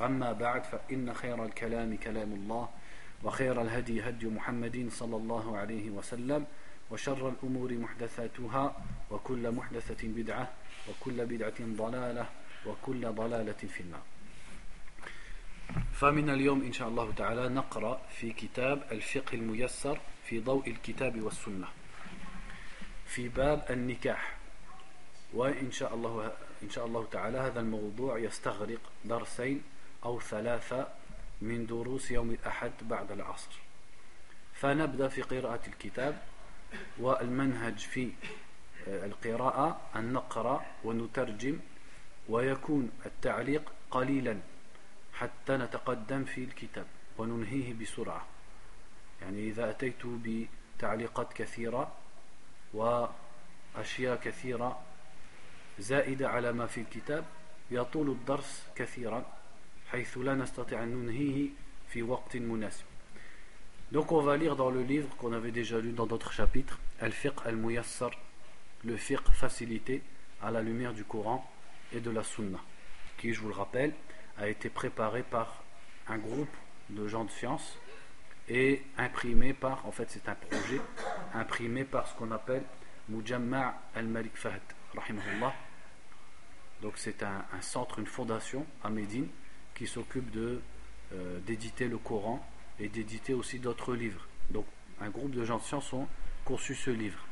[0.00, 2.68] أما بعد فإن خير الكلام كلام الله
[3.24, 6.46] وخير الهدي هدي محمد صلى الله عليه وسلم
[6.90, 8.76] وشر الأمور محدثاتها
[9.10, 10.52] وكل محدثة بدعة
[10.88, 12.26] وكل بدعة ضلالة
[12.66, 14.02] وكل ضلالة في النار.
[15.92, 21.68] فمن اليوم إن شاء الله تعالى نقرأ في كتاب الفقه الميسر في ضوء الكتاب والسنة.
[23.06, 24.36] في باب النكاح.
[25.34, 29.62] وإن شاء الله إن شاء الله تعالى هذا الموضوع يستغرق درسين
[30.06, 30.88] أو ثلاثة
[31.40, 33.50] من دروس يوم الأحد بعد العصر.
[34.54, 36.22] فنبدأ في قراءة الكتاب
[36.98, 38.12] والمنهج في
[38.86, 41.58] القراءة أن نقرأ ونترجم
[42.28, 44.40] ويكون التعليق قليلا
[45.14, 46.86] حتى نتقدم في الكتاب
[47.18, 48.26] وننهيه بسرعة.
[49.22, 51.92] يعني إذا أتيت بتعليقات كثيرة
[52.74, 54.80] وأشياء كثيرة
[55.78, 57.24] زائدة على ما في الكتاب
[57.70, 59.35] يطول الدرس كثيرا.
[59.95, 61.49] حيث لا نستطيع أن ننهيه
[61.89, 62.85] في وقت مناسب
[63.91, 67.33] Donc on va lire dans le livre qu'on avait déjà lu dans d'autres chapitres, Al-Fiqh
[67.43, 68.11] al-Muyassar,
[68.85, 70.01] le fiqh facilité
[70.41, 71.45] à la lumière du Coran
[71.91, 72.59] et de la Sunna,
[73.17, 73.93] qui, je vous le rappelle,
[74.37, 75.61] a été préparé par
[76.07, 76.55] un groupe
[76.89, 77.77] de gens de science
[78.47, 80.79] et imprimé par, en fait c'est un projet,
[81.33, 82.63] imprimé par ce qu'on appelle
[83.09, 84.61] Mujamma' al-Malik Fahd,
[84.95, 85.53] rahimahullah.
[86.81, 89.27] Donc c'est un, un, centre, une fondation à Médine
[89.76, 90.60] qui s'occupe de
[91.12, 92.44] euh, d'éditer le Coran
[92.80, 94.26] et d'éditer aussi d'autres livres.
[94.50, 94.66] Donc
[95.00, 96.08] un groupe de gens de science ont
[96.44, 97.24] conçu ce livre.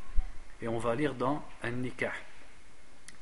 [0.63, 2.13] Et on va lire dans un nikah,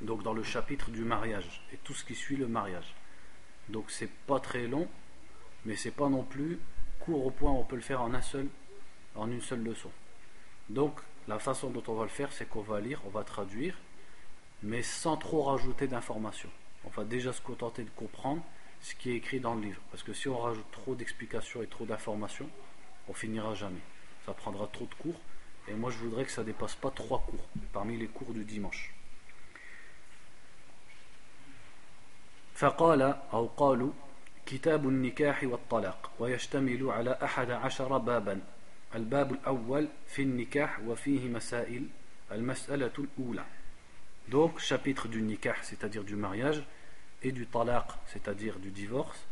[0.00, 2.94] donc dans le chapitre du mariage et tout ce qui suit le mariage.
[3.68, 4.88] Donc c'est pas très long,
[5.64, 6.58] mais c'est pas non plus
[7.00, 8.48] court au point on peut le faire en un seul,
[9.14, 9.90] en une seule leçon.
[10.68, 13.76] Donc la façon dont on va le faire, c'est qu'on va lire, on va traduire,
[14.62, 16.50] mais sans trop rajouter d'informations.
[16.84, 18.42] On va déjà se contenter de comprendre
[18.81, 19.81] ce qui est écrit dans le livre.
[19.91, 22.49] Parce que si on rajoute trop d'explications et trop d'informations,
[23.07, 23.81] on finira jamais.
[24.25, 25.19] Ça prendra trop de cours.
[25.67, 28.93] Et moi, je voudrais que ça dépasse pas trois cours parmi les cours du dimanche.
[32.57, 33.01] فقال
[33.33, 33.91] أو قالوا
[34.45, 38.41] كتاب النكاح والطلاق ويشتمل على أحد عشر بابا
[38.95, 41.87] الباب الأول في النكاح وفيه مسائل
[42.31, 43.45] المسألة الأولى
[44.29, 46.61] Donc, chapitre du nikah, c'est-à-dire du mariage,
[47.23, 49.25] et du talaq, c'est-à-dire du divorce,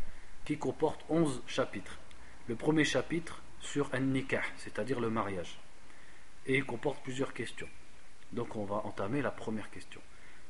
[0.44, 1.98] qui comporte 11 chapitres.
[2.48, 5.60] Le premier chapitre sur un nikah, c'est-à-dire le mariage,
[6.46, 7.70] et il comporte plusieurs questions.
[8.32, 10.02] Donc, on va entamer la première question.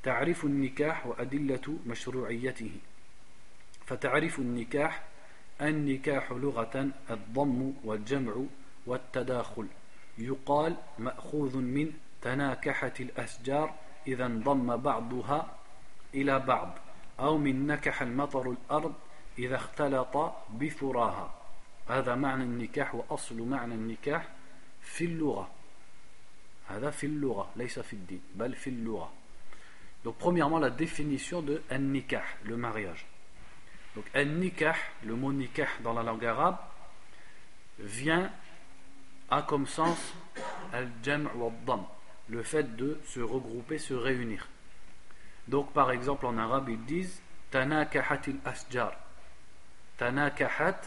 [0.05, 2.71] تعريف النكاح وأدلة مشروعيته
[3.85, 5.03] فتعريف النكاح
[5.61, 8.33] النكاح لغة الضم والجمع
[8.85, 9.67] والتداخل
[10.17, 13.75] يقال مأخوذ من تناكحة الأشجار
[14.07, 15.57] إذا انضم بعضها
[16.13, 16.77] إلى بعض
[17.19, 18.93] أو من نكح المطر الأرض
[19.39, 21.33] إذا اختلط بثراها
[21.89, 24.27] هذا معنى النكاح وأصل معنى النكاح
[24.81, 25.49] في اللغة
[26.67, 29.11] هذا في اللغة ليس في الدين بل في اللغة
[30.05, 33.07] Donc premièrement la définition de un nikah, le mariage.
[33.95, 36.57] Donc un nikah, le mot nikah dans la langue arabe
[37.79, 38.31] vient
[39.31, 39.97] a comme sens
[40.71, 41.83] al-jam' wa dam
[42.29, 44.47] le fait de se regrouper, se réunir.
[45.50, 47.20] Donc, par exemple, en arabe, ils disent
[47.50, 48.92] Tanakahat al-asjar.
[49.98, 50.80] Tanakahat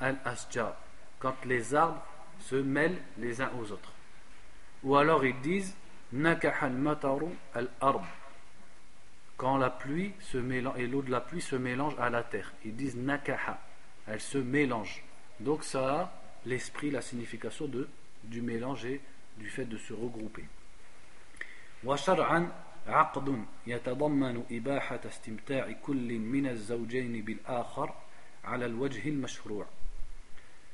[0.00, 0.74] al-asjar.
[1.20, 2.04] Quand les arbres
[2.40, 3.92] se mêlent les uns aux autres.
[4.82, 5.76] Ou alors ils disent
[6.12, 8.02] Nakaha al-mataru al-arb.
[9.36, 12.52] Quand la pluie se mélange, et l'eau de la pluie se mélange à la terre.
[12.64, 13.60] Ils disent Nakaha.
[14.08, 15.04] Elle se mélange.
[15.38, 16.12] Donc, ça a
[16.44, 17.88] l'esprit, la signification de,
[18.24, 19.00] du mélange et
[19.38, 20.44] du fait de se regrouper.
[22.87, 27.93] عقد يتضمن إباحة استمتاع كل من الزوجين بالآخر
[28.43, 29.65] على الوجه المشروع.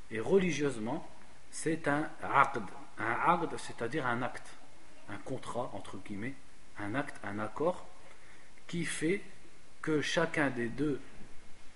[0.10, 1.06] Et religieusement,
[1.52, 2.64] c'est un aqd.
[2.98, 4.50] Un aqd, c'est-à-dire un acte,
[5.10, 6.34] un contrat, entre guillemets,
[6.80, 7.86] un acte, un accord,
[8.68, 9.22] qui fait
[9.82, 11.00] que chacun des deux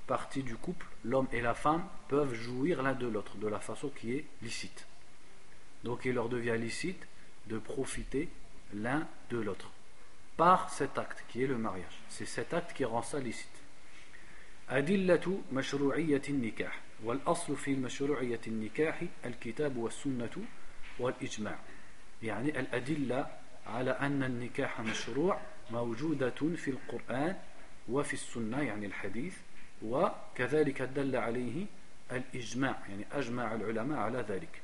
[0.07, 3.89] parties du couple, l'homme et la femme, peuvent jouir l'un de l'autre de la façon
[3.89, 4.85] qui est licite.
[5.83, 7.06] Donc il leur devient licite
[7.47, 8.29] de profiter
[8.73, 9.71] l'un de l'autre
[10.36, 11.98] Par cet acte qui est le mariage.
[12.08, 13.50] C'est cet acte qui rend ça licite.
[14.70, 20.30] أدلة مشروعية النكاح والأصل في مشروعية النكاح الكتاب والسنة
[20.98, 21.58] والإجماع
[22.22, 23.26] يعني الأدلة
[23.66, 25.40] على أن النكاح مشروع
[25.70, 27.36] موجودة في القرآن
[27.88, 29.36] وفي السنة يعني الحديث
[29.82, 31.66] وكذلك دل عليه
[32.12, 34.62] الإجماع يعني أجمع العلماء على ذلك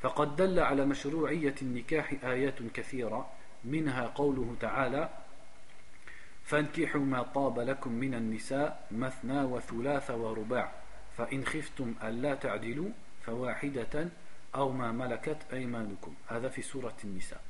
[0.00, 3.30] فقد دل على مشروعية النكاح آيات كثيرة
[3.70, 5.08] منها قوله تعالى
[6.44, 10.72] فانكحوا ما طاب لكم من النساء مثنى وثلاث ورباع
[11.16, 12.88] فإن خفتم ألا تعدلوا
[13.22, 14.08] فواحدة
[14.54, 16.14] أو ما ملكت أيمانكم.
[16.26, 17.40] هذا في سورة النساء.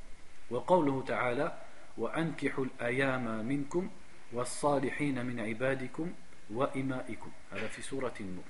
[0.51, 1.57] وقوله تعالى
[1.97, 3.89] وأنكحوا الأيام منكم
[4.33, 6.13] والصالحين من عبادكم
[6.53, 7.31] وإمائكم.
[7.51, 8.43] هذا في سورة النور.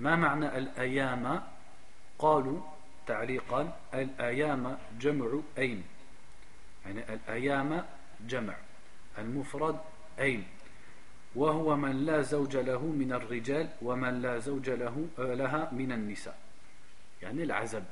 [0.00, 1.42] ما معنى الأيام؟
[2.18, 2.60] قالوا
[3.06, 5.84] تعليقا الأيام جمع أين
[6.85, 7.85] يعني الأيام
[8.27, 8.55] جمع
[9.17, 9.79] المفرد
[10.19, 10.43] أين
[11.35, 16.37] وهو من لا زوج له من الرجال ومن لا زوج له لها من النساء
[17.21, 17.83] يعني العزب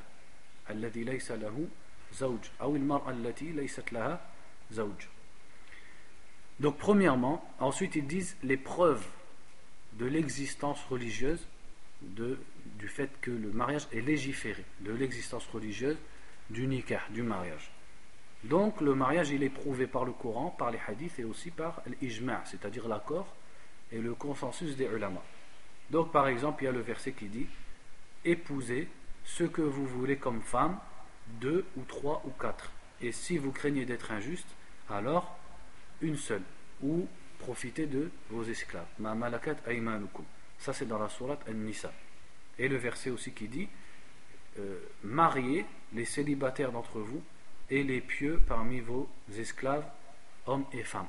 [0.70, 1.68] الذي ليس له
[2.14, 4.22] زوج أو المرأة التي ليست لها
[4.72, 5.08] زوج
[6.60, 9.08] Donc premièrement, ensuite ils disent les preuves
[9.94, 11.48] de l'existence religieuse
[12.02, 12.38] de,
[12.78, 15.98] du fait que le mariage est légiféré, de l'existence religieuse
[16.50, 17.72] du nikah, du mariage.
[18.45, 21.83] Donc le mariage il est prouvé par le Coran, par les hadiths et aussi par
[22.01, 23.35] l'ijma', c'est-à-dire l'accord
[23.91, 25.23] et le consensus des ulama.
[25.91, 27.47] Donc par exemple il y a le verset qui dit
[28.25, 28.89] épousez
[29.25, 30.79] ce que vous voulez comme femme,
[31.41, 32.71] deux ou trois ou quatre.
[33.01, 34.49] Et si vous craignez d'être injuste,
[34.91, 35.39] alors
[36.03, 36.43] une seule,
[36.83, 37.09] ou
[37.39, 38.87] profitez de vos esclaves.
[38.99, 40.25] Ma malakat aymanukum.
[40.59, 41.93] Ça c'est dans la sourate An-Nisa.
[42.59, 43.69] Et le verset aussi qui dit
[44.59, 45.65] euh, mariez
[45.95, 47.23] les célibataires d'entre vous
[47.71, 49.87] et les pieux parmi vos esclaves,
[50.47, 51.09] hommes et femmes.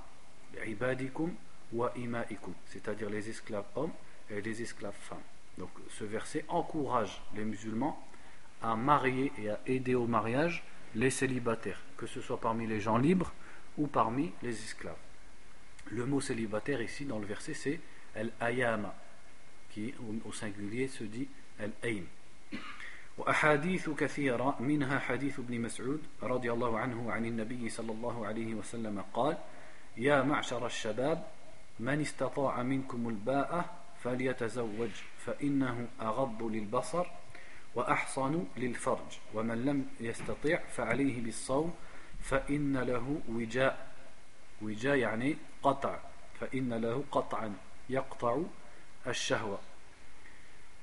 [0.65, 1.33] Ibadikum
[1.73, 3.91] wa imaikum, c'est-à-dire les esclaves hommes
[4.29, 5.23] et les esclaves femmes.
[5.57, 8.01] Donc ce verset encourage les musulmans
[8.61, 10.63] à marier et à aider au mariage
[10.95, 13.33] les célibataires, que ce soit parmi les gens libres
[13.77, 14.95] ou parmi les esclaves.
[15.91, 17.79] Le mot célibataire ici dans le verset c'est
[18.15, 18.95] al-ayama,
[19.71, 19.93] qui
[20.25, 21.27] au singulier se dit
[21.59, 22.05] al-aym.
[23.17, 29.03] وأحاديث كثيرة منها حديث ابن مسعود رضي الله عنه عن النبي صلى الله عليه وسلم
[29.13, 29.37] قال
[29.97, 31.27] يا معشر الشباب
[31.79, 33.65] من استطاع منكم الباءة
[34.03, 34.89] فليتزوج
[35.25, 37.05] فإنه أغض للبصر
[37.75, 41.73] وأحصن للفرج ومن لم يستطع فعليه بالصوم
[42.21, 43.87] فإن له وجاء.
[44.61, 45.99] وجاء يعني قطع
[46.39, 47.55] فإن له قطعا
[47.89, 48.41] يقطع
[49.07, 49.59] الشهوة.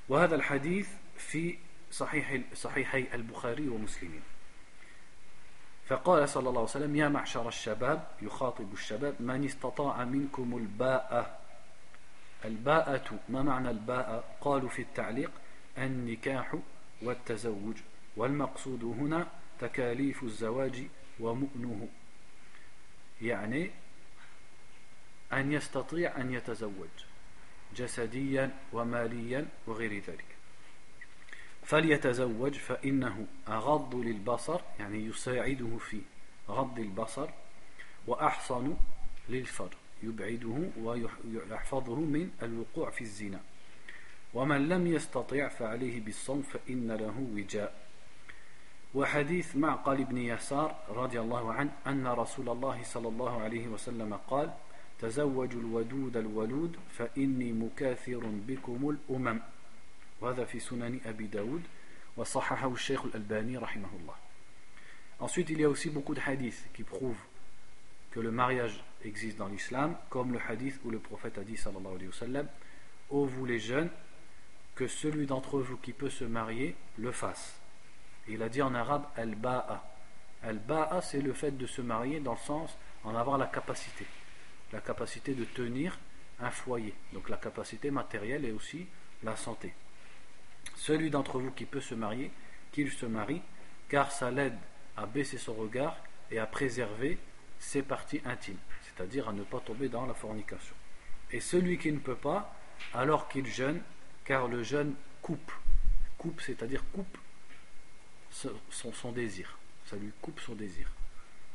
[0.08, 1.58] وهذا الحديث في
[1.92, 4.22] صحيح صحيحي البخاري ومسلمين
[5.86, 11.38] فقال صلى الله عليه وسلم يا معشر الشباب يخاطب الشباب من استطاع منكم الباءة؟
[12.44, 15.30] الباءة ما معنى الباءة؟ قالوا في التعليق
[15.78, 16.54] النكاح
[17.02, 17.76] والتزوج
[18.16, 19.26] والمقصود هنا
[19.60, 20.86] تكاليف الزواج
[21.20, 21.88] ومؤنه.
[23.22, 23.70] يعني
[25.32, 26.88] أن يستطيع أن يتزوج
[27.76, 30.31] جسديا وماليا وغير ذلك.
[31.72, 36.00] فليتزوج فإنه أغض للبصر يعني يساعده في
[36.48, 37.29] غض البصر
[38.06, 38.76] وأحصن
[39.29, 43.41] للفرج يبعده ويحفظه من الوقوع في الزنا.
[44.34, 47.74] ومن لم يستطع فعليه بالصوم فإن له وجاء.
[48.94, 54.52] وحديث معقل بن يسار رضي الله عنه أن رسول الله صلى الله عليه وسلم قال
[54.98, 59.41] تزوجوا الودود الولود فإني مكاثر بكم الأمم.
[65.19, 67.17] Ensuite, il y a aussi beaucoup de hadiths qui prouvent
[68.10, 71.94] que le mariage existe dans l'islam, comme le hadith où le prophète a dit, sallallahu
[71.94, 72.48] alayhi wa sallam,
[73.10, 73.91] Ô vous les jeunes,
[74.74, 77.60] que celui d'entre vous qui peut se marier le fasse.
[78.29, 79.84] il a dit en arabe al-ba'a.
[80.43, 84.06] Al-ba'a, c'est le fait de se marier dans le sens en avoir la capacité.
[84.72, 85.98] La capacité de tenir
[86.41, 86.94] un foyer.
[87.12, 88.86] Donc la capacité matérielle et aussi
[89.22, 89.74] la santé.
[90.76, 92.31] Celui d'entre vous qui peut se marier,
[92.72, 93.42] qu'il se marie,
[93.88, 94.56] car ça l'aide
[94.96, 95.96] à baisser son regard
[96.31, 97.19] et à préserver
[97.58, 100.74] ses parties intimes, c'est-à-dire à ne pas tomber dans la fornication.
[101.31, 102.54] Et celui qui ne peut pas,
[102.92, 103.81] alors qu'il jeûne,
[104.24, 105.52] car le jeûne coupe.
[106.19, 107.19] Coupe, c'est-à-dire coupe
[108.31, 109.58] son, désir.
[109.84, 110.90] Ça lui coupe son désir.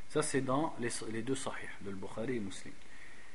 [0.09, 2.73] Ça, c'est dans les, deux sahih, de Bukhari et Muslim.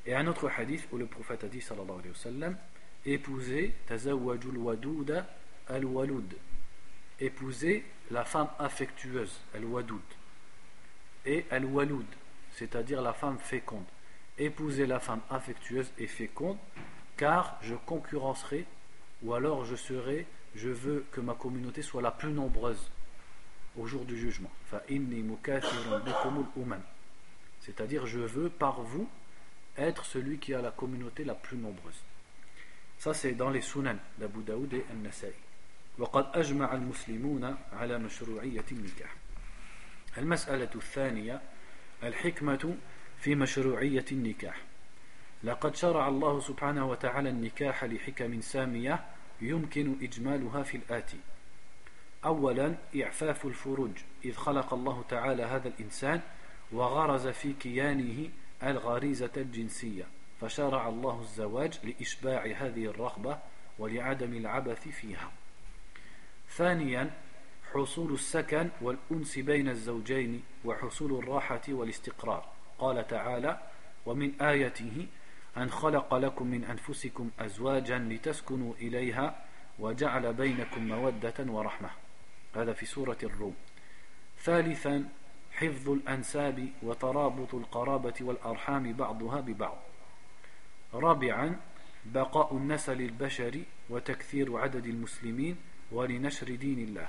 [0.06, 2.58] Et un autre hadith où le prophète a dit, sallallahu alayhi wa sallam,
[3.04, 5.26] épousez tazawwajul wadouda
[5.68, 6.34] al-walud.
[7.20, 10.00] Épousez la femme affectueuse, al-wadoud.
[11.24, 12.06] Et al-walud,
[12.52, 13.84] c'est-à-dire la femme féconde.
[14.38, 16.58] Épousez la femme affectueuse et féconde,
[17.16, 18.66] car je concurrencerai,
[19.22, 22.90] ou alors je serai, je veux que ma communauté soit la plus nombreuse
[23.76, 24.50] au jour du jugement.
[27.60, 29.08] C'est-à-dire, je veux par vous
[29.76, 32.02] être celui qui a la communauté la plus nombreuse.
[32.98, 35.34] Ça, c'est dans les sunan d'Abu Daoud et Al-Nasai.
[35.98, 39.14] وقد أجمع المسلمون على مشروعية النكاح.
[40.18, 41.40] المسألة الثانية
[42.02, 42.76] الحكمة
[43.18, 44.56] في مشروعية النكاح.
[45.44, 49.04] لقد شرع الله سبحانه وتعالى النكاح لحكم سامية
[49.40, 51.16] يمكن إجمالها في الآتي
[52.24, 53.90] أولا إعفاف الفروج
[54.24, 56.20] إذ خلق الله تعالى هذا الإنسان
[56.72, 58.28] وغرز في كيانه
[58.62, 60.04] الغريزة الجنسية
[60.40, 63.38] فشرع الله الزواج لإشباع هذه الرغبة
[63.78, 65.32] ولعدم العبث فيها.
[66.56, 67.10] ثانيا
[67.72, 72.48] حصول السكن والأنس بين الزوجين وحصول الراحة والاستقرار.
[72.78, 73.60] قال تعالى
[74.06, 75.06] ومن آيته
[75.56, 79.44] أن خلق لكم من أنفسكم أزواجا لتسكنوا إليها
[79.78, 81.90] وجعل بينكم مودة ورحمة.
[82.56, 83.54] هذا في سورة الروم.
[84.38, 85.08] ثالثا
[85.52, 89.78] حفظ الأنساب وترابط القرابة والأرحام بعضها ببعض.
[90.94, 91.60] رابعا
[92.04, 95.56] بقاء النسل البشري وتكثير عدد المسلمين
[95.91, 97.07] ولنشر دين الله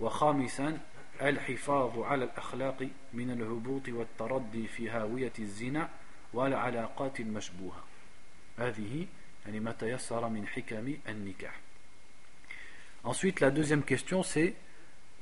[0.00, 0.80] وخامسا
[1.22, 5.88] الحفاظ على الأخلاق من الهبوط والتردي في هاوية الزنا
[6.32, 7.84] والعلاقات المشبوهة
[8.58, 9.06] هذه
[9.46, 11.60] يعني ما تيسر من حكم النكاح
[13.04, 14.54] Ensuite, la deuxième question, c'est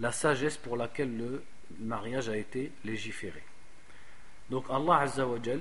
[0.01, 1.45] la sagesse pour laquelle le
[1.79, 3.43] mariage a été légiféré.
[4.49, 5.61] Donc Allah Azzawajal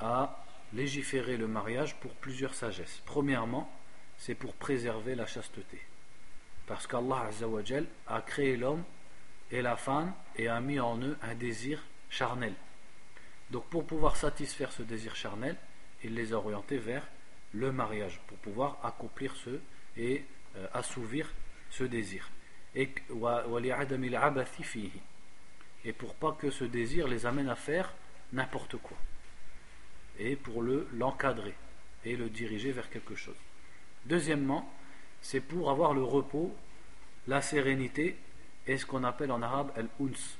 [0.00, 3.02] a légiféré le mariage pour plusieurs sagesses.
[3.06, 3.70] Premièrement,
[4.16, 5.80] c'est pour préserver la chasteté.
[6.67, 7.29] Parce qu'Allah
[8.07, 8.83] a créé l'homme
[9.51, 12.53] et la femme et a mis en eux un désir charnel.
[13.51, 15.55] Donc pour pouvoir satisfaire ce désir charnel,
[16.03, 17.07] il les a orientés vers
[17.53, 19.59] le mariage, pour pouvoir accomplir ce
[19.95, 21.31] et euh, assouvir
[21.69, 22.29] ce désir.
[22.75, 22.89] Et,
[25.85, 27.93] et pour pas que ce désir les amène à faire
[28.31, 28.97] n'importe quoi.
[30.17, 31.53] Et pour le l'encadrer
[32.05, 33.35] et le diriger vers quelque chose.
[34.05, 34.71] Deuxièmement,
[35.23, 36.55] c'est pour avoir le repos,
[37.27, 38.15] la sérénité
[38.67, 40.37] et ce qu'on appelle en arabe al-uns.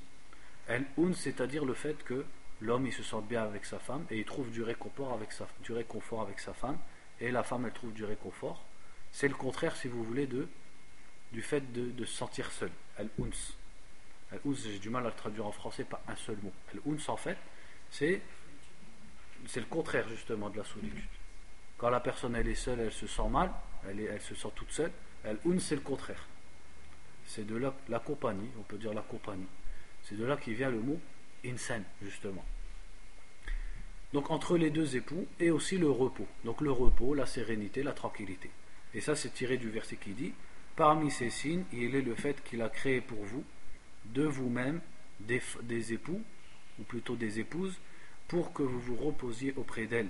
[0.67, 2.23] Al-uns, c'est-à-dire le fait que
[2.61, 5.47] l'homme il se sente bien avec sa femme et il trouve du réconfort avec sa,
[5.63, 6.77] du réconfort avec sa femme
[7.19, 8.63] et la femme elle trouve du réconfort
[9.13, 10.49] c'est le contraire, si vous voulez, de,
[11.31, 12.71] du fait de, se sentir seul.
[12.97, 13.53] Al-uns.
[14.31, 16.51] Al-uns, j'ai du mal à le traduire en français par un seul mot.
[16.73, 17.37] Al-uns, en fait,
[17.91, 18.21] c'est,
[19.47, 21.07] c'est le contraire, justement, de la solitude.
[21.77, 23.51] Quand la personne, elle est seule, elle se sent mal,
[23.89, 24.91] elle, elle se sent toute seule.
[25.25, 26.27] Al-uns, c'est le contraire.
[27.25, 29.47] C'est de la, la compagnie, on peut dire la compagnie.
[30.03, 30.99] C'est de là qui vient le mot
[31.45, 32.43] insan, justement.
[34.13, 36.27] Donc entre les deux époux et aussi le repos.
[36.45, 38.51] Donc le repos, la sérénité, la tranquillité.
[38.93, 40.33] Et ça, c'est tiré du verset qui dit
[40.75, 43.43] Parmi ces signes, il est le fait qu'il a créé pour vous,
[44.05, 44.81] de vous-même,
[45.19, 46.21] des, époux,
[46.79, 47.79] ou plutôt des épouses,
[48.27, 50.09] pour que vous vous reposiez auprès d'elles.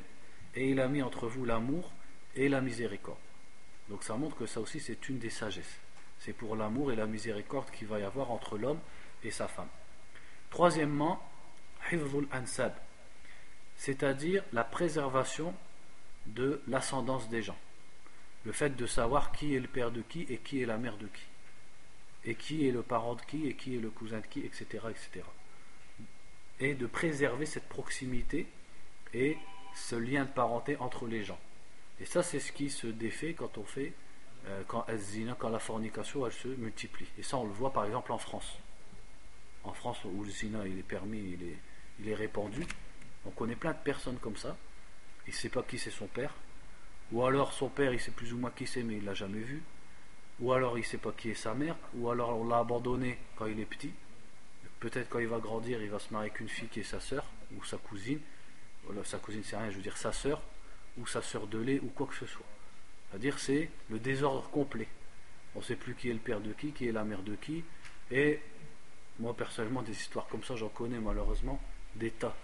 [0.56, 1.92] Et il a mis entre vous l'amour
[2.36, 3.18] et la miséricorde.
[3.90, 5.80] Donc ça montre que ça aussi, c'est une des sagesses.
[6.20, 8.80] C'est pour l'amour et la miséricorde qu'il va y avoir entre l'homme
[9.24, 9.70] et sa femme.
[10.50, 11.22] Troisièmement,
[12.32, 12.74] ansab,
[13.76, 15.54] c'est-à-dire la préservation
[16.28, 17.58] de l'ascendance des gens
[18.46, 20.98] le fait de savoir qui est le père de qui et qui est la mère
[20.98, 21.24] de qui,
[22.26, 24.66] et qui est le parent de qui et qui est le cousin de qui, etc.
[24.90, 25.26] etc.
[26.60, 28.48] Et de préserver cette proximité
[29.14, 29.38] et
[29.76, 31.40] ce lien de parenté entre les gens.
[32.00, 33.94] Et ça, c'est ce qui se défait quand on fait,
[34.48, 34.86] euh, quand,
[35.40, 37.08] quand la fornication elle se multiplie.
[37.18, 38.58] Et ça, on le voit par exemple en France.
[39.64, 41.58] En France, où le zina il est permis, il est,
[42.00, 42.66] il est répandu,
[43.26, 44.58] on connaît plein de personnes comme ça.
[45.28, 46.34] Il ne sait pas qui c'est son père,
[47.14, 49.40] ou alors son père, il sait plus ou moins qui c'est, mais il l'a jamais
[49.40, 49.64] vu.
[50.40, 51.76] Ou alors il ne sait pas qui est sa mère.
[51.96, 53.92] Ou alors on l'a abandonné quand il est petit.
[54.80, 57.00] Peut-être quand il va grandir, il va se marier avec une fille qui est sa
[57.00, 58.20] sœur ou sa cousine.
[59.06, 60.42] sa cousine, c'est rien, je veux dire sa sœur
[60.98, 62.46] ou sa sœur de lait ou quoi que ce soit.
[63.10, 64.88] C'est-à-dire c'est le désordre complet.
[65.56, 67.36] On ne sait plus qui est le père de qui, qui est la mère de
[67.36, 67.64] qui.
[68.12, 68.40] Et
[69.20, 71.62] moi personnellement, des histoires comme ça, j'en connais malheureusement
[71.96, 72.36] des tas.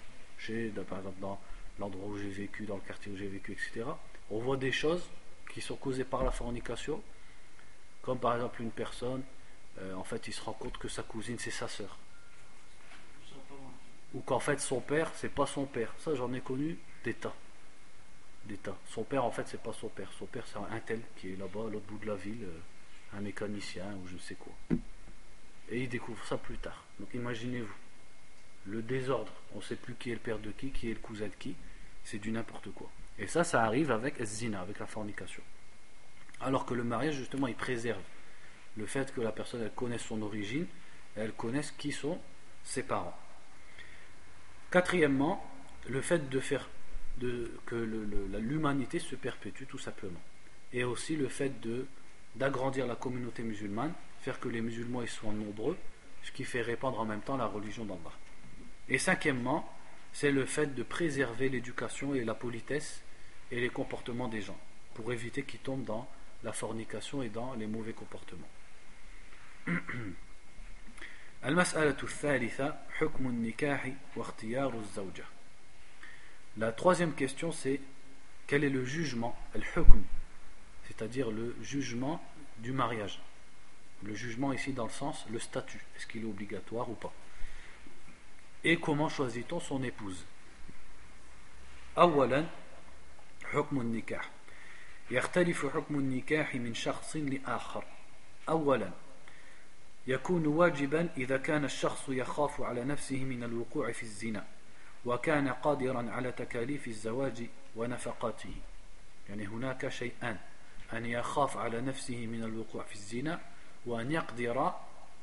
[0.87, 1.39] Par exemple, dans
[1.79, 3.85] l'endroit où j'ai vécu, dans le quartier où j'ai vécu, etc
[4.31, 5.03] on voit des choses
[5.51, 7.01] qui sont causées par la fornication,
[8.01, 9.23] comme par exemple une personne
[9.79, 11.97] euh, en fait il se rend compte que sa cousine c'est sa sœur.
[14.13, 15.93] Ou qu'en fait son père c'est pas son père.
[15.99, 17.33] Ça j'en ai connu des tas.
[18.87, 20.11] Son père en fait c'est pas son père.
[20.17, 23.17] Son père c'est un tel qui est là-bas à l'autre bout de la ville, euh,
[23.17, 24.53] un mécanicien ou je ne sais quoi.
[25.69, 26.83] Et il découvre ça plus tard.
[26.99, 27.75] Donc imaginez-vous.
[28.65, 29.31] Le désordre.
[29.53, 31.33] On ne sait plus qui est le père de qui, qui est le cousin de
[31.33, 31.55] qui.
[32.03, 32.89] C'est du n'importe quoi.
[33.17, 35.43] Et ça, ça arrive avec zina, avec la fornication.
[36.41, 38.01] Alors que le mariage, justement, il préserve
[38.77, 40.65] le fait que la personne, elle connaisse son origine,
[41.15, 42.19] elle connaisse qui sont
[42.63, 43.17] ses parents.
[44.71, 45.45] Quatrièmement,
[45.87, 46.69] le fait de faire
[47.19, 47.75] que
[48.39, 50.21] l'humanité se perpétue tout simplement.
[50.71, 51.53] Et aussi le fait
[52.35, 55.77] d'agrandir la communauté musulmane, faire que les musulmans ils soient nombreux,
[56.23, 58.13] ce qui fait répandre en même temps la religion d'Allah.
[58.87, 59.71] Et cinquièmement,
[60.13, 63.03] c'est le fait de préserver l'éducation et la politesse
[63.51, 64.59] et les comportements des gens,
[64.93, 66.09] pour éviter qu'ils tombent dans
[66.43, 68.49] la fornication et dans les mauvais comportements.
[76.58, 77.80] La troisième question c'est
[78.46, 79.36] quel est le jugement,
[80.86, 82.22] c'est-à-dire le jugement
[82.58, 83.20] du mariage.
[84.02, 87.12] Le jugement ici dans le sens le statut, est-ce qu'il est obligatoire ou pas
[88.62, 90.24] Et comment choisit-on son épouse
[93.44, 94.30] حكم النكاح
[95.10, 97.84] يختلف حكم النكاح من شخص لآخر
[98.48, 98.90] أولا
[100.06, 104.46] يكون واجبا إذا كان الشخص يخاف على نفسه من الوقوع في الزنا
[105.05, 107.43] وكان قادرا على تكاليف الزواج
[107.75, 108.55] ونفقاته.
[109.29, 110.37] يعني هناك شيئان
[110.93, 113.41] أن يخاف على نفسه من الوقوع في الزنا
[113.85, 114.73] وأن يقدر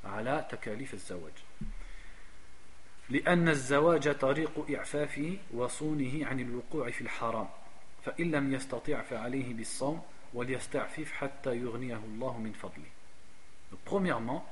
[0.04, 1.32] على تكاليف الزواج.
[3.08, 7.48] لأن الزواج طريق إعفافه وصونه عن الوقوع في الحرام
[13.84, 14.46] premièrement,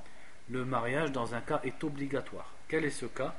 [0.50, 2.52] le mariage dans un cas est obligatoire.
[2.68, 3.34] Quel est ce cas?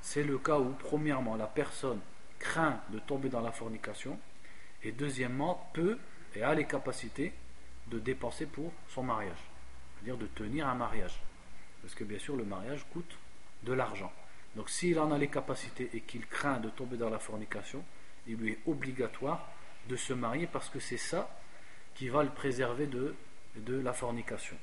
[0.00, 2.00] C'est le cas où, premièrement, la personne
[2.38, 4.18] craint de tomber dans la fornication,
[4.82, 5.98] et deuxièmement, peut
[6.34, 7.32] et a les capacités
[7.88, 9.38] de dépenser pour son mariage,
[9.94, 11.20] c'est-à-dire de tenir un mariage.
[11.82, 13.18] Parce que bien sûr, le mariage coûte
[13.62, 14.12] de l'argent.
[14.56, 17.84] Donc s'il en a les capacités et qu'il craint de tomber dans la fornication,
[18.26, 19.48] il lui est obligatoire
[19.88, 21.30] de se marier parce que c'est ça
[21.94, 23.14] qui va le préserver de,
[23.56, 24.56] de la fornication.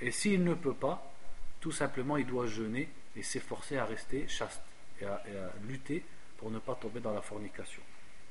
[0.00, 1.12] Et s'il ne peut pas,
[1.60, 4.62] tout simplement il doit jeûner et s'efforcer à rester chaste
[5.04, 6.04] et à, lutter
[6.36, 7.82] pour ne pas tomber dans la fornication.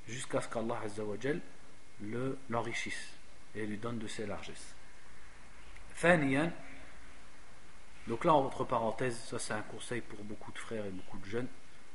[0.07, 0.79] Jusqu'à ce qu'Allah
[2.01, 3.13] le, l'enrichisse
[3.55, 4.75] et lui donne de ses largesses.
[8.07, 11.25] Donc là, entre parenthèses, ça c'est un conseil pour beaucoup de frères et beaucoup de
[11.25, 11.47] jeunes,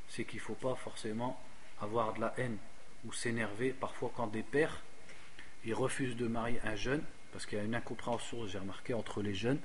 [0.08, 1.38] c'est qu'il ne faut pas forcément
[1.80, 2.56] avoir de la haine
[3.04, 4.82] ou s'énerver parfois quand des pères
[5.64, 9.22] ils refusent de marier un jeune parce qu'il y a une incompréhension j'ai remarqué entre
[9.22, 9.60] les jeunes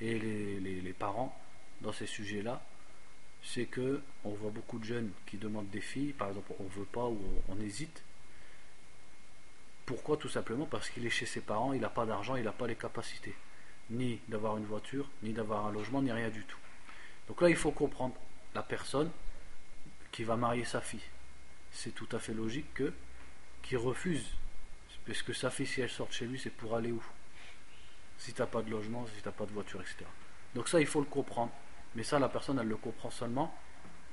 [0.00, 1.38] et les, parents
[1.80, 2.62] dans ces sujets là
[3.44, 6.12] c'est que on voit beaucoup de jeunes qui demandent des filles.
[6.12, 8.02] Par exemple on veut pas ou on, hésite.
[9.86, 10.16] Pourquoi?
[10.16, 12.66] Tout simplement parce qu'il est chez ses parents il n'a pas d'argent il n'a pas
[12.66, 13.34] les capacités.
[13.90, 16.58] Ni d'avoir une voiture ni d'avoir un logement ni rien du tout.
[17.28, 18.16] Donc là il faut comprendre
[18.54, 19.10] la personne
[20.10, 21.08] qui va marier sa fille.
[21.72, 22.92] C'est tout à fait logique que
[23.62, 24.26] qu'il refuse.
[25.06, 27.02] Parce que sa fille, si elle sort chez lui, c'est pour aller où?
[28.16, 30.04] Si tu n'as pas de logement, si tu n'as pas de voiture, etc.
[30.54, 31.52] Donc ça, il faut le comprendre.
[31.94, 33.54] Mais ça, la personne, elle le comprend seulement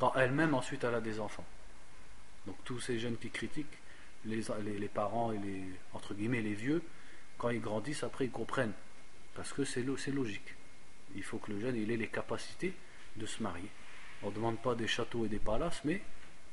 [0.02, 1.46] quand elle-même, ensuite, elle a des enfants.
[2.48, 3.78] Donc tous ces jeunes qui critiquent,
[4.26, 4.42] les,
[4.80, 5.64] les, parents et les,
[5.94, 6.82] entre guillemets, les vieux,
[7.38, 8.74] quand ils grandissent, après, ils comprennent.
[9.36, 10.56] Parce que c'est logique.
[11.16, 12.74] Il faut que le jeune il ait les capacités
[13.16, 13.70] de se marier.
[14.24, 16.02] On ne demande pas des châteaux et des palaces, mais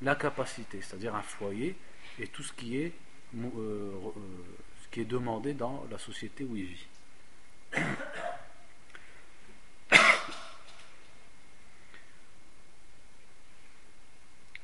[0.03, 1.75] la capacité, c'est-à-dire un foyer
[2.19, 2.93] et tout ce qui est,
[3.35, 4.11] euh, euh,
[4.83, 6.87] ce qui est demandé dans la société où il vit.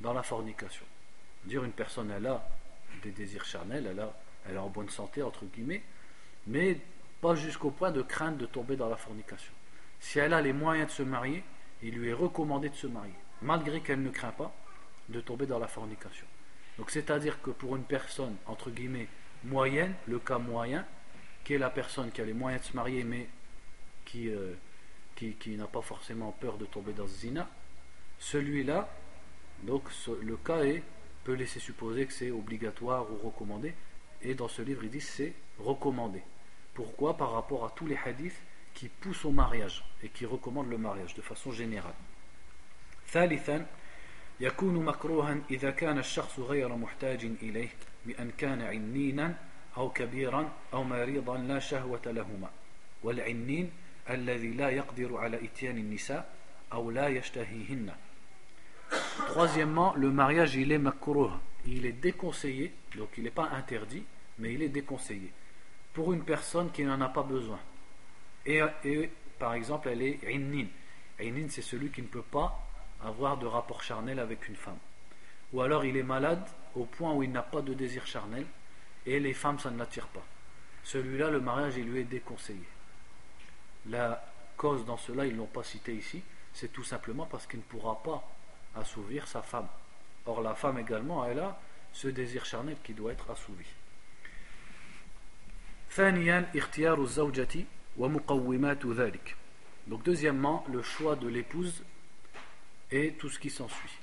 [0.00, 0.84] dans la fornication.
[1.44, 2.48] Dire une personne elle a
[3.02, 4.12] des désirs charnels, elle, a,
[4.48, 5.82] elle est en bonne santé entre guillemets,
[6.46, 6.78] mais
[7.20, 9.52] pas jusqu'au point de craindre de tomber dans la fornication.
[10.00, 11.42] Si elle a les moyens de se marier,
[11.82, 14.52] il lui est recommandé de se marier, malgré qu'elle ne craint pas
[15.08, 16.26] de tomber dans la fornication.
[16.78, 19.08] Donc c'est-à-dire que pour une personne, entre guillemets,
[19.44, 20.84] moyenne, le cas moyen,
[21.44, 23.28] qui est la personne qui a les moyens de se marier, mais
[24.04, 24.54] qui, euh,
[25.14, 27.48] qui, qui n'a pas forcément peur de tomber dans ce zina,
[28.18, 28.88] celui-là,
[29.63, 29.83] donc
[30.21, 30.83] le cas est,
[31.23, 33.73] peut laisser supposer que c'est obligatoire ou recommandé,
[34.23, 36.21] et dans ce livre, il dit c'est recommandé.
[36.73, 38.41] Pourquoi Par rapport à tous les hadiths
[38.73, 41.95] qui poussent au mariage et qui recommandent le mariage de façon générale.
[43.07, 43.65] ثالثا
[44.39, 47.69] يكون مكروها إذا كان الشخص غير محتاج إليه
[48.05, 49.37] بأن كان عنينا
[49.77, 52.49] أو كبيرا أو مريضا لا شهوة لهما
[53.03, 53.71] والعنين
[54.09, 56.33] الذي لا يقدر على إتيان النساء
[56.73, 57.93] أو لا يشتهيهن
[59.28, 61.30] Troisièmement, le mariage il est makruh,
[61.66, 64.04] il est déconseillé, donc il n'est pas interdit,
[64.38, 65.32] mais il est déconseillé
[65.92, 67.58] pour une personne qui n'en a pas besoin.
[68.44, 68.60] Et,
[69.38, 70.66] par exemple, elle est innin.
[71.18, 72.62] Innin, c'est celui qui ne peut pas
[73.02, 74.78] avoir de rapport charnel avec une femme.
[75.52, 78.44] Ou alors il est malade au point où il n'a pas de désir charnel
[79.06, 80.24] et les femmes, ça ne l'attire pas.
[80.84, 82.68] Celui-là, le mariage, il lui est déconseillé.
[83.88, 84.22] La
[84.56, 86.22] cause dans cela, ils ne l'ont pas cité ici,
[86.52, 88.22] c'est tout simplement parce qu'il ne pourra pas
[88.75, 89.67] assouvir sa femme.
[90.25, 91.59] Or, la femme également, elle a
[91.93, 93.65] ce désir charnel qui doit être assouvi.
[99.87, 101.83] Donc deuxièmement, le choix de l'épouse
[102.91, 103.97] et tout ce qui s'ensuit.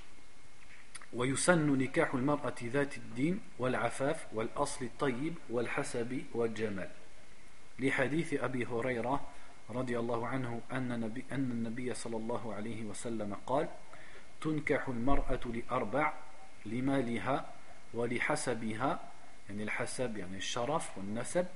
[1.13, 6.91] ويسن نكاح المرأة ذات الدين والعفاف والأصل الطيب والحسب والجمال
[7.79, 9.21] لحديث أبي هريرة
[9.71, 13.69] رضي الله عنه أن, نبي أن النبي صلى الله عليه وسلم قال
[14.44, 16.14] تنكح المرأة لأربع
[16.66, 17.54] لمالها
[17.94, 19.00] ولحسبها
[19.50, 21.48] يعني الحسب يعني الشرف والنسب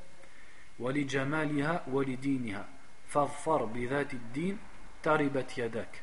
[0.79, 2.67] ولجمالها ولدينها.
[3.07, 4.57] فاظفر بذات الدين
[5.03, 6.01] تربت يداك.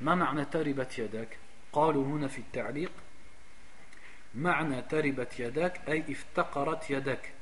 [0.00, 1.38] ما معنى تربت يداك؟
[1.72, 2.92] قالوا هنا في التعليق
[4.34, 7.32] معنى تربت يداك أي افتقرت يدك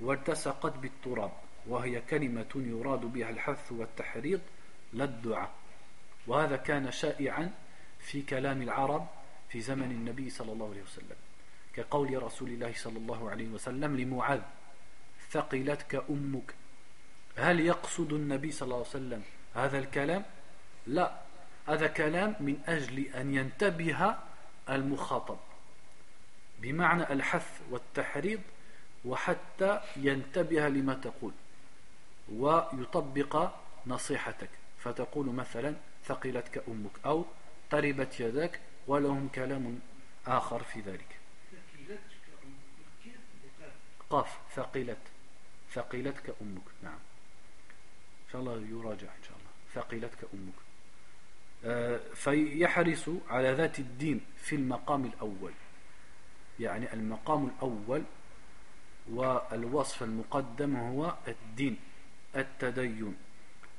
[0.00, 1.32] والتصقت بالتراب
[1.66, 4.40] وهي كلمة يراد بها الحث والتحريض
[4.92, 5.50] لا الدعاء
[6.26, 7.52] وهذا كان شائعا
[8.00, 9.06] في كلام العرب
[9.48, 11.16] في زمن النبي صلى الله عليه وسلم
[11.74, 14.40] كقول رسول الله صلى الله عليه وسلم لمعاذ
[15.30, 16.54] ثقلتك أمك.
[17.36, 19.22] هل يقصد النبي صلى الله عليه وسلم
[19.54, 20.24] هذا الكلام؟
[20.86, 21.20] لا
[21.68, 24.16] هذا كلام من أجل أن ينتبه
[24.70, 25.38] المخاطب
[26.58, 28.40] بمعنى الحث والتحريض
[29.04, 31.32] وحتى ينتبه لما تقول
[32.32, 33.50] ويطبق
[33.86, 37.24] نصيحتك فتقول مثلا ثقلتك أمك أو
[37.70, 39.78] طربت يدك ولهم كلام
[40.26, 41.16] آخر في ذلك.
[44.10, 44.98] قاف ثقلت
[45.72, 46.62] ثقلتك أمك.
[46.82, 46.98] نعم.
[48.26, 49.50] إن شاء الله يراجع إن شاء الله.
[49.74, 50.54] ثقلتك أمك.
[52.14, 55.52] فيحرص على ذات الدين في المقام الأول.
[56.60, 58.02] يعني المقام الأول
[59.10, 61.76] والوصف المقدم هو الدين
[62.36, 63.16] التدين.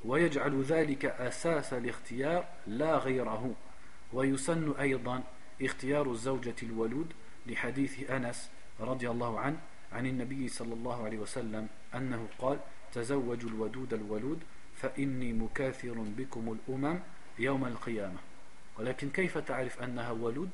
[0.05, 3.55] ويجعل ذلك أساس الاختيار لا غيره.
[4.13, 5.23] ويسن أيضا
[5.61, 7.13] اختيار الزوجة الولود
[7.47, 9.59] لحديث أنس رضي الله عنه
[9.91, 12.59] عن النبي صلى الله عليه وسلم أنه قال
[12.93, 14.39] تزوجوا الودود الولود
[14.75, 16.99] فإني مكاثر بكم الأمم
[17.39, 18.19] يوم القيامة.
[18.79, 20.49] ولكن كيف تعرف أنها ولود؟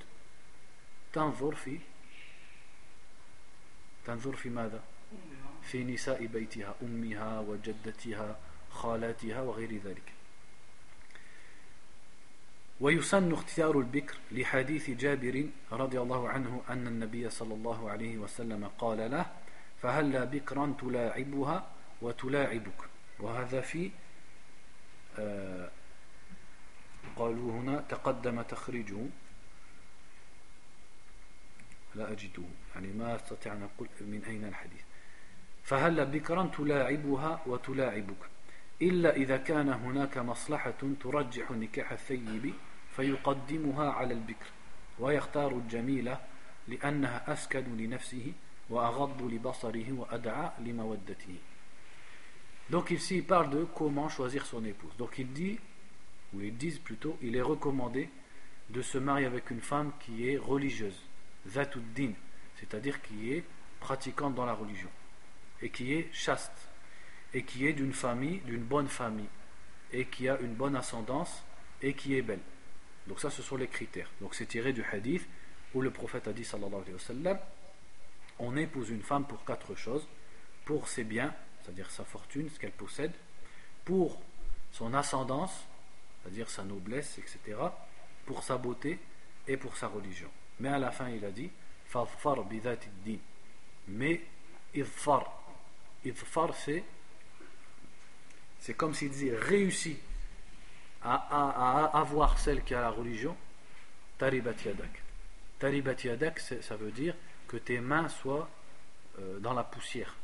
[1.14, 1.80] تنظر في
[4.06, 4.84] تنظر في ماذا؟
[5.64, 8.40] في نساء بيتها أمها وجدتها
[8.72, 10.17] خالاتها وغير ذلك.
[12.80, 19.12] ويسن اختيار البكر لحديث جابر رضي الله عنه أن النبي صلى الله عليه وسلم قال
[19.12, 19.26] له
[19.82, 21.68] فهلا بكرا تلاعبها
[22.02, 22.82] وتلاعبك؟
[23.20, 23.92] وهذا في
[25.20, 25.70] آه
[27.16, 28.98] قالوا هنا تقدم تخريجه.
[31.96, 32.44] لا أجده
[32.76, 34.82] يعني ما أستطيع أن أقول من أين الحديث.
[35.64, 38.37] فهل بكرا تلاعبها وتلاعبك؟
[38.83, 42.55] إلا إذا كان هناك مصلحة ترجح نكاح الثيب
[42.97, 44.47] فيقدمها على البكر
[44.99, 46.21] ويختار الجميلة
[46.69, 48.33] لأنها أسكن لنفسه
[48.71, 51.39] وأغض لبصره وأدعى لمودته
[52.71, 54.97] Donc ici il parle de comment choisir son épouse.
[54.97, 55.59] Donc il dit
[56.35, 58.09] ou ils disent plutôt, il est recommandé
[58.71, 60.99] de se marier avec une femme qui est religieuse,
[61.47, 62.13] zatuddin,
[62.57, 63.45] c'est-à-dire qui est
[63.81, 64.89] pratiquante dans la religion,
[65.61, 66.69] et qui est chaste,
[67.34, 69.30] et qui est d'une famille, d'une bonne famille,
[69.92, 71.44] et qui a une bonne ascendance,
[71.82, 72.42] et qui est belle.
[73.08, 74.10] Donc ça, ce sont les critères.
[74.22, 75.28] Donc c'est tiré du hadith
[75.74, 77.40] où le prophète a dit, sallallahu alayhi wa sallam,
[78.40, 80.08] on épouse une femme pour quatre choses,
[80.66, 83.14] pour ses biens, c'est-à-dire sa fortune, ce qu'elle possède,
[83.86, 84.22] pour
[84.72, 85.66] son ascendance,
[86.22, 87.58] c'est-à-dire sa noblesse, etc.,
[88.26, 89.00] pour sa beauté
[89.48, 90.30] et pour sa religion.
[90.60, 91.50] Mais à la fin, il a dit.
[93.88, 94.22] Mais
[96.54, 96.84] c'est
[98.60, 99.98] c'est comme s'il disait réussis
[101.04, 103.36] à, avoir celle qui a la religion,
[104.18, 105.04] taribat yadak.
[105.60, 107.16] Taribat yadak, ça veut dire
[107.48, 108.50] que tes mains soient
[109.20, 110.16] euh, dans la poussière.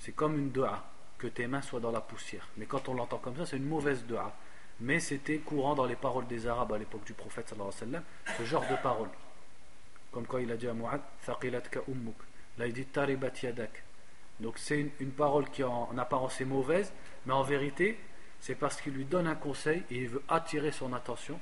[0.00, 0.84] C'est comme une dua,
[1.18, 2.48] que tes mains soient dans la poussière.
[2.56, 4.34] Mais quand on l'entend comme ça, c'est une mauvaise dua.
[4.80, 8.02] Mais c'était courant dans les paroles des Arabes à l'époque du prophète alayhi wa sallam,
[8.36, 9.10] ce genre de paroles.
[10.10, 12.16] Comme quand il a dit à Mu'ad, ka ummuk.
[12.58, 13.84] Là il dit taribat yadak.
[14.40, 16.92] Donc c'est une, parole qui en apparence est mauvaise,
[17.26, 17.98] mais en vérité,
[18.40, 21.40] c'est parce qu'il lui donne un conseil et il veut attirer son attention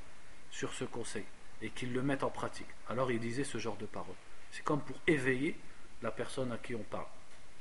[0.50, 1.24] sur ce conseil
[1.62, 2.68] et qu'il le mette en pratique.
[2.88, 4.14] Alors il disait ce genre de parole.
[4.50, 5.56] C'est comme pour éveiller
[6.02, 7.06] la personne à qui on parle.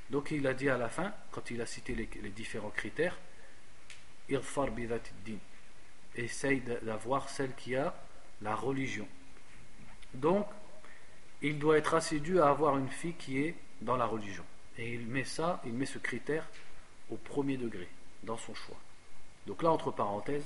[0.09, 3.17] Donc il a dit à la fin, quand il a cité les, différents critères,
[4.29, 5.37] Irfar din.
[6.15, 7.95] Essaye d'avoir celle qui a
[8.41, 9.07] la religion.
[10.13, 10.47] Donc,
[11.41, 14.43] il doit être assidu à avoir une fille qui est dans la religion.
[14.77, 16.45] Et il met ça, il met ce critère
[17.09, 17.87] au premier degré
[18.23, 18.77] dans son choix.
[19.47, 20.45] Donc là, entre parenthèses,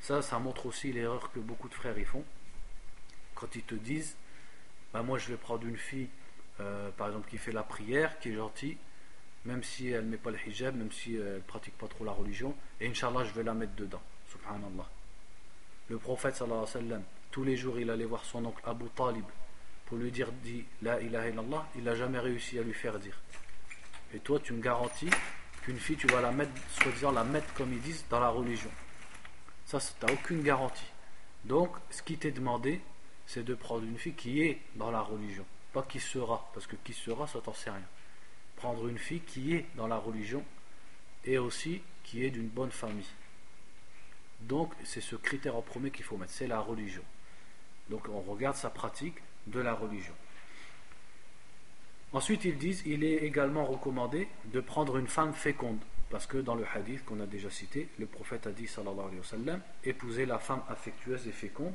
[0.00, 2.24] ça, ça montre aussi l'erreur que beaucoup de frères y font.
[3.34, 4.16] Quand ils te disent,
[4.92, 6.08] bah, moi je vais prendre une fille,
[6.60, 8.76] euh, par exemple, qui fait la prière, qui est gentille,
[9.44, 12.04] même si elle ne met pas le hijab, même si elle ne pratique pas trop
[12.04, 14.02] la religion, et Inch'Allah, je vais la mettre dedans.
[14.30, 14.88] Subhanallah.
[15.88, 18.86] Le prophète, sallallahu alayhi wa sallam, tous les jours, il allait voir son oncle Abu
[18.94, 19.24] Talib
[19.86, 23.20] pour lui dire, dit La ilaha illallah, il n'a jamais réussi à lui faire dire.
[24.12, 25.10] Et toi, tu me garantis
[25.66, 28.70] qu'une fille, tu vas la mettre, soi-disant la mettre, comme ils disent, dans la religion.
[29.64, 30.86] Ça, tu n'as aucune garantie.
[31.44, 32.80] Donc, ce qui t'est demandé,
[33.26, 35.44] c'est de prendre une fille qui est dans la religion.
[35.72, 37.82] Pas qui sera, parce que qui sera, ça t'en sait rien.
[38.54, 40.44] Prendre une fille qui est dans la religion
[41.24, 43.10] et aussi qui est d'une bonne famille.
[44.42, 47.02] Donc, c'est ce critère en premier qu'il faut mettre, c'est la religion.
[47.90, 49.16] Donc, on regarde sa pratique
[49.48, 50.14] de la religion.
[52.12, 55.80] Ensuite, ils disent il est également recommandé de prendre une femme féconde.
[56.08, 59.18] Parce que dans le hadith qu'on a déjà cité, le prophète a dit sallallahu alayhi
[59.18, 59.60] wa sallam
[60.28, 61.74] la femme affectueuse et féconde,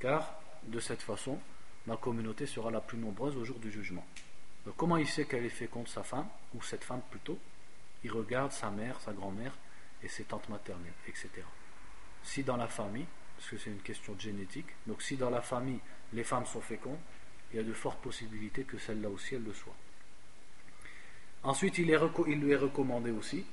[0.00, 1.38] car de cette façon,
[1.86, 4.04] ma communauté sera la plus nombreuse au jour du jugement.
[4.64, 7.38] Donc, comment il sait qu'elle est féconde, sa femme, ou cette femme plutôt?
[8.04, 9.52] Il regarde sa mère, sa grand-mère
[10.02, 11.28] et ses tantes maternelles, etc.
[12.22, 15.42] Si dans la famille, parce que c'est une question de génétique, donc si dans la
[15.42, 15.80] famille
[16.12, 16.98] les femmes sont fécondes,
[17.50, 19.74] il y a de fortes possibilités que celle-là aussi elle le soit.
[21.42, 23.46] Ensuite, il, lui est recommandé aussi,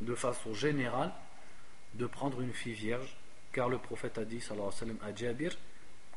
[0.00, 1.12] de façon générale,
[1.94, 3.16] de prendre une fille vierge,
[3.52, 5.56] car le prophète a dit, sallallahu alayhi wa sallam, à Jabir,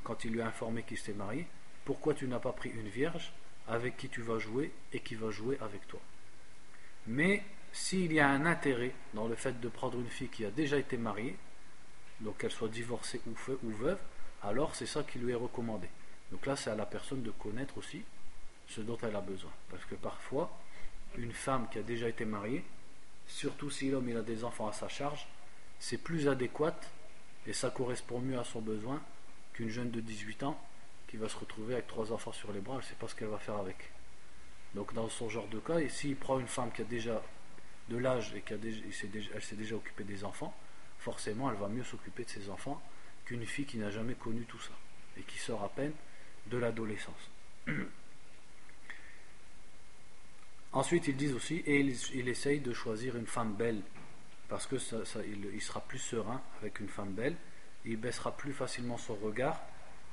[0.04, 1.48] quand il lui a informé qu'il s'était marié,
[1.86, 3.34] pourquoi tu n'as pas pris une vierge
[3.68, 6.00] avec qui tu vas jouer et qui va jouer avec toi?
[7.08, 10.52] Mais s'il y a un intérêt dans le fait de prendre une fille qui a
[10.52, 11.36] déjà été mariée,
[12.22, 14.00] donc qu'elle soit divorcée ou veuve,
[14.44, 15.88] alors c'est ça qui lui est recommandé.
[16.32, 18.04] Donc là, c'est à la personne de connaître aussi
[18.68, 19.52] ce dont elle a besoin.
[19.70, 20.52] Parce que parfois,
[21.18, 22.64] une femme qui a déjà été mariée,
[23.28, 25.28] surtout si l'homme a des enfants à sa charge,
[25.80, 26.80] c'est plus adéquat
[27.46, 29.02] et ça correspond mieux à son besoin
[29.54, 30.60] qu'une jeune de 18 ans
[31.08, 33.16] qui va se retrouver avec trois enfants sur les bras, elle ne sait pas ce
[33.16, 33.92] qu'elle va faire avec.
[34.76, 37.22] Donc dans son genre de cas, s'il prend une femme qui a déjà
[37.90, 38.60] de l'âge et qu'elle
[38.92, 40.54] s'est déjà, déjà occupée des enfants,
[41.00, 42.82] forcément elle va mieux s'occuper de ses enfants
[43.24, 44.74] qu'une fille qui n'a jamais connu tout ça
[45.18, 45.94] et qui sort à peine
[46.50, 47.32] de l'adolescence.
[50.74, 53.82] Ensuite, ils disent aussi, et il, essaye de choisir une femme belle,
[54.48, 57.36] parce que ça, il, sera plus serein avec une femme belle,
[57.86, 59.60] il baissera plus facilement son regard,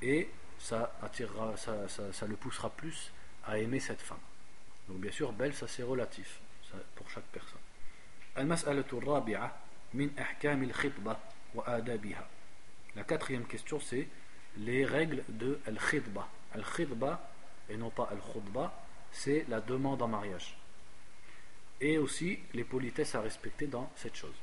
[0.01, 3.11] et ça, attirera, ça, ça, le poussera plus
[3.45, 4.17] à aimer cette femme.
[4.87, 6.39] Donc bien sûr, belle, ça c'est relatif,
[6.95, 7.59] pour chaque personne.
[12.95, 14.07] La quatrième question, c'est
[14.58, 16.28] les règles de al-khidba.
[16.54, 17.30] Al-khidba,
[17.68, 18.72] et non pas al-khudba,
[19.12, 20.56] c'est la demande en mariage.
[21.80, 24.34] Et aussi les politesses à respecter dans cette chose.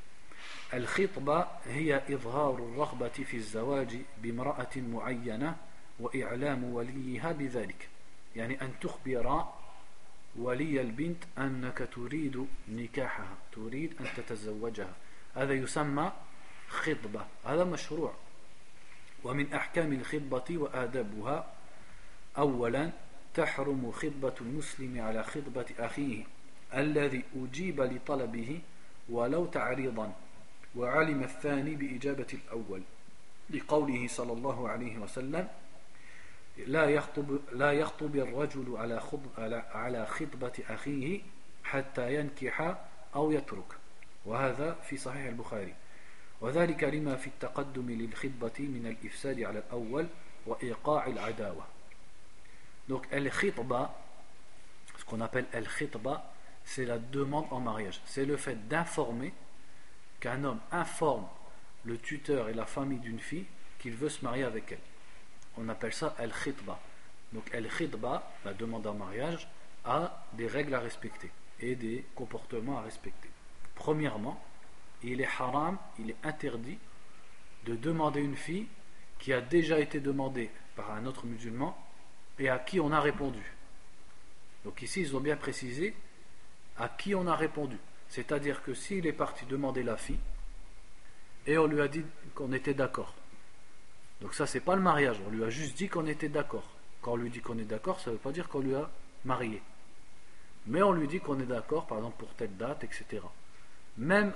[0.73, 5.55] الخطبة هي إظهار الرغبة في الزواج بامرأة معينة
[5.99, 7.89] وإعلام وليها بذلك
[8.35, 9.45] يعني أن تخبر
[10.35, 14.93] ولي البنت أنك تريد نكاحها تريد أن تتزوجها
[15.35, 16.11] هذا يسمى
[16.67, 18.13] خطبة هذا مشروع
[19.24, 21.52] ومن أحكام الخطبة وآدابها
[22.38, 22.90] أولا
[23.34, 26.24] تحرم خطبة المسلم على خطبة أخيه
[26.74, 28.60] الذي أجيب لطلبه
[29.08, 30.12] ولو تعريضا
[30.76, 32.82] وعلم الثاني بإجابة الأول
[33.50, 35.48] لقوله صلى الله عليه وسلم
[36.66, 39.02] لا يخطب لا يخطب الرجل على
[39.38, 41.20] على على خطبة أخيه
[41.64, 42.76] حتى ينكح
[43.14, 43.72] أو يترك.
[44.26, 45.74] وهذا في صحيح البخاري.
[46.41, 50.07] وذلك لما في التقدم للخطبة من الإفساد على الأول
[50.45, 51.67] وإيقاع العداوة
[52.87, 53.93] Donc al-khitba,
[54.97, 56.31] ce qu'on appelle al-khitba,
[56.63, 58.01] c'est la demande en mariage.
[58.05, 59.33] C'est le fait d'informer,
[60.21, 61.25] qu'un homme informe
[61.83, 63.45] le tuteur et la famille d'une fille
[63.79, 64.79] qu'il veut se marier avec elle.
[65.57, 66.79] On appelle ça al-khitba.
[67.33, 69.49] Donc al-khitba, la demande en mariage,
[69.83, 71.29] a des règles à respecter
[71.59, 73.29] et des comportements à respecter.
[73.75, 74.41] Premièrement,
[75.04, 76.78] il est haram, il est interdit
[77.64, 78.66] de demander une fille
[79.18, 81.76] qui a déjà été demandée par un autre musulman
[82.38, 83.42] et à qui on a répondu.
[84.64, 85.94] Donc ici, ils ont bien précisé
[86.76, 87.78] à qui on a répondu.
[88.08, 90.18] C'est-à-dire que s'il est parti demander la fille
[91.46, 93.14] et on lui a dit qu'on était d'accord.
[94.20, 96.68] Donc ça, c'est pas le mariage, on lui a juste dit qu'on était d'accord.
[97.00, 98.88] Quand on lui dit qu'on est d'accord, ça ne veut pas dire qu'on lui a
[99.24, 99.60] marié.
[100.66, 103.22] Mais on lui dit qu'on est d'accord, par exemple, pour telle date, etc.
[103.98, 104.32] Même,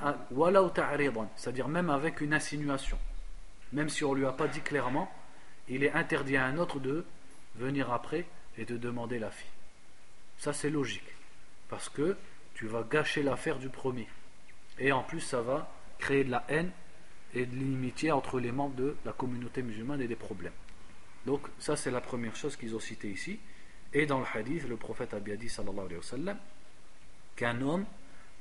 [1.37, 2.99] c'est-à-dire même avec une insinuation.
[3.73, 5.11] Même si on ne lui a pas dit clairement,
[5.69, 7.05] il est interdit à un autre de
[7.57, 8.27] venir après
[8.59, 9.51] et de demander la fille.
[10.39, 11.15] Ça, c'est logique.
[11.69, 12.17] Parce que
[12.55, 14.09] tu vas gâcher l'affaire du premier.
[14.79, 16.71] Et en plus, ça va créer de la haine
[17.35, 20.53] et de l'inimitié entre les membres de la communauté musulmane et des problèmes.
[21.25, 23.41] Donc, ça, c'est la première chose qu'ils ont cité ici.
[23.93, 26.39] Et dans le hadith, le prophète a bien dit, sallallahu alayhi wa sallam,
[27.35, 27.85] qu'un homme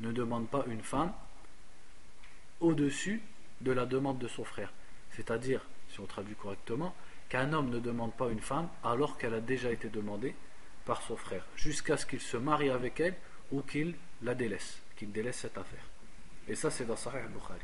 [0.00, 1.12] ne demande pas une femme
[2.60, 3.22] au-dessus
[3.60, 4.72] de la demande de son frère.
[5.12, 6.94] C'est-à-dire, si on traduit correctement,
[7.28, 10.34] qu'un homme ne demande pas une femme alors qu'elle a déjà été demandée
[10.84, 13.14] par son frère, jusqu'à ce qu'il se marie avec elle
[13.52, 15.84] ou qu'il la délaisse, qu'il délaisse cette affaire.
[16.48, 17.60] Et ça, c'est dans Sahih al-Bukhari.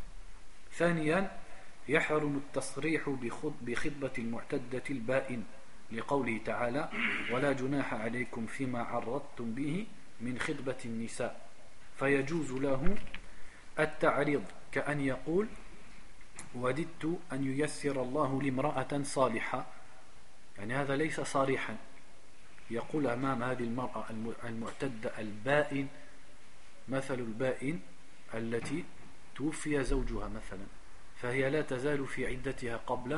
[0.77, 1.31] ثانيا
[1.88, 3.09] يحرم التصريح
[3.62, 5.45] بخطبة المعتدة البائن
[5.92, 6.90] لقوله تعالى
[7.33, 9.87] ولا جناح عليكم فيما عرضتم به
[10.21, 11.49] من خطبة النساء
[12.02, 12.96] فيجوز له
[13.80, 15.48] التعريض كأن يقول
[16.56, 19.66] وددت أن ييسر الله لامرأة صالحة.
[20.58, 21.78] يعني هذا ليس صريحا.
[22.72, 24.06] يقول أمام هذه المرأة
[24.44, 25.88] المعتدة البائن
[26.90, 27.80] مثل البائن
[28.34, 28.84] التي
[29.36, 30.66] توفي زوجها مثلا
[31.22, 33.14] فهي لا تزال في عدتها قبل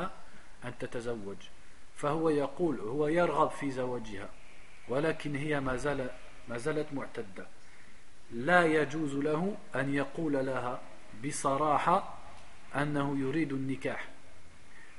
[0.64, 1.36] أن تتزوج.
[1.96, 4.28] فهو يقول هو يرغب في زواجها
[4.88, 6.10] ولكن هي ما, زال
[6.48, 7.46] ما زالت معتدة.
[8.32, 10.80] لا يجوز له أن يقول لها
[11.26, 12.14] بصراحة
[12.76, 14.08] أنه يريد النكاح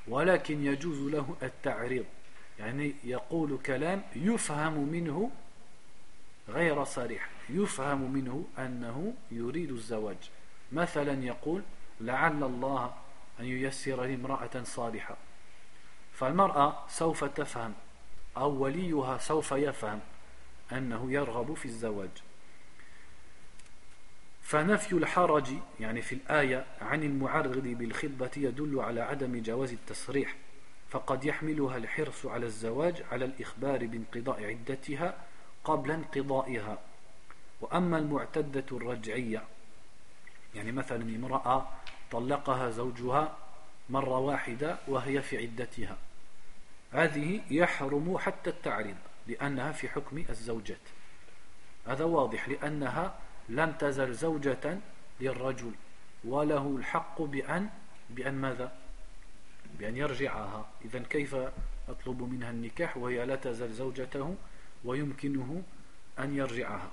[0.08, 2.06] ولكن يجوز له التعريض
[2.60, 5.32] يعني يقول كلام يفهم منه
[6.50, 10.18] غير صريح يفهم منه أنه يريد الزواج.
[10.72, 11.62] مثلا يقول
[12.02, 12.94] لعل الله
[13.40, 15.18] أن ييسر لي امرأة صالحة
[16.14, 17.74] فالمرأة سوف تفهم
[18.38, 20.00] أو وليها سوف يفهم
[20.72, 22.10] أنه يرغب في الزواج.
[24.46, 30.36] فنفي الحرج يعني في الآية عن المعرض بالخطبة يدل على عدم جواز التصريح
[30.90, 35.18] فقد يحملها الحرص على الزواج على الإخبار بانقضاء عدتها
[35.64, 36.80] قبل انقضائها.
[37.62, 39.44] وأما المعتدة الرجعية
[40.56, 41.68] يعني مثلا امرأة
[42.12, 43.38] طلقها زوجها
[43.90, 45.98] مرة واحدة وهي في عدتها
[46.92, 50.82] هذه يحرم حتى التعريض لأنها في حكم الزوجات.
[51.88, 54.79] هذا واضح لأنها لم تزل زوجة
[55.21, 55.73] للرجل
[56.25, 57.69] وله الحق بأن
[58.11, 58.73] بأن ماذا؟
[59.79, 61.37] بأن يرجعها إذا كيف
[61.89, 64.37] أطلب منها النكاح وهي لا تزال زوجته
[64.85, 65.63] ويمكنه
[66.19, 66.91] أن يرجعها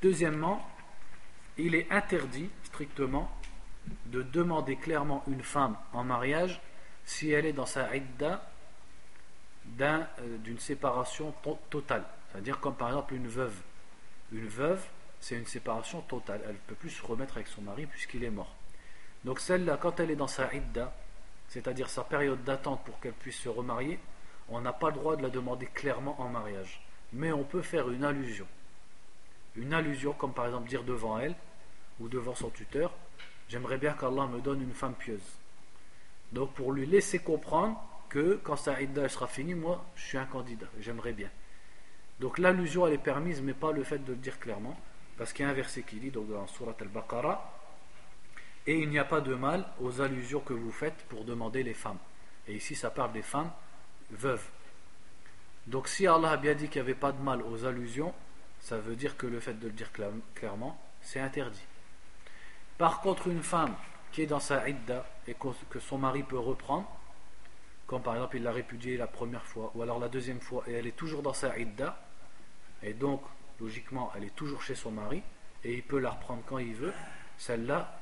[0.00, 0.64] Deuxièmement,
[1.56, 3.28] il est interdit strictement
[4.06, 6.60] de demander clairement une femme en mariage
[7.04, 8.48] si elle est dans sa idda
[9.80, 10.04] euh,
[10.38, 11.34] d'une séparation
[11.70, 12.04] totale.
[12.30, 13.56] C'est-à-dire comme par exemple une veuve.
[14.32, 14.84] Une veuve,
[15.23, 16.41] c'est une séparation totale.
[16.43, 18.53] Elle ne peut plus se remettre avec son mari puisqu'il est mort.
[19.23, 20.93] Donc celle-là, quand elle est dans sa idda,
[21.47, 23.99] c'est-à-dire sa période d'attente pour qu'elle puisse se remarier,
[24.49, 26.85] on n'a pas le droit de la demander clairement en mariage.
[27.13, 28.45] Mais on peut faire une allusion.
[29.55, 31.35] Une allusion, comme par exemple dire devant elle
[32.01, 32.93] ou devant son tuteur,
[33.47, 35.37] j'aimerais bien qu'Allah me donne une femme pieuse.
[36.33, 40.25] Donc pour lui laisser comprendre que quand sa idda sera finie, moi je suis un
[40.25, 41.29] candidat, j'aimerais bien.
[42.19, 44.77] Donc l'allusion elle est permise, mais pas le fait de le dire clairement,
[45.17, 47.51] parce qu'il y a un verset qui dit donc dans Surat al-Baqarah
[48.65, 51.73] et il n'y a pas de mal aux allusions que vous faites pour demander les
[51.73, 51.97] femmes.
[52.47, 53.51] Et ici, ça parle des femmes
[54.11, 54.45] veuves.
[55.67, 58.13] Donc, si Allah a bien dit qu'il n'y avait pas de mal aux allusions,
[58.59, 59.91] ça veut dire que le fait de le dire
[60.35, 61.65] clairement, c'est interdit.
[62.77, 63.75] Par contre, une femme
[64.11, 66.87] qui est dans sa idda et que son mari peut reprendre,
[67.87, 70.73] comme par exemple il l'a répudiée la première fois ou alors la deuxième fois et
[70.73, 71.99] elle est toujours dans sa idda,
[72.81, 73.21] et donc
[73.59, 75.21] logiquement elle est toujours chez son mari
[75.63, 76.93] et il peut la reprendre quand il veut,
[77.37, 77.99] celle-là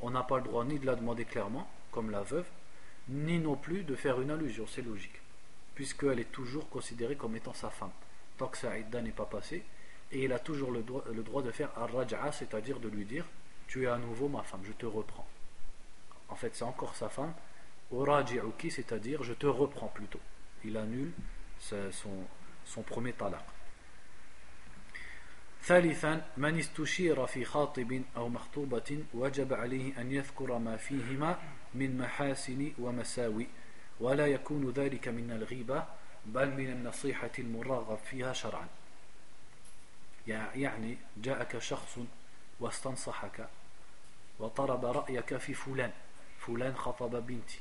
[0.00, 2.46] on n'a pas le droit ni de la demander clairement, comme la veuve,
[3.08, 5.20] ni non plus de faire une allusion, c'est logique,
[5.74, 7.92] puisqu'elle est toujours considérée comme étant sa femme,
[8.36, 9.64] tant que sa n'est pas passée,
[10.10, 13.24] et il a toujours le droit, le droit de faire ar-raj'a, c'est-à-dire de lui dire
[13.68, 15.26] Tu es à nouveau ma femme, je te reprends.
[16.28, 17.32] en fait c'est encore sa femme,
[18.70, 20.20] c'est-à-dire je te reprends plutôt.
[20.64, 21.12] Il annule
[21.60, 22.24] son,
[22.64, 23.44] son premier talaq.
[25.64, 31.38] ثالثا من استشير في خاطب أو مخطوبة وجب عليه أن يذكر ما فيهما
[31.74, 33.46] من محاسن ومساوي
[34.00, 35.84] ولا يكون ذلك من الغيبة
[36.26, 38.68] بل من النصيحة المرغب فيها شرعا.
[40.26, 41.98] يعني جاءك شخص
[42.60, 43.48] واستنصحك
[44.38, 45.92] وطلب رأيك في فلان
[46.46, 47.58] فلان خطب بنتي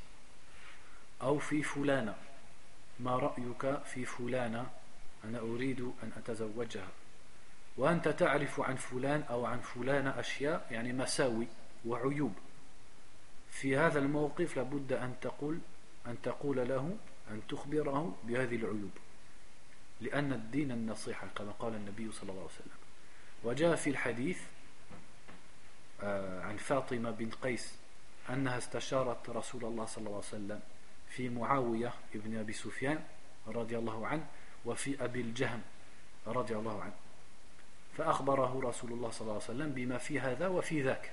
[1.22, 2.16] أو في فلانة
[3.00, 4.70] ما رأيك في فلانة؟
[5.24, 6.88] أنا أريد أن أتزوجها.
[7.78, 11.48] وأنت تعرف عن فلان أو عن فلانة أشياء يعني مساوي
[11.86, 12.34] وعيوب.
[13.52, 15.60] في هذا الموقف لابد أن تقول
[16.08, 16.98] أن تقول له
[17.32, 18.92] أن تخبره بهذه العيوب.
[20.02, 22.78] لأن الدين النصيحة كما قال النبي صلى الله عليه وسلم.
[23.44, 24.42] وجاء في الحديث
[26.04, 27.76] آه، عن فاطمة بن قيس
[28.30, 30.60] أنها استشارت رسول الله صلى الله عليه وسلم
[31.10, 33.04] في معاوية ابن أبي سفيان
[33.48, 34.26] رضي الله عنه
[34.66, 35.62] وفي أبي الجهم
[36.28, 36.94] رضي الله عنه.
[37.98, 41.12] فأخبره رسول الله صلى الله عليه وسلم بما في هذا وفي ذاك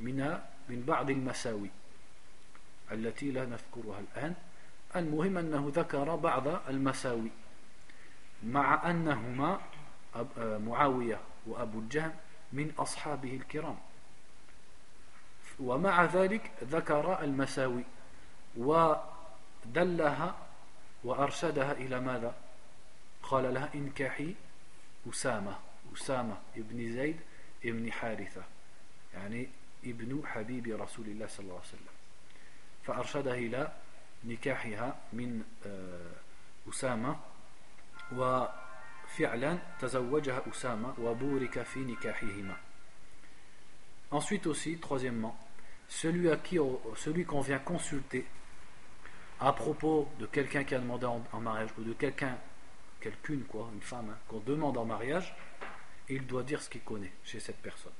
[0.00, 0.38] من
[0.68, 1.70] من بعض المساوي
[2.92, 4.34] التي لا نذكرها الآن.
[4.96, 7.30] المهم أنه ذكر بعض المساوي
[8.42, 9.60] مع أنهما
[10.38, 12.12] معاوية وأبو الجهم
[12.52, 13.78] من أصحابه الكرام.
[15.60, 17.84] ومع ذلك ذكر المساوي
[18.56, 20.34] ودلها
[21.04, 22.34] وأرشدها إلى ماذا؟
[23.22, 24.34] قال لها إنكحي
[25.10, 25.58] أسامة.
[25.95, 27.19] أسامة ابن زيد
[27.65, 28.43] ابن حارثة
[29.13, 29.49] يعني
[29.85, 31.93] ابن حبيب رسول الله صلى الله عليه وسلم
[32.83, 33.73] فأرشدها إلى
[34.23, 35.43] نكاحها من
[36.69, 37.19] أسامة
[38.11, 42.57] وفعلا تزوجها أسامة وبورك في نكاحهما
[44.13, 45.37] Ensuite aussi, troisièmement,
[45.87, 46.57] celui à qui
[46.97, 48.25] celui qu'on vient consulter
[49.39, 52.37] à propos de quelqu'un qui a demandé en, mariage ou de quelqu'un,
[52.99, 55.33] quelqu'une quoi, une femme, hein, qu'on demande en mariage,
[56.08, 57.92] il doit dire ce qu'il connaît chez cette personne.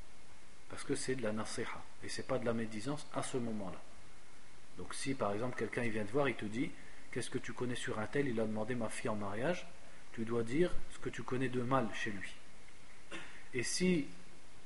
[0.68, 3.80] Parce que c'est de la nasiha et c'est pas de la médisance à ce moment-là.
[4.78, 6.70] Donc si par exemple quelqu'un vient te voir, il te dit
[7.12, 9.66] qu'est-ce que tu connais sur un tel, il a demandé ma fille en mariage,
[10.12, 12.34] tu dois dire ce que tu connais de mal chez lui.
[13.54, 14.06] Et si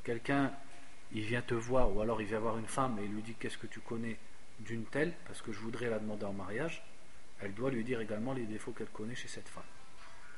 [0.04, 0.52] quelqu'un
[1.12, 3.34] il vient te voir ou alors il vient voir une femme et il lui dit
[3.34, 4.16] qu'est-ce que tu connais
[4.60, 5.12] d'une telle?
[5.26, 6.82] Parce que je voudrais la demander en mariage,
[7.40, 9.62] elle doit lui dire également les défauts qu'elle connaît chez cette femme.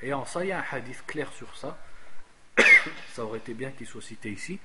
[0.01, 1.79] Et en ça, il y a un hadith clair sur ça.
[3.13, 4.59] Ça aurait été bien qu'il soit cité ici.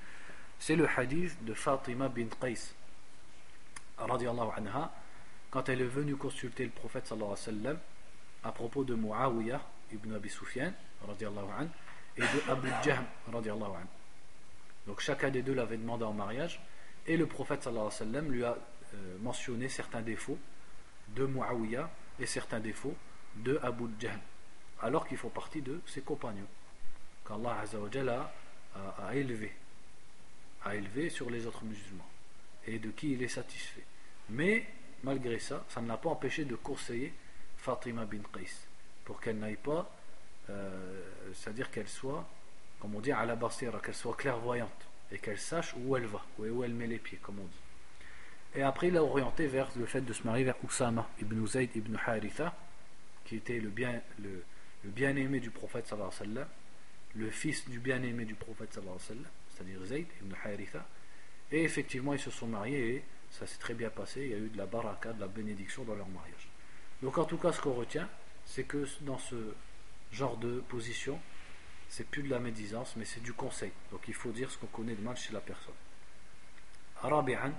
[0.58, 2.74] C'est le hadith de Fatima bint Qais,
[3.98, 4.92] anha,
[5.50, 7.78] quand elle est venue consulter le prophète sallallahu alayhi wa sallam
[8.44, 9.60] à propos de Muawiyah
[9.92, 10.72] ibn Abi Sufyan,
[11.06, 11.68] anhu,
[12.16, 13.86] et de Abu Jahm, anhu.
[14.86, 16.60] Donc chacun des deux l'avait demandé en mariage,
[17.06, 18.56] et le prophète sallallahu alayhi wa sallam lui a
[18.94, 20.38] euh, mentionné certains défauts
[21.08, 22.96] de Muawiyah et certains défauts
[23.36, 24.18] de Abu Jahm,
[24.82, 26.48] alors qu'ils font partie de ses compagnons
[27.28, 28.30] qu'Allah
[28.74, 29.52] a, a, élevé,
[30.64, 32.08] a élevé sur les autres musulmans
[32.66, 33.84] et de qui il est satisfait.
[34.30, 34.66] Mais
[35.02, 37.12] malgré ça, ça ne l'a pas empêché de conseiller
[37.58, 38.50] Fatima bin Qais
[39.04, 39.90] pour qu'elle n'aille pas,
[40.50, 41.02] euh,
[41.34, 42.26] c'est-à-dire qu'elle soit,
[42.80, 46.22] comme on dit, à la basira, qu'elle soit clairvoyante et qu'elle sache où elle va,
[46.38, 47.60] où elle met les pieds, comme on dit.
[48.54, 51.70] Et après, il a orienté vers le fait de se marier vers Oussama ibn Zayd
[51.74, 52.54] ibn Haritha,
[53.24, 54.42] qui était le bien, le,
[54.84, 56.48] bien-aimé du prophète sallallahu alayhi wa sallam,
[57.15, 60.87] le fils du bien-aimé du prophète sallallahu alayhi wa sallam, c'est-à-dire Zayd ibn Haritha.
[61.51, 64.21] Et effectivement, ils se sont mariés et ça s'est très bien passé.
[64.23, 66.47] Il y a eu de la baraka, de la bénédiction dans leur mariage.
[67.01, 68.09] Donc, en tout cas, ce qu'on retient,
[68.45, 69.53] c'est que dans ce
[70.11, 71.19] genre de position,
[71.89, 73.71] c'est plus de la médisance, mais c'est du conseil.
[73.91, 75.75] Donc, il faut dire ce qu'on connaît de mal chez la personne.
[77.03, 77.53] رابعا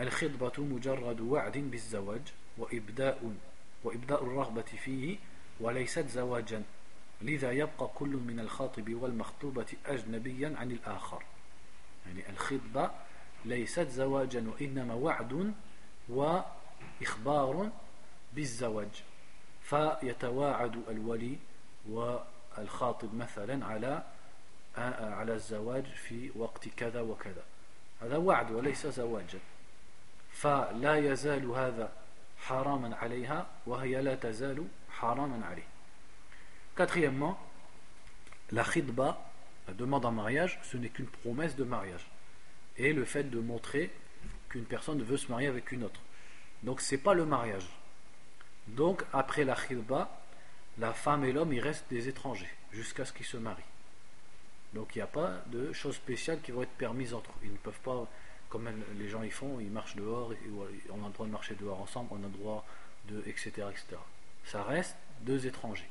[0.00, 2.22] الخطبة مجرد وعد بالزواج
[2.58, 3.34] وإبداء
[3.84, 5.16] وإبداء الرغبة فيه
[5.60, 6.62] وليست زواجا
[7.21, 11.23] لذا يبقى كل من الخاطب والمخطوبة أجنبيا عن الآخر.
[12.05, 12.91] يعني الخطبة
[13.45, 15.53] ليست زواجا وإنما وعد
[16.09, 17.69] وإخبار
[18.33, 19.03] بالزواج.
[19.61, 21.37] فيتواعد الولي
[21.89, 24.03] والخاطب مثلا على
[24.99, 27.43] على الزواج في وقت كذا وكذا.
[28.01, 29.39] هذا وعد وليس زواجا.
[30.31, 31.91] فلا يزال هذا
[32.37, 35.74] حراما عليها وهي لا تزال حراما عليه.
[36.75, 37.39] Quatrièmement,
[38.51, 39.31] la khidba,
[39.67, 42.05] la demande en mariage, ce n'est qu'une promesse de mariage.
[42.77, 43.91] Et le fait de montrer
[44.49, 46.01] qu'une personne veut se marier avec une autre.
[46.63, 47.67] Donc ce n'est pas le mariage.
[48.67, 50.21] Donc après la khidba,
[50.77, 53.63] la femme et l'homme, ils restent des étrangers jusqu'à ce qu'ils se marient.
[54.73, 57.43] Donc il n'y a pas de choses spéciales qui vont être permises entre eux.
[57.43, 58.07] Ils ne peuvent pas
[58.49, 60.31] comme les gens y font, ils marchent dehors,
[60.91, 62.65] on a le droit de marcher dehors ensemble, on a le droit
[63.05, 63.51] de, etc.
[64.45, 65.89] Ça reste deux étrangers.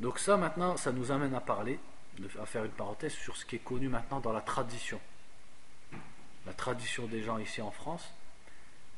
[0.00, 1.78] Donc ça maintenant, ça nous amène à parler,
[2.40, 5.00] à faire une parenthèse sur ce qui est connu maintenant dans la tradition.
[6.44, 8.12] La tradition des gens ici en France,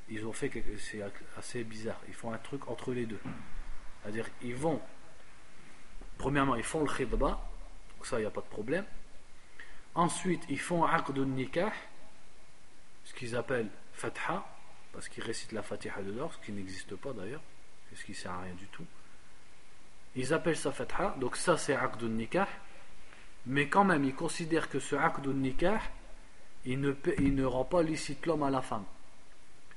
[0.08, 1.02] ils ont fait quelque c'est
[1.36, 2.00] assez bizarre.
[2.08, 3.20] Ils font un truc entre les deux.
[4.02, 4.80] C'est-à-dire, ils vont,
[6.18, 8.84] premièrement, ils font le khidba, donc ça, il n'y a pas de problème.
[9.94, 11.72] Ensuite, ils font aqd nikah,
[13.04, 14.46] ce qu'ils appellent fatha,
[14.92, 17.42] parce qu'ils récitent la fatiha dedans, ce qui n'existe pas d'ailleurs,
[17.94, 18.84] ce qui ne sert à rien du tout.
[20.16, 22.48] Ils appellent ça fatha, donc ça c'est aqd nikah,
[23.46, 25.80] mais quand même, ils considèrent que ce aqd nikah,
[26.64, 28.84] il ne, ne rend pas licite l'homme à la femme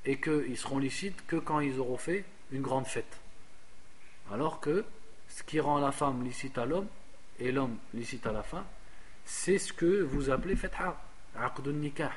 [0.04, 3.20] et qu'ils seront licites que quand ils auront fait une grande fête.
[4.30, 4.84] Alors que
[5.28, 6.88] ce qui rend la femme licite à l'homme
[7.38, 8.64] et l'homme licite à la femme,
[9.24, 11.00] c'est ce que vous appelez fetha,
[11.36, 12.12] aqdun nikah.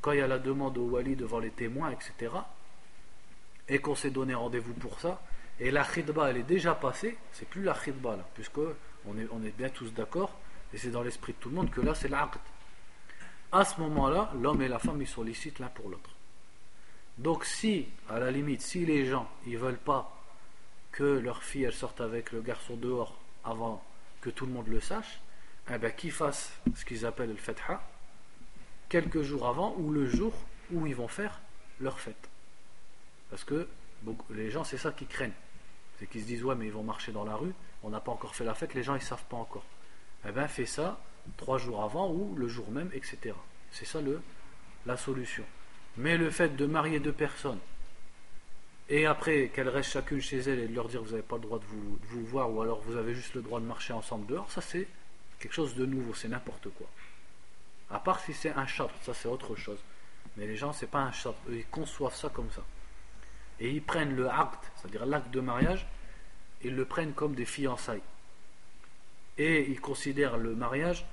[0.00, 2.32] Quand il y a la demande au wali devant les témoins, etc.,
[3.68, 5.22] et qu'on s'est donné rendez-vous pour ça,
[5.60, 8.60] et la khidba elle est déjà passée, c'est plus la khidba là, puisque
[9.06, 10.38] on est, bien tous d'accord,
[10.72, 12.38] et c'est dans l'esprit de tout le monde que là c'est l'aqd.
[13.52, 16.10] À ce moment-là, l'homme et la femme ils sont licites l'un pour l'autre.
[17.18, 20.10] Donc si, à la limite, si les gens ils veulent pas
[20.90, 23.84] que leur fille elle sorte avec le garçon dehors avant
[24.20, 25.20] que tout le monde le sache,
[25.72, 27.82] eh ben qu'ils fassent ce qu'ils appellent le fetha
[28.88, 30.32] quelques jours avant ou le jour
[30.72, 31.40] où ils vont faire
[31.80, 32.28] leur fête.
[33.30, 33.68] Parce que
[34.30, 35.32] les gens c'est ça qu'ils craignent.
[35.98, 38.12] C'est qu'ils se disent ouais mais ils vont marcher dans la rue, on n'a pas
[38.12, 39.64] encore fait la fête, les gens ils savent pas encore.
[40.26, 41.00] Eh bien fais ça
[41.36, 43.34] trois jours avant ou le jour même, etc.
[43.70, 44.20] C'est ça le,
[44.86, 45.44] la solution.
[45.96, 47.60] Mais le fait de marier deux personnes
[48.88, 51.42] et après qu'elles restent chacune chez elles et de leur dire vous n'avez pas le
[51.42, 54.50] droit de vous, voir ou alors vous avez juste le droit de marcher ensemble dehors,
[54.50, 54.86] ça c'est
[55.38, 56.86] quelque chose de nouveau, c'est n'importe quoi.
[57.90, 59.78] À part si c'est un chat, ça c'est autre chose.
[60.36, 62.62] Mais les gens, c'est pas un chat, eux ils conçoivent ça comme ça.
[63.60, 65.86] Et ils prennent le acte, c'est-à-dire l'acte de mariage,
[66.62, 68.02] ils le prennent comme des fiançailles.
[69.38, 71.06] Et ils considèrent le mariage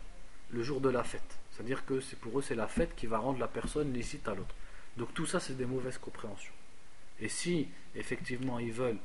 [0.51, 1.39] le jour de la fête.
[1.51, 4.35] C'est-à-dire que c'est pour eux c'est la fête qui va rendre la personne licite à
[4.35, 4.55] l'autre.
[4.97, 6.53] Donc tout ça, c'est des mauvaises compréhensions.
[7.19, 8.99] Et si effectivement ils veulent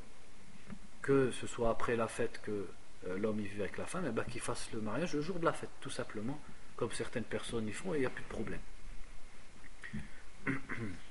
[1.02, 2.66] que ce soit après la fête que
[3.06, 5.20] euh, l'homme y vive avec la femme, et eh ben, qu'il fasse le mariage le
[5.20, 6.40] jour de la fête, tout simplement,
[6.76, 8.60] comme certaines personnes y font, et il n'y a plus de problème.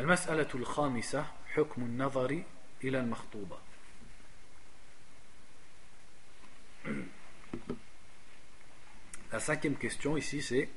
[0.00, 1.24] المسألة الخامسة
[1.54, 2.42] حكم النظر
[2.84, 3.56] إلى المخطوبة
[9.32, 10.68] La cinquième question ici, c'est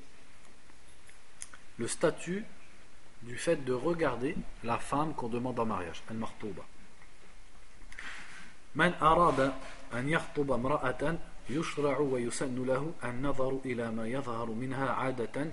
[1.80, 2.46] le statut
[3.24, 6.64] du fait de regarder la femme qu'on demande en mariage, al-martouba.
[8.76, 9.54] من أراد
[9.94, 11.18] أن يخطب امرأة
[11.50, 15.52] يشرع ويسن له النظر إلى ما يظهر منها عادة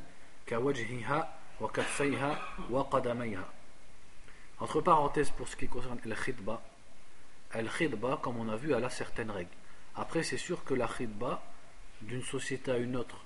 [0.49, 3.60] كوجهها وكفيها وقدميها.
[4.61, 6.61] Entre parenthèses, pour ce qui concerne le khidba,
[7.55, 9.51] le khidba, comme on a vu, elle a certaines règles.
[9.97, 11.43] Après, c'est sûr que la khidba,
[12.03, 13.17] d'une société à une autre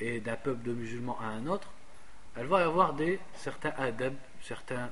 [0.00, 1.70] et d'un peuple de musulmans à un autre,
[2.36, 4.90] elle va y avoir des, certains adab, certains,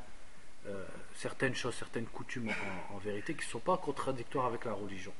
[0.66, 0.84] euh,
[1.14, 2.50] certaines choses, certaines coutumes
[2.92, 5.12] en, vérité qui ne sont pas contradictoires avec la religion.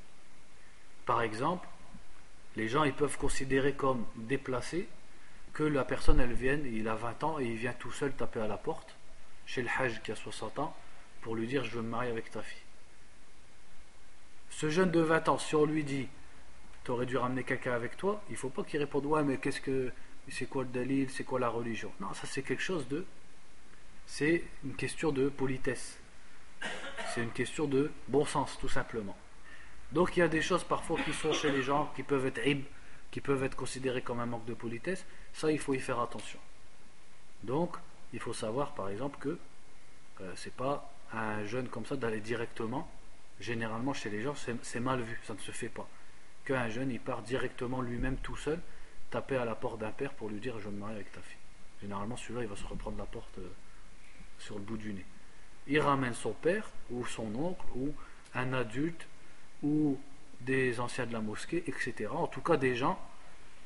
[1.05, 1.67] Par exemple,
[2.57, 4.89] les gens ils peuvent considérer comme déplacé
[5.53, 8.41] que la personne elle vienne, il a 20 ans et il vient tout seul taper
[8.41, 8.94] à la porte
[9.47, 10.77] chez le Hajj qui a 60 ans
[11.21, 12.63] pour lui dire je veux me marier avec ta fille.
[14.51, 16.09] Ce jeune de 20 ans, si on lui dit
[16.85, 19.61] tu aurais dû ramener quelqu'un avec toi, il faut pas qu'il réponde ouais mais qu'est-ce
[19.61, 19.93] que
[20.29, 21.93] c'est quoi le dalil, c'est quoi la religion?
[22.01, 23.05] Non, ça c'est quelque chose de
[24.07, 25.99] c'est une question de politesse.
[27.13, 29.17] C'est une question de bon sens tout simplement.
[29.93, 32.41] Donc il y a des choses parfois qui sont chez les gens qui peuvent être
[33.11, 36.41] qui peuvent être considérées comme un manque de politesse, ça il faut y faire attention.
[37.45, 37.77] Donc
[38.15, 39.39] il faut savoir par exemple que
[40.21, 42.91] euh, c'est pas un jeune comme ça d'aller directement,
[43.41, 45.87] généralement chez les gens c'est mal vu, ça ne se fait pas
[46.45, 48.61] qu'un jeune il part directement lui-même tout seul
[49.11, 51.39] taper à la porte d'un père pour lui dire je me marie avec ta fille.
[51.83, 53.53] Généralement celui-là il va se reprendre la porte euh,
[54.39, 55.05] sur le bout du nez.
[55.67, 57.95] Il ramène son père ou son oncle ou
[58.35, 59.07] un adulte
[59.63, 59.99] ou
[60.41, 62.11] des anciens de la mosquée, etc.
[62.11, 62.99] En tout cas des gens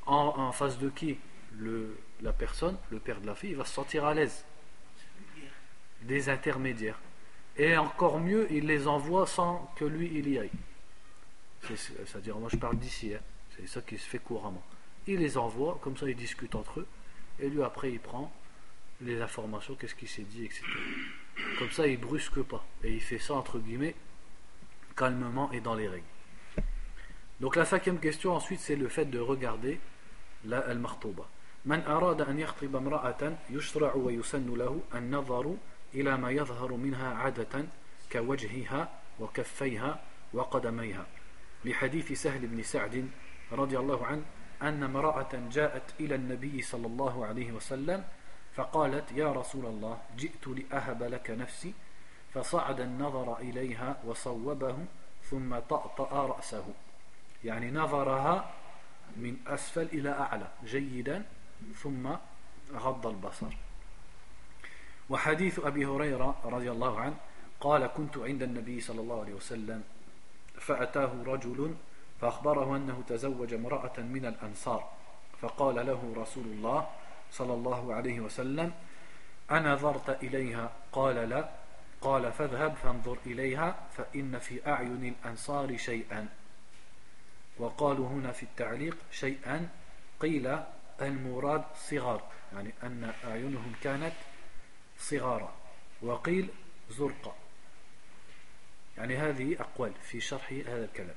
[0.07, 1.19] en, face de qui
[1.59, 4.45] le, la personne, le père de la fille, il va se sentir à l'aise.
[6.03, 6.99] Des intermédiaires.
[7.57, 10.51] Et encore mieux, il les envoie sans que lui, il y aille.
[11.63, 13.21] C'est-à-dire, moi je parle d'ici, hein.
[13.57, 14.63] c'est ça qui se fait couramment.
[15.07, 16.87] Il les envoie, comme ça ils discutent entre eux,
[17.41, 18.33] et lui après il prend
[19.01, 20.63] les informations, qu'est-ce qui s'est dit, etc.
[21.59, 23.97] Comme ça il brusque pas, et il fait ça entre guillemets
[24.97, 26.05] calmement et dans les règles.
[27.41, 29.79] Donc la cinquième question ensuite c'est le fait de regarder
[30.45, 31.29] la al-martouba.
[31.69, 35.57] من أراد أن يخطب امرأة يشرع ويسن له النظر
[35.95, 37.65] إلى ما يظهر منها عادة
[38.13, 38.89] كوجهها
[39.21, 40.01] وكفيها
[40.33, 41.07] وقدميها.
[41.65, 43.09] لحديث سهل بن سعد
[43.53, 44.23] رضي الله عنه
[44.63, 48.05] أن امرأة جاءت إلى النبي صلى الله عليه وسلم
[48.55, 51.75] فقالت يا رسول الله جئت لأهب لك نفسي.
[52.35, 54.77] فصعد النظر إليها وصوبه
[55.31, 56.65] ثم طأطأ رأسه.
[57.45, 58.51] يعني نظرها
[59.17, 61.25] من أسفل إلى أعلى جيدا
[61.83, 62.09] ثم
[62.75, 63.57] غض البصر.
[65.11, 67.17] وحديث أبي هريرة رضي الله عنه
[67.61, 69.85] قال كنت عند النبي صلى الله عليه وسلم
[70.61, 71.75] فأتاه رجل
[72.21, 74.91] فأخبره أنه تزوج امرأة من الأنصار
[75.41, 76.89] فقال له رسول الله
[77.33, 78.73] صلى الله عليه وسلم
[79.51, 80.73] أنظرت إليها.
[80.93, 81.49] قال لا.
[82.01, 86.29] قال فاذهب فانظر إليها فإن في أعين الأنصار شيئا.
[87.59, 89.69] وقالوا هنا في التعليق شيئا.
[90.21, 90.59] قيل
[91.03, 92.23] المراد صغار
[92.53, 94.15] يعني أن أعينهم كانت
[94.99, 95.53] صغارا.
[96.03, 96.49] وقيل
[96.91, 97.35] زرقا
[98.99, 101.17] يعني هذه أقوال في شرح هذا الكلام.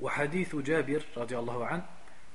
[0.00, 1.86] وحديث جابر رضي الله عنه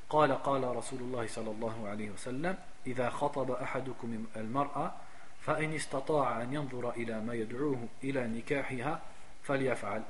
[0.10, 4.94] قال قال رسول الله صلى الله عليه وسلم إذا خطب أحدكم المرأة
[5.42, 9.02] فإن استطاع أن ينظر إلى ما يدعوه إلى نكاحها
[9.44, 10.04] فليفعل.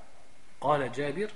[0.61, 1.31] قال جابر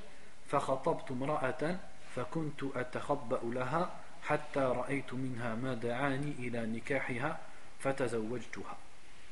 [0.47, 1.79] فخطبت امرأة
[2.15, 7.39] فكنت أتخبأ لها حتى رأيت منها ما دعاني إلى نكاحها
[7.79, 8.77] فتزوجتها.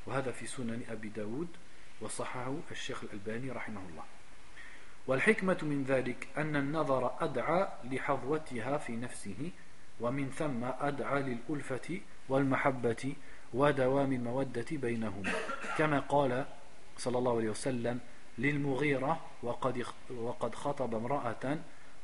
[0.05, 1.47] وهذا في سنن أبي داود
[2.01, 4.03] وصححه الشيخ الألباني رحمه الله.
[5.07, 9.51] والحكمة من ذلك أن النظر أدعى لحظوتها في نفسه
[9.99, 13.15] ومن ثم أدعى للألفة والمحبة
[13.53, 15.31] ودوام المودة بينهما
[15.77, 16.45] كما قال
[16.97, 17.99] صلى الله عليه وسلم
[18.37, 19.85] للمغيرة وقد,
[20.17, 21.57] وقد خطب امرأة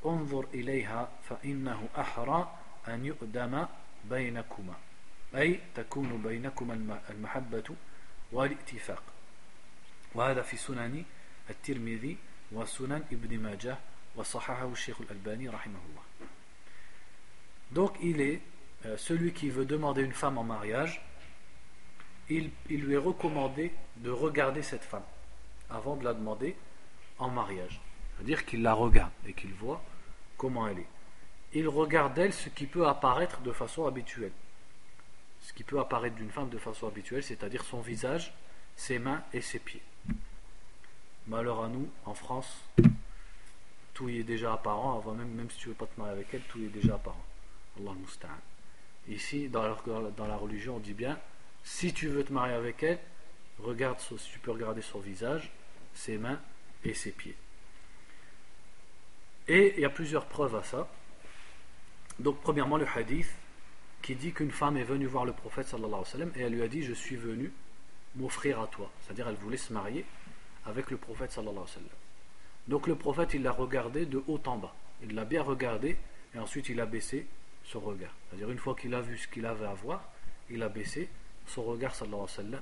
[0.05, 2.56] انظر إليها فإنه أحرى
[2.88, 3.66] أن يؤدم
[4.10, 4.74] بينكما
[5.36, 7.74] أي تكون بينكما المحبة
[8.32, 9.02] والاتفاق
[10.14, 11.04] وهذا في سنن
[11.50, 12.16] الترمذي
[12.52, 13.78] وسنن ابن ماجه
[14.16, 16.02] وصححه الشيخ الألباني رحمه الله
[17.72, 18.42] Donc il est
[18.84, 21.00] euh, celui qui veut demander une femme en mariage
[22.28, 25.04] il, il lui est recommandé de regarder cette femme
[25.70, 26.56] avant de la demander
[27.18, 27.80] en mariage.
[28.16, 29.82] C'est-à-dire qu'il la regarde et qu'il voit
[30.36, 30.86] comment elle est.
[31.53, 34.31] Il regarde d'elle ce qui peut apparaître de façon habituelle.
[35.41, 38.33] Ce qui peut apparaître d'une femme de façon habituelle, c'est-à-dire son visage,
[38.75, 39.81] ses mains et ses pieds.
[41.27, 42.61] Malheur à nous, en France,
[43.93, 46.13] tout y est déjà apparent, avant même, même si tu ne veux pas te marier
[46.13, 47.25] avec elle, tout y est déjà apparent.
[47.79, 47.93] Allah
[49.07, 49.75] Ici, dans la,
[50.17, 51.17] dans la religion, on dit bien
[51.67, 52.97] si tu veux te marier avec elle,
[53.59, 55.51] regarde, si tu peux regarder son visage,
[55.93, 56.39] ses mains
[56.83, 57.35] et ses pieds.
[59.49, 60.87] Et il y a plusieurs preuves à ça.
[62.19, 63.27] Donc, premièrement, le hadith
[64.01, 66.83] qui dit qu'une femme est venue voir le prophète sallam et elle lui a dit
[66.83, 67.51] Je suis venu
[68.15, 68.91] m'offrir à toi.
[69.01, 70.05] C'est-à-dire, elle voulait se marier
[70.65, 71.55] avec le prophète sallam.
[72.67, 74.75] Donc, le prophète, il l'a regardé de haut en bas.
[75.03, 75.97] Il l'a bien regardé
[76.33, 77.27] et ensuite il a baissé
[77.63, 78.13] son regard.
[78.29, 80.03] C'est-à-dire, une fois qu'il a vu ce qu'il avait à voir,
[80.49, 81.09] il a baissé
[81.45, 82.61] son regard sallam.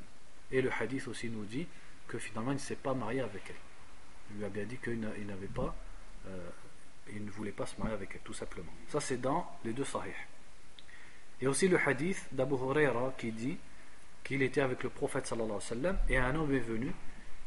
[0.51, 1.68] Et le hadith aussi nous dit
[2.08, 3.56] que finalement il ne s'est pas marié avec elle.
[4.32, 5.76] Il lui a bien dit qu'il n'avait pas,
[6.28, 6.49] euh,
[7.14, 8.72] il ne voulait pas se marier avec elle, tout simplement.
[8.88, 10.14] Ça c'est dans les deux sahih.
[11.41, 13.58] Et aussi le hadith d'Abu Huraira qui dit
[14.24, 16.91] qu'il était avec le prophète sallallahu alayhi wa et un homme est venu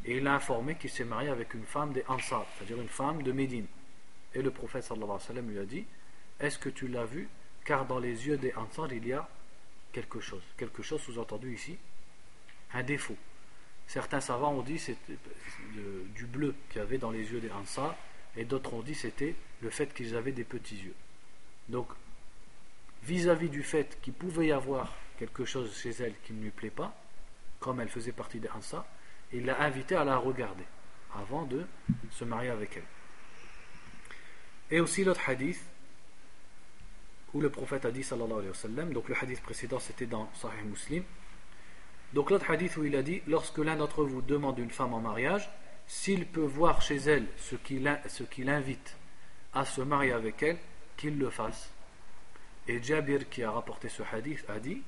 [0.05, 3.23] et il a informé qu'il s'est marié avec une femme des Ansar, c'est-à-dire une femme
[3.23, 3.67] de Médine.
[4.35, 5.85] Et le prophète sallallahu alayhi wa lui a dit
[6.39, 7.29] Est-ce que tu l'as vu?
[7.65, 9.29] Car dans les yeux des Ansar il y a
[9.93, 10.43] quelque chose.
[10.57, 11.77] Quelque chose sous-entendu ici,
[12.73, 13.17] un défaut.
[13.87, 15.17] Certains savants ont dit c'était
[16.15, 17.97] du bleu qu'il y avait dans les yeux des Ansar,
[18.37, 20.95] et d'autres ont dit c'était le fait qu'ils avaient des petits yeux.
[21.69, 21.89] Donc,
[23.03, 26.71] vis-à-vis du fait qu'il pouvait y avoir quelque chose chez elle qui ne lui plaît
[26.71, 26.95] pas,
[27.61, 28.87] comme elle faisait partie des Ansar,
[29.33, 30.65] il l'a invité à la regarder
[31.15, 31.67] avant de
[32.11, 32.85] se marier avec elle.
[34.71, 35.61] Et aussi l'autre hadith
[37.35, 40.31] où le prophète a dit sallallahu alayhi wa sallam, donc le hadith précédent c'était dans
[40.35, 41.05] Sahih Muslim,
[42.15, 45.01] donc l'autre hadith où il a dit, lorsque l'un d'entre vous demande une femme en
[45.01, 45.51] mariage,
[45.87, 48.97] s'il peut voir chez elle ce qui l'invite
[49.55, 50.59] à se marier avec elle,
[50.97, 51.71] qu'il le fasse.
[52.67, 54.83] Et Jabir qui a rapporté ce hadith a dit,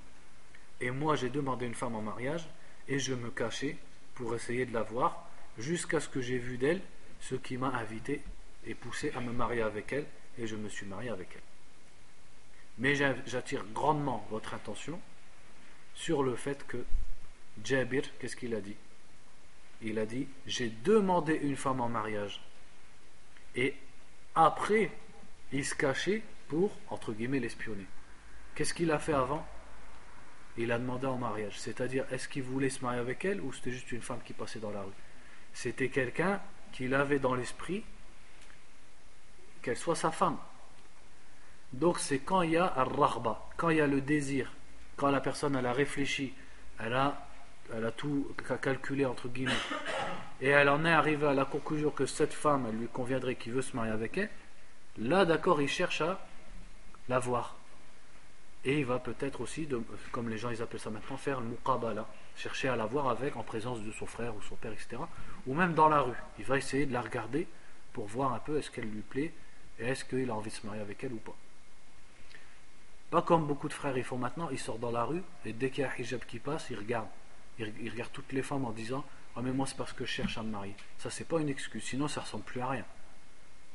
[0.81, 2.49] et moi j'ai demandé une femme en mariage,
[2.89, 3.77] et je me cachais
[4.15, 5.27] pour essayer de la voir,
[5.59, 6.81] jusqu'à ce que j'ai vu d'elle
[7.21, 8.23] ce qui m'a invité
[8.67, 10.07] et poussé à me marier avec elle,
[10.39, 11.43] et je me suis marié avec elle.
[12.79, 15.01] Mais j'attire grandement votre attention
[15.95, 16.85] sur le fait que
[17.63, 18.77] Jabir, qu'est-ce qu'il a dit?
[19.83, 22.41] Il a dit J'ai demandé une femme en mariage.
[23.55, 23.75] Et
[24.35, 24.91] après,
[25.53, 27.87] il se cachait pour, entre guillemets, l'espionner.
[28.55, 29.47] Qu'est-ce qu'il a fait avant?
[30.57, 31.59] Il a demandé en mariage.
[31.59, 34.59] C'est-à-dire, est-ce qu'il voulait se marier avec elle ou c'était juste une femme qui passait
[34.59, 34.93] dans la rue?
[35.53, 36.41] C'était quelqu'un
[36.73, 37.85] qu'il avait dans l'esprit
[39.63, 40.39] qu'elle soit sa femme.
[41.73, 44.53] Donc c'est quand il y a un rahba, quand il y a le désir,
[44.97, 46.35] quand la personne elle a réfléchi,
[46.79, 47.29] elle a,
[47.73, 49.53] elle a tout calculé entre guillemets,
[50.41, 53.53] et elle en est arrivée à la conclusion que cette femme elle lui conviendrait, qu'il
[53.53, 54.31] veut se marier avec elle,
[54.99, 56.19] là d'accord il cherche à
[57.09, 57.57] la voir.
[58.65, 59.67] Et il va peut-être aussi,
[60.13, 63.37] comme les gens ils appellent ça maintenant, faire le muqabala, chercher à la voir avec
[63.37, 65.01] en présence de son frère ou son père, etc.
[65.47, 66.17] Ou même dans la rue.
[66.39, 67.47] Il va essayer de la regarder
[67.93, 69.33] pour voir un peu est-ce qu'elle lui plaît
[69.79, 71.37] et est-ce qu'il a envie de se marier avec elle ou pas.
[73.11, 75.71] Pas comme beaucoup de frères ils font maintenant, ils sortent dans la rue et dès
[75.71, 77.09] qu'il y a un hijab qui passe, ils regardent.
[77.59, 79.05] Ils, regardent toutes les femmes en disant
[79.37, 80.75] Ah, mais moi c'est parce que je cherche à me marier.
[80.99, 82.85] Ça, c'est pas une excuse, sinon ça ressemble plus à rien.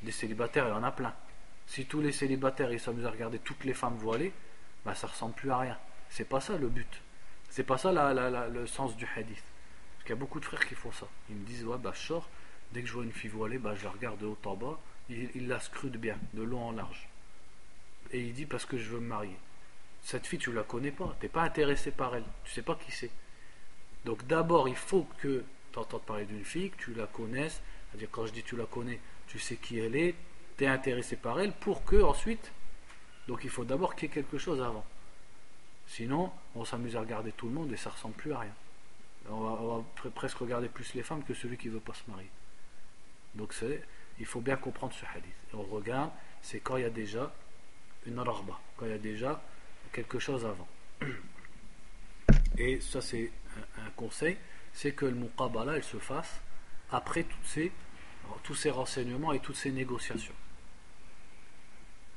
[0.01, 1.13] Des célibataires, il y en a plein.
[1.67, 4.33] Si tous les célibataires ils s'amusent à regarder toutes les femmes voilées,
[4.85, 5.77] bah, ça ressemble plus à rien.
[6.09, 7.01] C'est pas ça le but.
[7.49, 9.43] C'est pas ça le sens du hadith.
[9.93, 11.07] Parce qu'il y a beaucoup de frères qui font ça.
[11.29, 12.13] Ils me disent Ouais, bah, je
[12.71, 14.79] dès que je vois une fille voilée, bah, je la regarde de haut en bas,
[15.09, 17.07] il, la scrute bien, de long en large.
[18.11, 19.37] Et il dit Parce que je veux me marier.
[20.03, 22.75] Cette fille, tu la connais pas, tu n'es pas intéressé par elle, tu sais pas
[22.75, 23.09] qui c'est.
[24.05, 25.43] Donc d'abord, il faut que
[25.73, 27.61] tu entendes parler d'une fille, que tu la connaisses.
[27.89, 30.15] C'est-à-dire, quand je dis tu la connais, tu sais qui elle est,
[30.57, 32.51] tu es intéressé par elle, pour que ensuite.
[33.27, 34.85] Donc il faut d'abord qu'il y ait quelque chose avant.
[35.87, 38.53] Sinon, on s'amuse à regarder tout le monde et ça ressemble plus à rien.
[39.29, 42.29] On va, presque regarder plus les femmes que celui qui veut pas se marier.
[43.33, 43.55] Donc
[44.19, 45.33] il faut bien comprendre ce hadith.
[45.53, 46.11] on regarde,
[46.43, 47.33] c'est quand il y a déjà
[48.05, 49.41] une rahba, quand il y a déjà
[49.91, 50.67] quelque chose avant.
[52.57, 54.37] Et ça, c'est un, conseil
[54.73, 56.41] c'est que le muqabala, elle se fasse
[56.91, 57.71] après toutes ces,
[58.43, 60.33] tous ces renseignements et toutes ces négociations.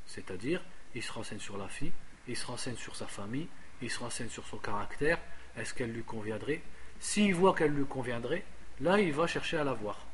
[0.07, 0.61] C'est-à-dire,
[0.95, 1.93] il se renseigne sur la fille,
[2.27, 3.47] il se renseigne sur sa famille,
[3.81, 5.19] il se renseigne sur son caractère,
[5.57, 6.63] est-ce qu'elle lui conviendrait?
[6.99, 8.45] S'il voit qu'elle lui conviendrait,
[8.81, 10.05] là, il va chercher à la voir.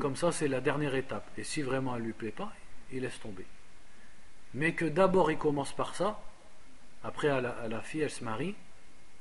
[0.00, 1.30] Comme ça, c'est la dernière étape.
[1.36, 2.52] Et si vraiment elle lui plaît pas,
[2.92, 3.46] il laisse tomber.
[4.54, 6.20] Mais que d'abord il commence par ça,
[7.02, 8.54] après à la, fille elle se marie,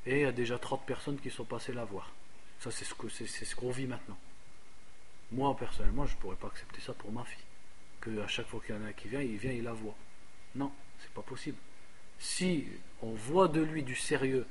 [0.09, 2.11] et il y a déjà 30 personnes qui sont passées la voir.
[2.59, 4.17] Ça c'est ce qu'on ce vit maintenant.
[5.31, 7.43] Moi personnellement je ne pourrais pas accepter ça pour ma fille.
[8.01, 9.73] Que à chaque fois qu'il y en a un qui vient, il vient, il la
[9.73, 9.95] voit.
[10.55, 11.57] Non, c'est pas possible.
[12.17, 12.67] Si
[13.03, 14.47] on voit de lui du sérieux,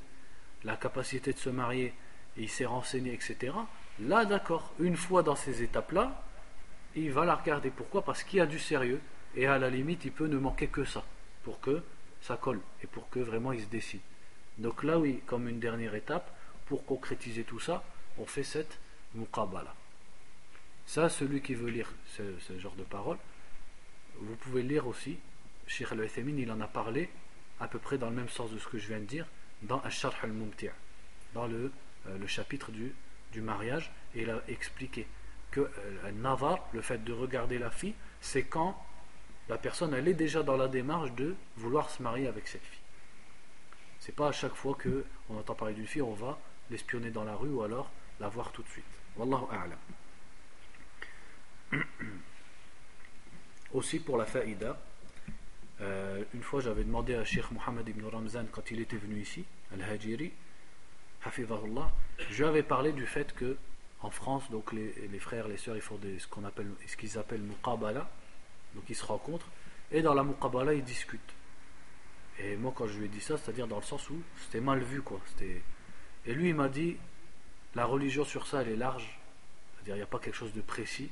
[0.63, 1.93] la capacité de se marier,
[2.37, 3.53] et il s'est renseigné, etc.,
[3.99, 6.23] là d'accord, une fois dans ces étapes-là,
[6.95, 7.69] il va la regarder.
[7.69, 8.05] Pourquoi?
[8.05, 9.01] Parce qu'il y a du sérieux,
[9.35, 11.03] et à la limite, il peut ne manquer que ça,
[11.43, 11.83] pour que
[12.21, 14.01] ça colle, et pour que vraiment il se décide.
[14.59, 16.35] Donc là, oui, comme une dernière étape,
[16.65, 17.83] pour concrétiser tout ça,
[18.17, 18.77] on fait cette
[19.15, 19.73] muqabala.
[20.85, 23.17] Ça, celui qui veut lire ce, genre de paroles,
[24.17, 25.17] vous pouvez lire aussi,
[25.65, 27.09] Sheikh al il en a parlé,
[27.59, 29.25] à peu près dans le même sens de ce que je viens de dire,
[29.61, 30.69] dans Al-Sharh al-Mumti'
[31.33, 31.71] dans le,
[32.07, 32.93] euh, le chapitre du,
[33.31, 35.07] du mariage, et il a expliqué
[35.51, 38.83] que euh, Navar, le fait de regarder la fille, c'est quand
[39.47, 42.78] la personne elle est déjà dans la démarche de vouloir se marier avec cette fille.
[43.99, 46.39] C'est pas à chaque fois que on entend parler d'une fille, on va
[46.69, 48.85] l'espionner dans la rue ou alors la voir tout de suite.
[49.17, 49.45] Wallahu.
[53.73, 54.81] Aussi pour la faïda,
[55.81, 59.45] euh, une fois j'avais demandé à Sheikh Mohammed ibn Ramzan quand il était venu ici,
[59.73, 60.33] Al-Hajiri,
[62.29, 63.57] je lui avais parlé du fait que
[64.01, 66.19] en France, donc les, frères, les sœurs, ils font ce
[66.87, 68.09] ce qu'ils appellent muqabala,
[68.73, 69.47] donc ils se rencontrent,
[69.91, 71.33] et dans la muqabala, ils discutent.
[72.39, 74.79] Et moi, quand je lui ai dit ça, c'est-à-dire dans le sens où c'était mal
[74.79, 75.19] vu, quoi.
[75.41, 76.97] Et lui, il m'a dit,
[77.75, 79.19] la religion sur ça, elle est large,
[79.75, 81.11] c'est-à-dire il n'y a pas quelque chose de précis,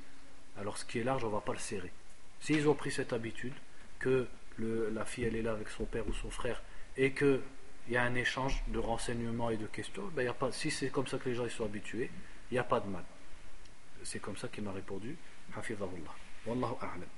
[0.57, 1.91] alors ce qui est large, on ne va pas le serrer.
[2.39, 3.53] S'ils ont pris cette habitude,
[3.99, 6.61] que la fille, elle est là avec son père ou son frère,
[6.95, 7.41] et qu'il
[7.89, 10.89] y a un échange de renseignements et de questions, ben, y a pas, si c'est
[10.89, 12.09] comme ça que les gens ils sont habitués,
[12.49, 13.03] il n'y a pas de mal.
[14.03, 15.17] C'est comme ça qu'il m'a répondu,
[15.55, 16.15] Hafizahullah.
[16.45, 17.09] Wallahu a'lam.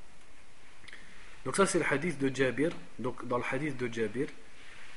[1.45, 2.71] Donc ça c'est le hadith de Jabir.
[2.97, 4.27] Donc dans le hadith de Jabir,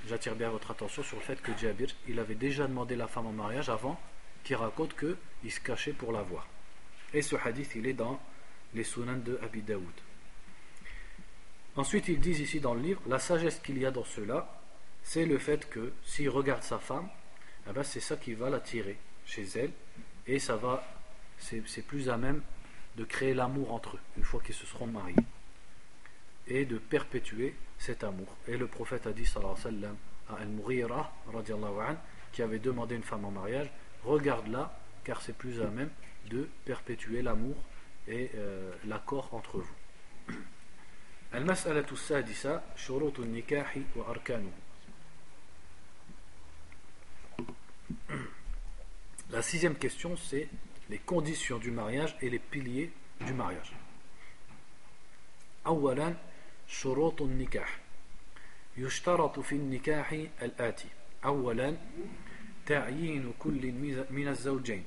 [0.09, 1.89] j'attire bien votre attention sur le fait que Jabir,
[2.19, 4.01] avait déjà demandé la femme en mariage avant
[4.43, 6.49] qu'il raconte qu'il se cachait pour la voir.
[7.15, 8.21] Et ce hadith, il est dans
[8.75, 9.85] les sunan de Abi Daoud.
[11.77, 14.61] Ensuite, ils disent ici dans le livre, la sagesse qu'il y a dans cela,
[15.03, 17.09] c'est le fait que s'il regarde sa femme,
[17.69, 19.71] eh ben, c'est ça qui va l'attirer chez elle,
[20.27, 20.85] et ça va,
[21.39, 22.43] c'est plus à même
[22.97, 25.17] de créer l'amour entre eux, une fois qu'ils se seront mariés
[26.48, 28.28] et de perpétuer cet amour.
[28.48, 29.98] Et le prophète a dit sallallahu alayhi wa sallam
[30.30, 31.14] à Al-Mughira
[32.32, 33.72] qui avait demandé une femme en mariage,
[34.04, 35.90] regarde-la car c'est plus à même
[36.30, 37.56] de perpétuer l'amour
[38.08, 39.76] et euh, l'accord entre vous.
[41.34, 44.52] المسألة السادسة شروط النكاح وأركانه
[49.30, 50.48] La sixième question, c'est
[50.90, 52.94] les conditions du mariage et les piliers
[53.26, 53.74] du mariage.
[55.68, 56.16] أولا
[56.73, 57.79] شروط النكاح.
[58.77, 60.13] يشترط في النكاح
[60.43, 60.89] الآتي
[61.25, 61.77] أولا
[62.67, 63.73] تعيين كل
[64.11, 64.85] من الزوجين.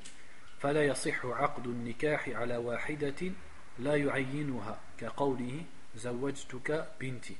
[0.59, 3.31] فلا يصح عقد النكاح على واحدة
[3.79, 4.79] لا يعينها.
[4.97, 5.63] كقوله
[5.95, 7.35] زوجتك بنتي.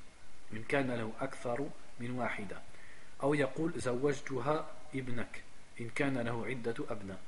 [0.53, 1.69] إن كان له أكثر
[1.99, 2.61] من واحدة.
[3.23, 5.43] أو يقول زوجتها ابنك.
[5.81, 7.19] إن كان له عدة أبناء.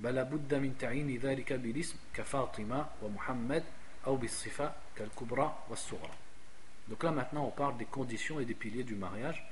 [0.00, 3.64] بل بد من تعيين ذلك بالاسم كفاطمة ومحمد
[4.06, 6.25] أو بالصفة كالكبرى والصغرى.
[6.88, 9.44] Donc là maintenant on parle des conditions et des piliers du mariage.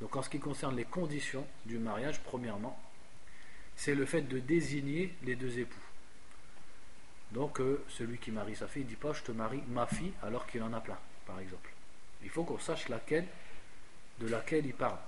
[0.00, 2.78] Donc en ce qui concerne les conditions du mariage, premièrement,
[3.76, 5.80] c'est le fait de désigner les deux époux.
[7.32, 10.12] Donc euh, celui qui marie sa fille ne dit pas je te marie ma fille
[10.22, 11.70] alors qu'il en a plein, par exemple.
[12.22, 13.26] Il faut qu'on sache laquelle,
[14.20, 14.98] de laquelle il parle.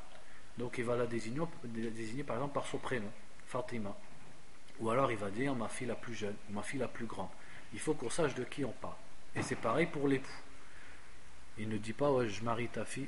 [0.57, 3.11] Donc il va la désigner, désigner par exemple par son prénom,
[3.47, 3.97] Fatima.
[4.81, 7.29] Ou alors il va dire ma fille la plus jeune, ma fille la plus grande.
[7.73, 8.95] Il faut qu'on sache de qui on parle.
[9.35, 10.31] Et c'est pareil pour l'époux.
[11.58, 13.08] Il ne dit pas je marie ta fille,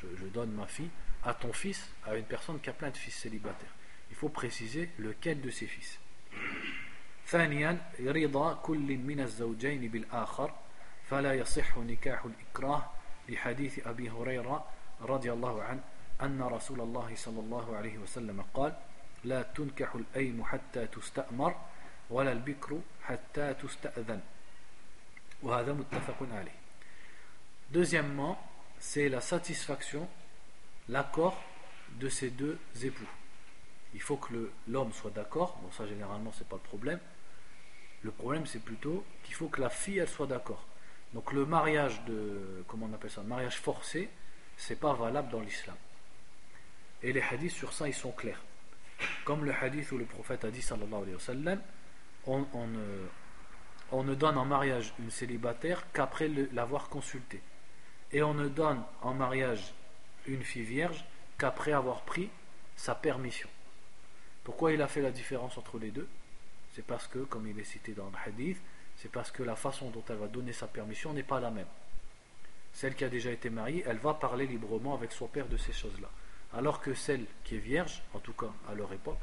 [0.00, 0.90] je, donne ma fille
[1.24, 3.74] à ton fils, à une personne qui a plein de fils célibataires.
[4.10, 5.98] Il faut préciser lequel de ses fils.
[7.26, 10.54] ثانيا رضا كل من الزوجين بالآخر
[11.10, 12.90] فلا يصح نكاح الإكراه
[13.28, 14.64] لحديث أبي هريرة
[15.00, 15.80] رضي الله عنه
[16.22, 18.76] أن رسول الله صلى الله عليه وسلم قال
[19.24, 21.56] لا تنكح الأيم حتى تستأمر
[22.10, 24.20] ولا البكر حتى تستأذن
[25.42, 26.57] وهذا متفق عليه
[27.71, 28.41] Deuxièmement,
[28.79, 30.07] c'est la satisfaction,
[30.87, 31.39] l'accord
[31.99, 33.07] de ces deux époux.
[33.93, 36.99] Il faut que l'homme soit d'accord, bon ça généralement c'est pas le problème.
[38.01, 40.65] Le problème c'est plutôt qu'il faut que la fille elle soit d'accord.
[41.13, 44.09] Donc le mariage de, comment on appelle ça, mariage forcé,
[44.57, 45.75] c'est pas valable dans l'islam.
[47.01, 48.41] Et les hadiths sur ça, ils sont clairs.
[49.25, 51.61] Comme le hadith où le prophète a dit, sallallahu alayhi wa sallam,
[52.27, 52.45] on,
[53.91, 57.41] on ne donne en mariage une célibataire qu'après l'avoir consultée.
[58.11, 59.73] Et on ne donne en mariage
[60.25, 61.05] une fille vierge
[61.37, 62.29] qu'après avoir pris
[62.75, 63.49] sa permission.
[64.43, 66.07] Pourquoi il a fait la différence entre les deux?
[66.73, 68.57] C'est parce que, comme il est cité dans le hadith,
[68.97, 71.67] c'est parce que la façon dont elle va donner sa permission n'est pas la même.
[72.73, 75.73] Celle qui a déjà été mariée, elle va parler librement avec son père de ces
[75.73, 76.09] choses-là.
[76.53, 79.19] Alors que celle qui est vierge, en tout cas à leur époque,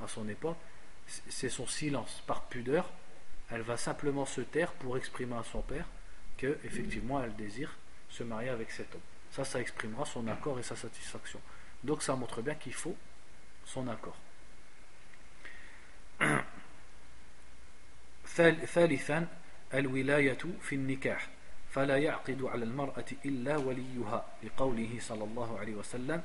[0.00, 0.56] à son époque,
[1.06, 2.90] c'est son silence par pudeur.
[3.50, 5.86] Elle va simplement se taire pour exprimer à son père
[6.37, 7.77] que effectivement elle désire
[8.09, 9.01] se marier avec cet homme.
[9.31, 11.39] Ça, ça exprimera son accord et sa satisfaction.
[11.83, 12.95] Donc ça montre bien qu'il faut
[13.65, 14.17] son accord.
[18.65, 19.27] ثالثا
[19.73, 21.27] الولاية في النكاح
[21.71, 26.21] فلا يعقد على المرأة إلا وليها لقوله صلى الله عليه وسلم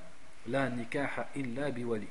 [0.47, 2.09] لا نكاح إلا بولي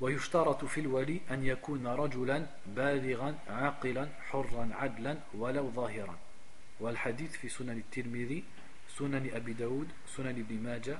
[0.00, 6.18] ويشترط في الولي أن يكون رجلا بالغا عاقلا حرا عدلا ولو ظاهرا
[6.80, 8.44] والحديث في سنن الترمذي
[8.98, 10.98] سنن أبي داود سنن ابن ماجة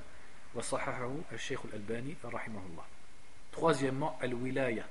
[0.55, 2.85] وصححه الشيخ الألباني رحمه الله
[3.53, 4.85] Troisièmement, al-wilaya.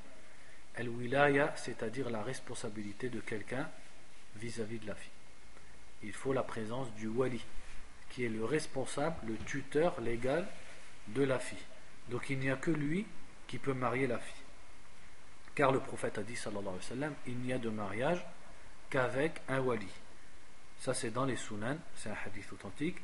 [0.75, 3.69] Al-wilaya, c'est-à-dire la responsabilité de quelqu'un
[4.37, 5.11] vis-à-vis de la fille.
[6.03, 7.41] il faut la présence du wali,
[8.09, 10.47] qui est le responsable, le tuteur légal
[11.09, 11.65] de la fille.
[12.09, 13.05] Donc il n'y a que lui
[13.47, 14.43] qui peut marier la fille.
[15.55, 18.25] Car le prophète a dit, sallallahu alayhi wa sallam, il n'y a de mariage
[18.89, 19.87] qu'avec un wali.
[20.80, 22.98] Ça c'est dans les sunan, c'est un hadith authentique.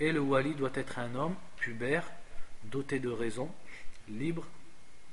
[0.00, 2.10] Et le wali doit être un homme pubère,
[2.64, 3.52] doté de raison,
[4.08, 4.46] libre,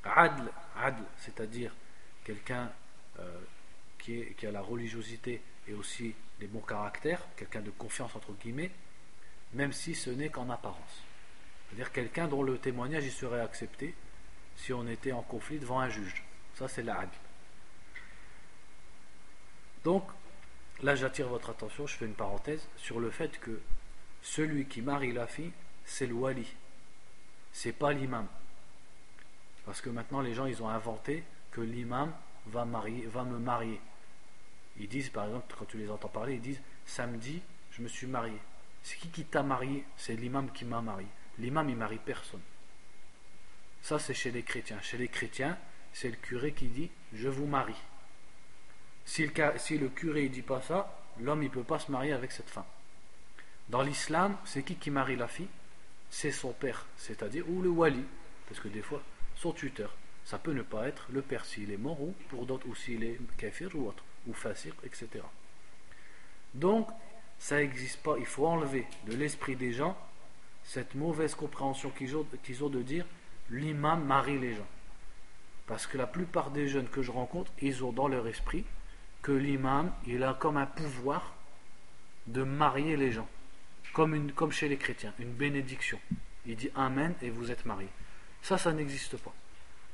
[0.03, 1.73] adl, adl c'est-à-dire
[2.23, 2.71] quelqu'un
[3.19, 3.39] euh,
[3.97, 8.71] qui, qui a la religiosité et aussi des bons caractères, quelqu'un de confiance entre guillemets,
[9.53, 11.03] même si ce n'est qu'en apparence.
[11.67, 13.95] C'est-à-dire quelqu'un dont le témoignage y serait accepté
[14.55, 16.23] si on était en conflit devant un juge.
[16.55, 17.09] Ça, c'est l'adl.
[19.83, 20.03] Donc,
[20.83, 23.59] là, j'attire votre attention, je fais une parenthèse, sur le fait que
[24.21, 25.51] celui qui marie la fille,
[25.85, 26.47] c'est le wali.
[27.53, 28.27] C'est pas l'imam.
[29.65, 32.13] Parce que maintenant, les gens, ils ont inventé que l'imam
[32.47, 33.79] va, va me marier.
[34.77, 38.07] Ils disent, par exemple, quand tu les entends parler, ils disent Samedi, je me suis
[38.07, 38.37] marié.
[38.83, 39.85] C'est qui qui t'a marié?
[39.97, 41.07] C'est l'imam qui m'a marié.
[41.39, 42.41] L'imam, il marie personne.
[43.81, 44.79] Ça, c'est chez les chrétiens.
[44.81, 45.57] Chez les chrétiens,
[45.93, 47.81] c'est le curé qui dit Je vous marie.
[49.05, 52.49] Si le, curé ne dit pas ça, l'homme ne peut pas se marier avec cette
[52.49, 52.65] femme.
[53.69, 55.47] Dans l'islam, c'est qui qui marie la fille?
[56.09, 58.03] C'est son père, c'est-à-dire, ou le wali,
[58.47, 59.01] parce que des fois,
[59.35, 59.95] son tuteur.
[60.23, 63.03] Ça peut ne pas être le père s'il est mort, ou pour d'autres, ou s'il
[63.03, 65.23] est kafir ou autre ou fasir, etc.
[66.53, 66.89] Donc,
[67.37, 68.15] ça n'existe pas.
[68.17, 69.97] Il faut enlever de l'esprit des gens
[70.63, 73.05] cette mauvaise compréhension qu'ils ont, de dire
[73.51, 74.67] l'imam marie les gens.
[75.67, 78.65] Parce que la plupart des jeunes que je rencontre, ils ont dans leur esprit
[79.25, 81.33] que l'imam, il a comme un pouvoir
[82.27, 83.27] de marier les gens.
[83.91, 85.99] Comme, une, comme chez les chrétiens, une bénédiction.
[86.45, 87.89] Il dit Amen et vous êtes mariés.
[88.43, 89.33] Ça, ça n'existe pas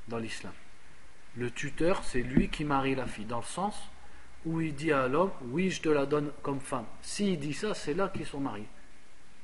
[0.10, 0.52] dans l'islam.
[1.38, 3.90] Le tuteur, c'est lui qui marie la fille, dans le sens
[4.46, 6.86] où il dit à l'homme Oui, je te la donne comme femme.
[7.02, 8.68] S'il dit ça, c'est là qu'ils sont mariés.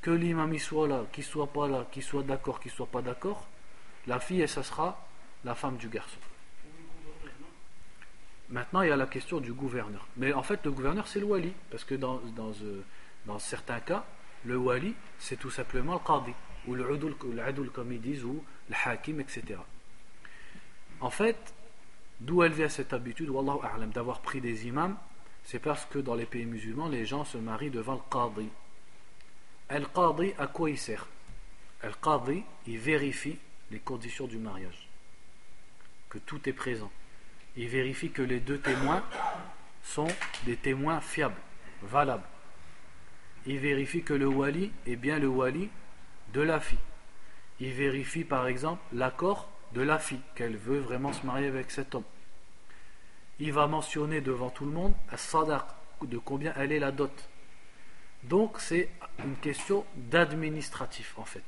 [0.02, 3.48] Que l'imam soit là, qu'il soit pas là, qu'il soit d'accord, qu'il soit pas d'accord,
[4.06, 5.08] la fille, et ça sera
[5.46, 6.20] la femme du garçon.
[8.50, 10.08] Maintenant, il y a la question du gouverneur.
[10.16, 11.54] Mais en fait, le gouverneur, c'est le wali.
[11.70, 12.22] Parce que dans,
[12.64, 12.82] euh,
[13.40, 14.06] certains cas,
[14.46, 16.34] le wali, c'est tout simplement le qadi,
[16.66, 16.90] ou le
[17.44, 19.60] adul, comme ils disent, ou le hakim, etc.
[21.02, 21.54] En fait,
[22.22, 23.30] d'où elle vient cette habitude,
[23.94, 24.96] d'avoir pris des imams,
[25.44, 28.50] c'est parce que dans les pays musulmans, les gens se marient devant le qadi.
[29.68, 31.06] El qadi, à quoi il sert?
[31.82, 33.38] El qadi, il vérifie
[33.72, 34.88] les conditions du mariage,
[36.10, 36.92] que tout est présent.
[37.58, 39.04] Il vérifie que les deux témoins
[39.82, 40.08] sont
[40.46, 41.42] des témoins fiables,
[41.82, 42.28] valables.
[43.48, 45.70] Il vérifie que le wali est bien le wali
[46.34, 46.78] de la fille.
[47.60, 51.96] Il vérifie par exemple l'accord de la fille, qu'elle veut vraiment se marier avec cet
[51.96, 52.04] homme.
[53.40, 55.64] Il va mentionner devant tout le monde sadaq,
[56.04, 57.30] de combien elle est la dot.
[58.24, 58.90] Donc c'est
[59.24, 61.44] une question d'administratif en fait.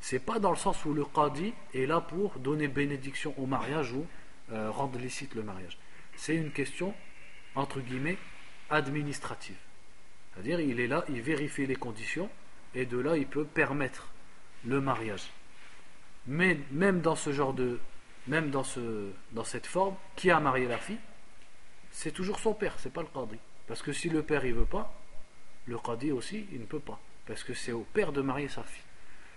[0.00, 3.92] C'est pas dans le sens où le qadi est là pour donner bénédiction au mariage
[3.92, 4.06] ou
[4.52, 5.78] euh, rendre licite le mariage.
[6.16, 6.94] C'est une question
[7.54, 8.18] entre guillemets
[8.70, 9.56] administrative.
[10.32, 12.30] C'est-à-dire il est là, il vérifie les conditions
[12.74, 14.12] et de là il peut permettre
[14.64, 15.30] le mariage.
[16.26, 17.80] Mais même dans ce genre de
[18.26, 20.98] même dans, ce, dans cette forme, qui a marié la fille
[21.90, 23.38] C'est toujours son père, c'est pas le qadi.
[23.66, 24.94] Parce que si le père il veut pas,
[25.66, 27.00] le qadi aussi il ne peut pas.
[27.26, 28.84] Parce que c'est au père de marier sa fille.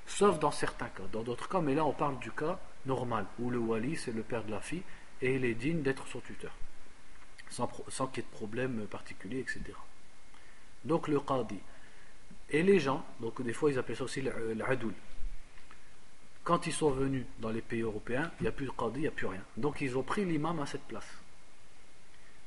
[0.06, 1.04] Sauf dans certains cas.
[1.12, 4.24] Dans d'autres cas, mais là on parle du cas normal, où le wali c'est le
[4.24, 4.84] père de la fille
[5.24, 6.52] et il est digne d'être son tuteur.
[7.50, 9.62] Sans, sans qu'il y ait de problème particulier, etc.
[10.84, 11.60] Donc le qadi.
[12.50, 14.94] Et les gens, donc des fois ils appellent ça aussi l'adul.
[16.44, 19.02] Quand ils sont venus dans les pays européens, il n'y a plus de qadi, il
[19.02, 19.42] n'y a plus rien.
[19.56, 21.08] Donc ils ont pris l'imam à cette place.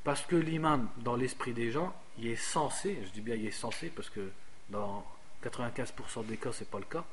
[0.03, 3.51] Parce que l'imam, dans l'esprit des gens, il est censé, je dis bien il est
[3.51, 4.31] censé, parce que
[4.69, 5.03] dans
[5.43, 7.05] 95% des cas, ce n'est pas le cas,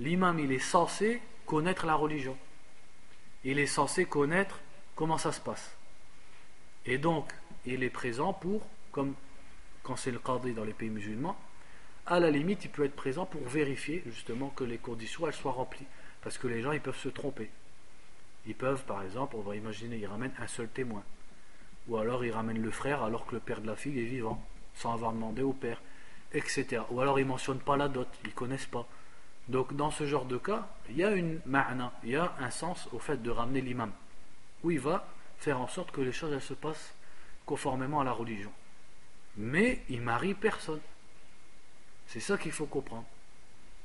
[0.00, 2.36] l'imam, il est censé connaître la religion.
[3.44, 4.60] Il est censé connaître
[5.00, 5.74] comment ça se passe?
[6.84, 7.32] Et donc,
[7.64, 8.60] il est présent pour,
[8.92, 9.14] comme
[9.82, 11.38] quand c'est le qadi dans les pays musulmans,
[12.06, 15.86] à la limite, il peut être présent pour vérifier justement que les conditions soient remplies.
[16.20, 17.48] Parce que les gens, ils peuvent se tromper.
[18.46, 21.02] Ils peuvent, par exemple, on va imaginer, ils ramènent un seul témoin.
[21.88, 24.44] Ou alors ils ramènent le frère alors que le père de la fille est vivant,
[24.74, 25.80] sans avoir demandé au père,
[26.34, 26.82] etc.
[26.90, 28.86] Ou alors ils ne mentionnent pas la dot, ils ne connaissent pas.
[29.48, 32.50] Donc dans ce genre de cas, il y a une ma'na, il y a un
[32.50, 33.92] sens au fait de ramener l'imam.
[34.62, 35.06] Où il va
[35.38, 36.94] faire en sorte que les choses se passent
[37.46, 38.52] conformément à la religion.
[39.36, 40.80] Mais il marie personne.
[42.06, 43.06] C'est ça qu'il faut comprendre.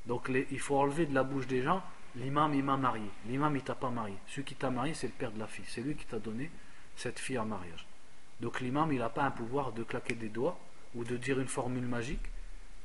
[0.05, 1.81] Donc il faut enlever de la bouche des gens
[2.15, 3.09] l'imam il m'a marié.
[3.27, 4.15] L'imam il t'a pas marié.
[4.27, 5.65] Celui qui t'a marié c'est le père de la fille.
[5.67, 6.49] C'est lui qui t'a donné
[6.95, 7.85] cette fille en mariage.
[8.41, 10.57] Donc l'imam il n'a pas un pouvoir de claquer des doigts
[10.95, 12.25] ou de dire une formule magique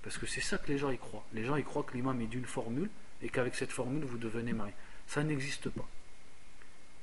[0.03, 1.24] parce que c'est ça que les gens y croient.
[1.32, 2.91] Les gens y croient que l'imam est d'une formule
[3.22, 4.74] et qu'avec cette formule vous devenez marié.
[5.07, 5.86] Ça n'existe pas.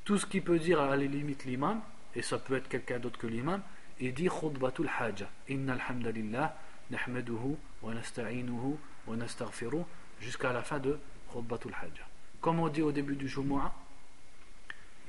[0.08, 1.82] Tout ce qui peut dire à la limite l'imam,
[2.16, 3.62] et ça peut être quelqu'un d'autre que l'imam,
[4.00, 5.30] il dit khutbatul haja.
[5.50, 6.58] Inna alhamdulillah,
[6.90, 9.84] nahmaduhu wa nasta'inuhu wa nastaghfiruh
[10.22, 10.98] jusqu'à la fin de
[11.34, 12.08] khutbatul haja.
[12.40, 13.74] Comme on dit au début du Jumu'ah,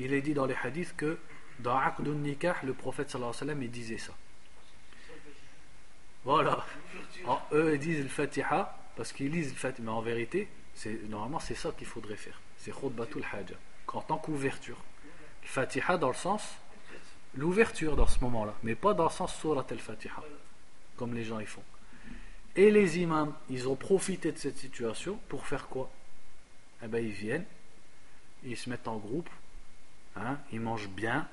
[0.00, 1.16] il est dit dans les hadiths que
[1.60, 4.14] dans Aqdun Nikah, le prophète sallallahu alayhi wa sallam, il disait ça.
[6.24, 6.66] Voilà.
[7.52, 9.84] eux, ils disent le Fatiha parce qu'ils lisent le Fatiha.
[9.84, 10.48] Mais en vérité,
[11.08, 12.40] normalement, c'est ça qu'il faudrait faire.
[12.56, 13.54] C'est Khutbatul Haja.
[13.92, 14.76] En tant qu'ouverture.
[15.48, 16.42] Fatiha dans le sens,
[17.34, 18.54] l'ouverture dans ce moment-là.
[18.62, 20.22] Mais pas dans le sens Surat al-Fatiha.
[20.96, 21.62] Comme les gens y font.
[22.54, 25.90] Et les imams, ils ont profité de cette situation pour faire quoi?
[26.82, 27.46] Eh bien, ils viennent,
[28.44, 29.30] ils se mettent en groupe,
[30.16, 31.26] hein, ils mangent bien.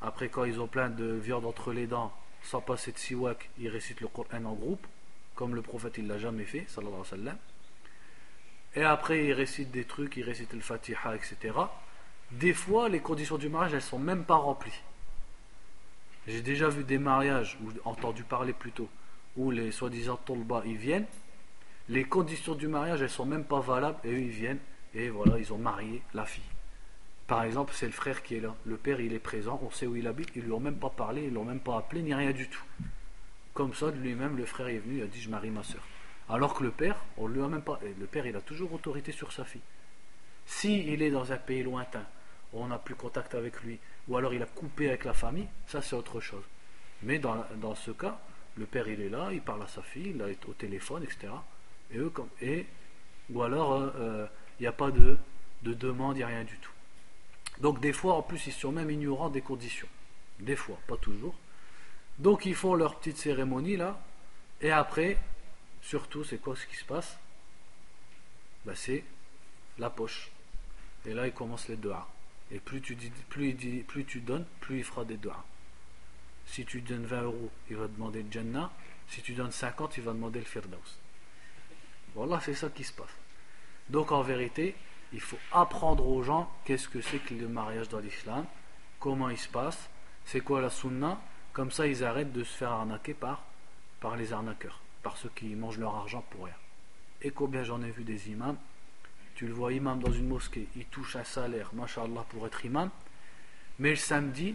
[0.00, 2.12] Après, quand ils ont plein de viande entre les dents,
[2.42, 4.86] sans passer de siwak, ils récitent le Coran en groupe,
[5.34, 7.38] comme le prophète il l'a jamais fait, sallallahu alayhi wa sallam.
[8.74, 11.52] Et après, ils récitent des trucs, ils récitent le Fatiha, etc.
[12.32, 14.82] Des fois, les conditions du mariage, elles sont même pas remplies.
[16.26, 18.88] J'ai déjà vu des mariages, ou entendu parler plutôt,
[19.36, 21.06] où les soi-disant tolba ils viennent,
[21.88, 24.58] les conditions du mariage elles sont même pas valables et eux ils viennent
[24.92, 26.44] et voilà ils ont marié la fille.
[27.26, 28.54] Par exemple, c'est le frère qui est là.
[28.66, 30.90] Le père, il est présent, on sait où il habite, ils lui ont même pas
[30.90, 32.64] parlé, ils l'ont même pas appelé, ni rien du tout.
[33.54, 35.82] comme ça, lui-même, le frère est venu, il a dit Je marie ma soeur.
[36.28, 37.80] Alors que le père, on lui a même pas.
[37.82, 39.62] Le père, il a toujours autorité sur sa fille.
[40.46, 42.04] Si il est dans un pays lointain,
[42.52, 43.78] on n'a plus contact avec lui,
[44.08, 46.44] ou alors il a coupé avec la famille, ça c'est autre chose.
[47.02, 48.18] Mais dans, ce cas,
[48.56, 51.28] le père il est là, il parle à sa fille, il est au téléphone, etc.
[51.92, 52.66] Et eux, comme, et,
[53.30, 54.26] ou alors euh, euh,
[54.58, 55.18] il n'y a pas de,
[55.62, 56.72] de demande, il n'y a rien du tout.
[57.60, 59.88] Donc des fois, en plus, ils sont même ignorants des conditions.
[60.40, 61.34] Des fois, pas toujours.
[62.18, 64.00] Donc ils font leur petite cérémonie là,
[64.60, 65.18] et après,
[65.82, 67.16] surtout, c'est quoi ce qui se passe?
[68.64, 69.04] Ben, C'est
[69.78, 70.30] la poche.
[71.06, 72.08] Et là, il commence les doigts.
[72.50, 75.44] Et plus tu, dis, plus, dit, plus tu donnes, plus il fera des doigts.
[76.46, 78.70] Si tu donnes 20 euros, il va demander le Jannah.
[79.08, 80.98] Si tu donnes 50, il va demander le Firdaus.
[82.14, 83.14] Voilà, c'est ça qui se passe.
[83.90, 84.74] Donc en vérité,
[85.12, 88.44] il faut apprendre aux gens qu'est-ce que c'est que le mariage dans l'islam,
[88.98, 89.88] comment il se passe,
[90.24, 91.20] c'est quoi la sunna,
[91.52, 93.44] comme ça ils arrêtent de se faire arnaquer par,
[94.00, 96.54] par les arnaqueurs, par ceux qui mangent leur argent pour rien.
[97.22, 98.58] Et combien j'en ai vu des imams,
[99.38, 102.90] tu le vois imam dans une mosquée, il touche un salaire, mashallah, pour être imam,
[103.78, 104.52] mais le samedi,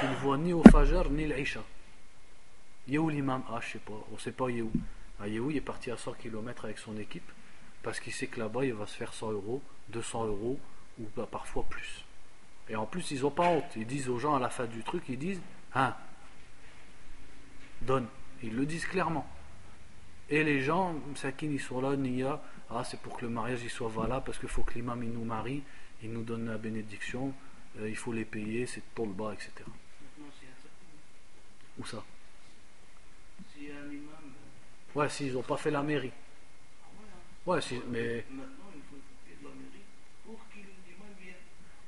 [0.00, 1.62] tu le vois ni au Fajr ni l'Isha.
[2.88, 4.72] Il est où l'imam Ah, je sais pas, on sait pas il où.
[5.24, 7.30] Il est où Il est parti à 100 km avec son équipe,
[7.84, 10.58] parce qu'il sait que là-bas il va se faire 100 euros, 200 euros,
[10.98, 12.04] ou bah, parfois plus.
[12.68, 13.76] Et en plus, ils n'ont pas honte.
[13.76, 15.40] Ils disent aux gens à la fin du truc, ils disent
[15.76, 15.94] Hein,
[17.82, 18.08] donne.
[18.42, 19.28] Ils le disent clairement.
[20.28, 23.70] Et les gens, Sakin, ils sont là, Nia, ah, c'est pour que le mariage il
[23.70, 25.62] soit valable, parce qu'il faut que l'imam il nous marie,
[26.02, 27.32] il nous donne la bénédiction,
[27.78, 29.50] euh, il faut les payer, c'est pour le bas, etc.
[31.78, 32.04] Où ça?
[33.58, 33.98] Euh,
[34.94, 36.12] Ouais, s'ils n'ont pas fait la mairie.
[36.84, 38.24] Ah ouais, si, mais.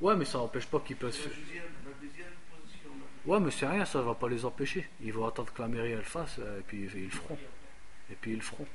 [0.01, 1.17] Ouais, mais ça n'empêche pas qu'ils peuvent.
[3.25, 4.89] Ouais, mais c'est rien, ça ne va pas les empêcher.
[5.03, 7.39] Ils vont attendre que la mairie elle fasse, euh, et puis ils le feront.
[8.11, 8.67] Et puis ils le feront.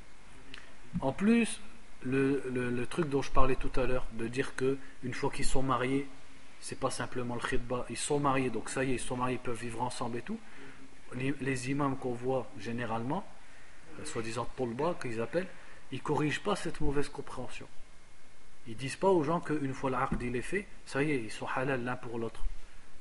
[1.00, 1.60] En plus,
[2.04, 5.62] le, truc dont je parlais tout à l'heure, de dire que une fois qu'ils sont
[5.62, 6.08] mariés,
[6.60, 9.36] c'est pas simplement le khidba, ils sont mariés, donc ça y est, ils sont mariés,
[9.36, 10.38] ils peuvent vivre ensemble et tout.
[11.14, 13.24] Les, imams qu'on voit généralement,
[14.00, 15.48] euh, soi-disant bas qu'ils appellent,
[15.90, 17.66] ils corrigent pas cette mauvaise compréhension.
[18.66, 21.30] Ils disent pas aux gens qu'une fois l'aqd il est fait, ça y est, ils
[21.30, 22.44] sont halal l'un pour l'autre.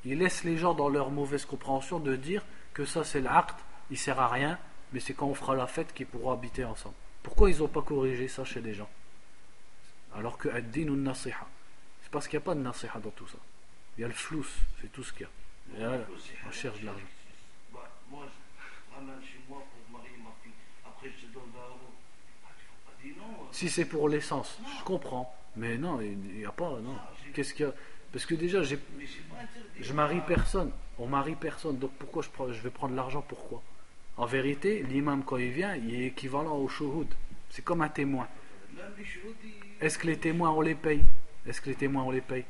[0.03, 2.43] Ils laissent les gens dans leur mauvaise compréhension de dire
[2.73, 3.55] que ça c'est l'aqd,
[3.91, 4.57] il sert à rien,
[4.91, 6.95] mais c'est quand on fera la fête qu'ils pourront habiter ensemble.
[7.23, 8.89] Pourquoi ils n'ont pas corrigé ça chez les gens
[10.15, 11.47] Alors que ad-din ou nasiha.
[12.03, 13.37] C'est parce qu'il n'y a pas de nasiha dans tout ça.
[13.97, 14.47] Il y a le flous,
[14.81, 15.27] c'est tout ce qu'il
[15.77, 15.99] y a.
[16.47, 17.05] on cherche de l'argent.
[18.09, 20.51] Moi, je ramène chez moi pour marier ma fille.
[20.85, 21.93] Après, je te donne 20 euros.
[22.45, 22.49] Ah,
[23.51, 25.33] si c'est pour l'essence, je comprends.
[25.55, 26.79] Mais non, il n'y a pas.
[26.81, 26.97] Non.
[27.33, 27.73] Qu'est-ce qu'il y a?
[28.11, 30.71] Parce que déjà, je marie personne.
[30.99, 31.77] On marie personne.
[31.77, 33.23] Donc pourquoi je, je vais prendre l'argent?
[33.25, 33.61] Pourquoi?
[34.21, 37.07] En vérité, l'imam, quand il vient, il est équivalent au shuhud.
[37.49, 38.27] C'est comme un témoin.
[39.81, 41.03] Est-ce que les témoins, on les paye?
[41.45, 42.45] Est-ce que les témoins, on les paye?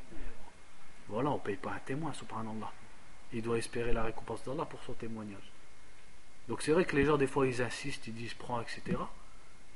[1.07, 2.71] Voilà, on ne paye pas un témoin, subhanallah.
[3.31, 5.49] Il doit espérer la récompense d'Allah pour son témoignage.
[6.49, 8.81] Donc c'est vrai que les gens, des fois, ils insistent, ils disent prends, etc.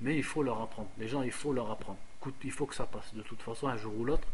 [0.01, 0.89] Mais il faut leur apprendre.
[0.97, 1.97] Les gens, il faut leur apprendre
[2.43, 3.13] il faut que ça passe.
[3.13, 4.27] De toute façon, un jour ou l'autre,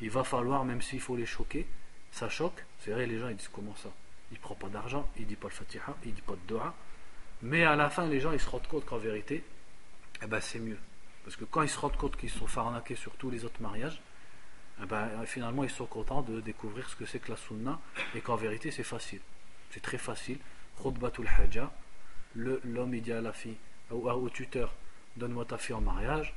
[0.00, 1.66] il va falloir, même s'il faut les choquer,
[2.10, 2.64] ça choque.
[2.80, 3.90] C'est vrai, les gens ils disent comment ça?
[4.30, 6.74] Il prend pas d'argent, il dit pas le fatiha, il dit pas de dua.
[7.42, 9.44] Mais à la fin, les gens ils se rendent compte qu'en vérité,
[10.22, 10.78] eh ben, c'est mieux.
[11.24, 13.62] Parce que quand ils se rendent compte qu'ils sont fait arnaquer sur tous les autres
[13.62, 14.00] mariages,
[14.82, 17.80] eh ben, finalement ils sont contents de découvrir ce que c'est que la sunna
[18.14, 19.20] et qu'en vérité c'est facile.
[19.70, 20.38] C'est très facile.
[20.82, 21.72] Khutbatul haja,
[22.34, 23.56] l'homme il dit à la fille,
[23.90, 24.74] au tuteur,
[25.16, 26.34] donne-moi ta fille en mariage.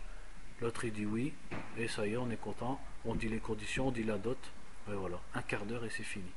[0.61, 1.33] L'autre il dit oui,
[1.77, 2.79] et ça y est, on est content.
[3.05, 4.37] On dit les conditions, on dit la dot,
[4.85, 6.29] voilà, un quart d'heure et c'est fini.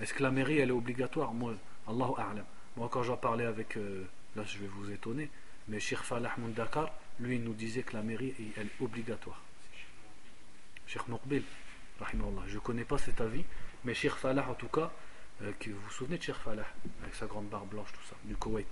[0.00, 1.32] Est-ce que la mairie elle est obligatoire?
[1.32, 1.54] Moi,
[1.88, 2.44] Allahu A'lam.
[2.76, 4.04] Moi quand j'en parlais avec, euh,
[4.34, 5.30] là je vais vous étonner,
[5.68, 9.42] mais Sheikh Falah Dakar, lui il nous disait que la mairie elle est obligatoire.
[10.86, 11.42] Sheikh Moukbil,
[12.00, 13.44] je ne connais pas cet avis,
[13.84, 14.92] mais Sheikh Falah en tout cas,
[15.42, 16.66] euh, vous vous souvenez de Cheikh Falah,
[17.02, 18.66] avec sa grande barbe blanche, tout ça, du Koweït.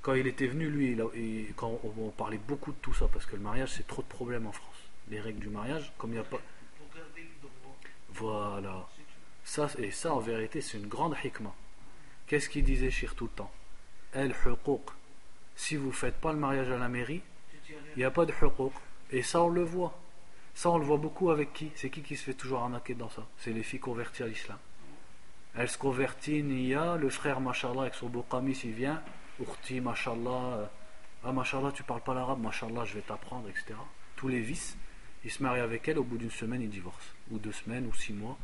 [0.00, 3.36] Quand il était venu, lui, et quand on, parlait beaucoup de tout ça, parce que
[3.36, 4.76] le mariage, c'est trop de problèmes en France.
[5.08, 6.40] Les règles du mariage, comme il n'y a pas.
[8.10, 8.88] Voilà.
[9.78, 11.54] Et ça, en vérité, c'est une grande hikmah.
[12.26, 13.50] Qu'est-ce qu'il disait Cheikh tout le temps
[14.12, 14.90] El huquq.
[15.56, 17.22] Si vous ne faites pas le mariage à la mairie,
[17.70, 18.72] il n'y a pas de huquq.
[19.10, 19.98] Et ça, on le voit.
[20.54, 21.70] Ça, on le voit beaucoup avec qui?
[21.76, 23.26] C'est qui qui se fait toujours arnaquer dans ça?
[23.38, 24.58] C'est les filles converties à l'islam.
[25.54, 29.02] Elle se convertit, Nia, le frère, machallah, avec son beau camis, il vient,
[29.40, 30.70] Urti, machallah,
[31.24, 33.74] ah, machallah, tu parles pas l'arabe, machallah, je vais t'apprendre, etc.
[34.16, 34.76] Tous les vices.
[35.24, 37.14] il se marie avec elle, au bout d'une semaine, il divorce.
[37.30, 38.38] Ou deux semaines, ou six mois,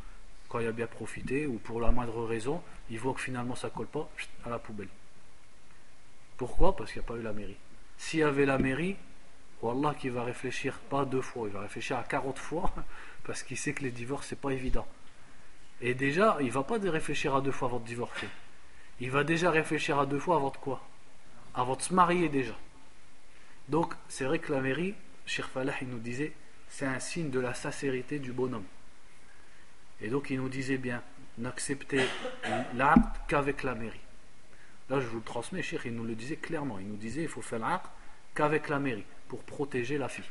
[0.61, 3.87] il a bien profité, ou pour la moindre raison, il voit que finalement ça colle
[3.87, 4.09] pas,
[4.45, 4.89] à la poubelle.
[6.37, 6.75] Pourquoi?
[6.75, 7.57] Parce qu'il n'y a pas eu la mairie.
[7.97, 8.97] S'il y avait la mairie,
[9.61, 12.71] Wallah qui va réfléchir pas deux fois, il va réfléchir à 40 fois,
[13.23, 14.87] parce qu'il sait que les divorces, c'est pas évident.
[15.81, 18.27] Et déjà, il va pas réfléchir à deux fois avant de divorcer.
[18.99, 20.81] Il va déjà réfléchir à deux fois avant de quoi?
[21.53, 22.55] Avant de se marier déjà.
[23.67, 24.93] Donc, c'est vrai que la mairie,
[25.25, 26.33] Cheikh Falah, il nous disait,
[26.69, 28.65] c'est un signe de la sincérité du bonhomme.
[30.01, 31.01] Et donc, il nous disait bien,
[31.37, 32.05] n'acceptez
[32.73, 33.99] l'acte qu'avec la mairie.
[34.89, 36.79] Là, je vous le transmets, Cheikh, il nous le disait clairement.
[36.79, 37.87] Il nous disait, il faut faire l'acte
[38.33, 40.25] qu'avec la mairie, pour protéger la fille.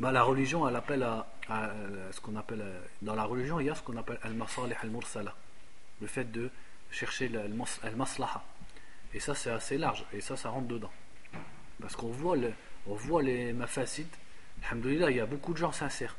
[0.00, 1.26] Bah, la religion, elle appelle à,
[2.10, 2.64] ce qu'on appelle,
[3.00, 5.34] dans la religion, il y a ce qu'on appelle al-masalih al-mursala,
[6.00, 6.50] le fait de
[6.90, 7.30] chercher
[7.82, 8.44] al-maslaha.
[9.12, 10.90] Et ça, c'est assez large, et ça, ça rentre dedans.
[11.80, 12.36] Parce qu'on voit,
[12.86, 14.08] on voit les mafasid,
[14.64, 16.16] alhamdoulilah, il y a beaucoup de gens sincères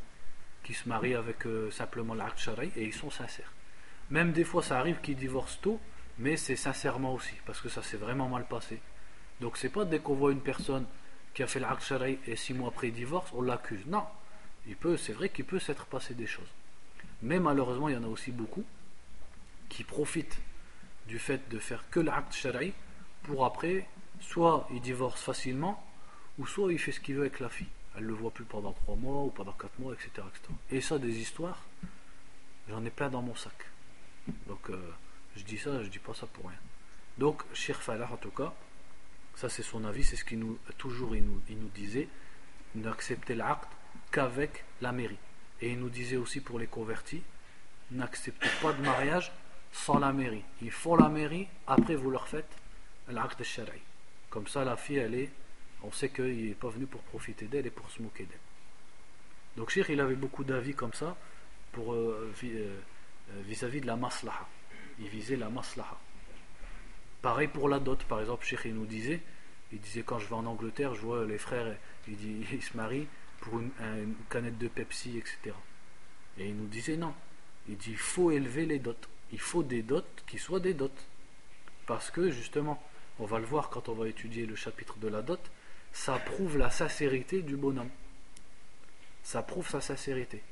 [0.64, 3.52] qui se marient avec euh, simplement l'acte shari et ils sont sincères.
[4.10, 5.80] Même des fois, ça arrive qu'ils divorcent tôt,
[6.18, 8.80] mais c'est sincèrement aussi, parce que ça s'est vraiment mal passé.
[9.42, 10.86] Donc, c'est pas dès qu'on voit une personne
[11.34, 13.86] qui a fait l'acte shari et six mois après il divorce, on l'accuse.
[13.86, 14.06] Non,
[14.68, 16.52] il peut, c'est vrai qu'il peut s'être passé des choses.
[17.22, 18.64] Mais malheureusement, il y en a aussi beaucoup
[19.70, 20.40] qui profitent
[21.08, 22.74] du fait de faire que l'acte shari
[23.24, 23.88] pour après,
[24.20, 25.84] soit il divorce facilement,
[26.38, 27.68] ou soit il fait ce qu'il veut avec la fille.
[27.96, 30.28] Elle ne le voit plus pendant trois mois ou pendant quatre mois, etc.,
[30.70, 31.64] Et ça, des histoires,
[32.70, 33.54] j'en ai plein dans mon sac.
[34.48, 34.94] Donc, euh,
[35.36, 36.60] je dis ça, je dis pas ça pour rien.
[37.18, 38.54] Donc, Shir Falah, en tout cas,
[39.36, 42.10] ça c'est son avis, c'est ce qu'il nous, toujours il nous, il nous disait,
[42.76, 43.70] n'accepter l'acte
[44.12, 45.18] qu'avec la mairie.
[45.62, 47.24] Et il nous disait aussi pour les convertis,
[47.92, 49.32] n'acceptez pas de mariage
[49.72, 50.44] sans la mairie.
[50.62, 52.52] Il faut la mairie, après vous leur faites
[53.08, 53.82] l'acte de shari.
[54.30, 55.32] Comme ça, la fille, elle est,
[55.84, 58.40] on sait qu'il n'est pas venu pour profiter d'elle et pour se moquer d'elle.
[59.58, 61.16] Donc, Shir, il avait beaucoup d'avis comme ça
[61.72, 62.80] pour euh, euh,
[63.46, 64.48] vis-à-vis de la maslaha.
[65.00, 66.00] Il visait la maslaha.
[67.22, 69.22] Pareil pour la dot, par exemple, Cheikh il nous disait,
[69.72, 71.76] il disait quand je vais en Angleterre, je vois les frères,
[72.08, 72.14] il
[72.54, 73.08] ils se marient
[73.42, 73.72] pour une,
[74.30, 75.56] canette de Pepsi, etc.
[76.38, 77.14] Et il nous disait non.
[77.68, 78.94] Il dit il faut élever les dots.
[79.32, 80.92] Il faut des dots qui soient des dots.
[81.88, 82.82] Parce que justement,
[83.20, 85.40] on va le voir quand on va étudier le chapitre de la dot,
[85.96, 87.90] ça prouve la sincérité du bonhomme.
[89.24, 90.44] Ça prouve sa sincérité.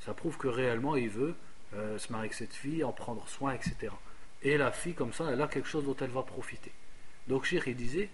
[0.00, 1.34] Ça prouve que réellement il veut
[1.74, 3.92] euh, se marier avec cette fille, en prendre soin, etc.
[4.42, 6.70] Et la fille, comme ça, elle a quelque chose dont elle va profiter.
[7.26, 8.08] Donc, Shir, il disait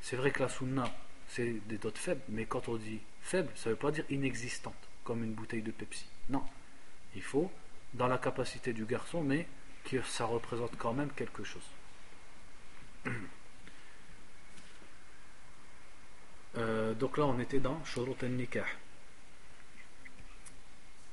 [0.00, 0.90] c'est vrai que la sunna,
[1.28, 4.88] c'est des dots faibles, mais quand on dit faible, ça ne veut pas dire inexistante,
[5.04, 6.06] comme une bouteille de Pepsi.
[6.30, 6.42] Non.
[7.14, 7.50] Il faut,
[7.92, 9.46] dans la capacité du garçon, mais
[9.84, 11.70] que ça représente quand même quelque chose.
[16.56, 18.64] Euh, donc là, on était dans Shurut al-Nikah.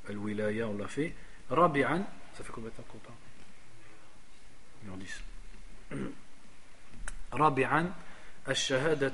[0.09, 1.13] Al-Wilaya, on l'a fait.
[1.49, 2.03] Rabi'an,
[2.33, 3.15] ça fait combien de temps qu'on parle
[7.33, 7.93] رابعا
[8.49, 9.13] الشهادة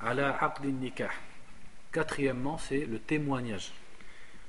[0.00, 1.20] على عقد النكاح
[1.92, 3.72] quatrièmement c'est le témoignage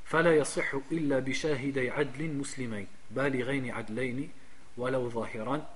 [0.06, 4.30] فلا يصح إلا بشاهدي عدل مسلمين بالغين عدلين
[4.78, 5.68] ولو ظاهرا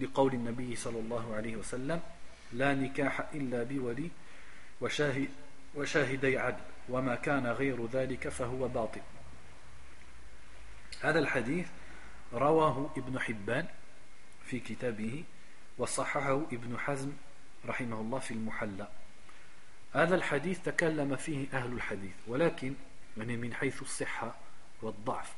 [0.00, 2.00] لقول النبي صلى الله عليه وسلم
[2.52, 4.10] لا نكاح إلا بولي
[4.82, 5.28] وشاهد
[5.74, 9.00] وشاهدي عدل وما كان غير ذلك فهو باطل.
[11.00, 11.68] هذا الحديث
[12.32, 13.66] رواه ابن حبان
[14.44, 15.24] في كتابه
[15.78, 17.12] وصححه ابن حزم
[17.66, 18.88] رحمه الله في المحلى.
[19.92, 22.74] هذا الحديث تكلم فيه أهل الحديث ولكن
[23.16, 24.34] يعني من حيث الصحة
[24.82, 25.34] والضعف.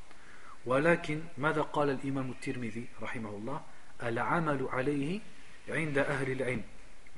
[0.67, 3.63] ولكن ماذا قال الإمام الترمذي رحمه الله؟
[4.03, 5.21] العمل عليه
[5.69, 6.63] عند أهل العلم.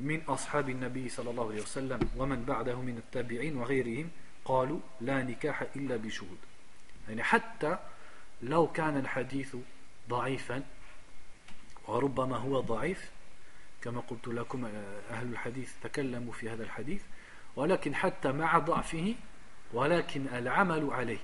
[0.01, 4.11] من أصحاب النبي صلى الله عليه وسلم ومن بعده من التابعين وغيرهم
[4.45, 6.39] قالوا لا نكاح إلا بشهود.
[7.09, 7.79] يعني حتى
[8.43, 9.57] لو كان الحديث
[10.09, 10.63] ضعيفا
[11.89, 13.11] وربما هو ضعيف
[13.83, 14.65] كما قلت لكم
[15.11, 17.03] أهل الحديث تكلموا في هذا الحديث
[17.57, 19.15] ولكن حتى مع ضعفه
[19.73, 21.19] ولكن العمل عليه.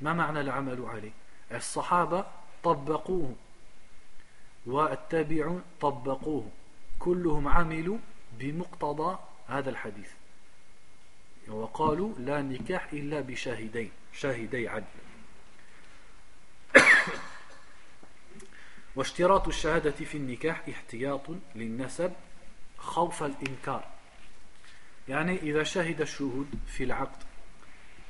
[0.00, 1.10] ما معنى العمل عليه؟
[1.52, 2.26] الصحابة
[2.62, 3.34] طبقوه
[4.66, 6.48] والتابعون طبقوه.
[7.04, 7.98] كلهم عملوا
[8.38, 9.18] بمقتضى
[9.48, 10.10] هذا الحديث.
[11.48, 14.84] وقالوا لا نكاح إلا بشاهدين شاهدي عدل.
[18.96, 22.12] واشتراط الشهادة في النكاح احتياط للنسب
[22.78, 23.84] خوف الإنكار.
[25.08, 27.22] يعني إذا شهد الشهود في العقد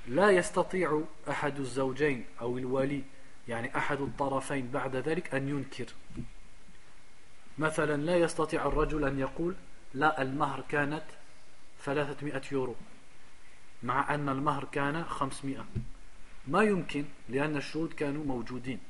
[0.07, 3.03] لا يستطيع أحد الزوجين أو الولي
[3.49, 5.87] يعني أحد الطرفين بعد ذلك أن ينكر.
[7.59, 9.55] مثلا لا يستطيع الرجل أن يقول
[9.95, 11.05] لا المهر كانت
[11.85, 12.75] 300 يورو
[13.83, 15.65] مع أن المهر كان 500
[16.47, 18.81] ما يمكن لأن الشهود كانوا موجودين.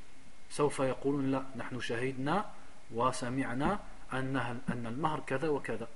[0.51, 2.51] سوف يقولون لا نحن شهدنا
[2.91, 3.81] وسمعنا
[4.13, 4.37] أن
[4.69, 5.89] أن المهر كذا وكذا.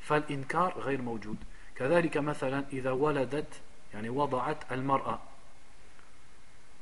[0.00, 1.36] فالإنكار غير موجود.
[1.76, 3.60] كذلك مثلا إذا ولدت
[3.94, 5.20] يعني وضعت المرأة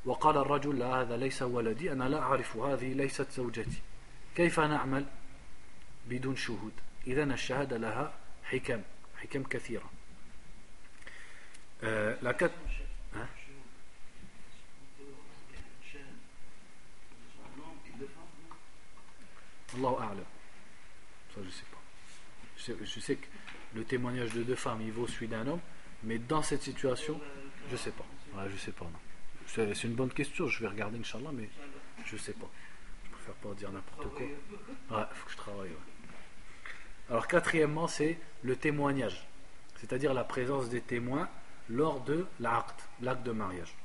[0.05, 3.81] وقال الرجل لا هذا ليس ولدي أنا لا أعرف هذه ليست زوجتي.
[4.34, 5.06] كيف نعمل
[6.06, 6.72] بدون شهود
[7.06, 8.14] إذا الشهادة لها
[8.44, 8.82] حكم
[9.16, 9.90] حكم كثيرة
[11.82, 12.50] آه لكن
[19.74, 20.24] الله أعلم
[21.34, 21.82] ça je sais pas
[22.56, 23.26] je sais, je sais que
[23.74, 25.60] le témoignage de deux femmes il vaut celui d'un homme
[26.04, 27.20] mais dans cette situation
[27.70, 28.06] je sais pas
[28.36, 29.00] ouais, je sais pas non
[29.46, 31.48] c'est une bonne question, je vais regarder, Inch'Allah, mais
[32.04, 32.50] je sais pas.
[33.57, 34.25] Dire n'importe quoi.
[34.97, 35.71] Ouais, faut que je travaille.
[37.09, 39.27] Alors, quatrièmement, c'est le témoignage,
[39.77, 41.27] c'est-à-dire la présence des témoins
[41.69, 43.75] lors de l'acte, l'acte de mariage.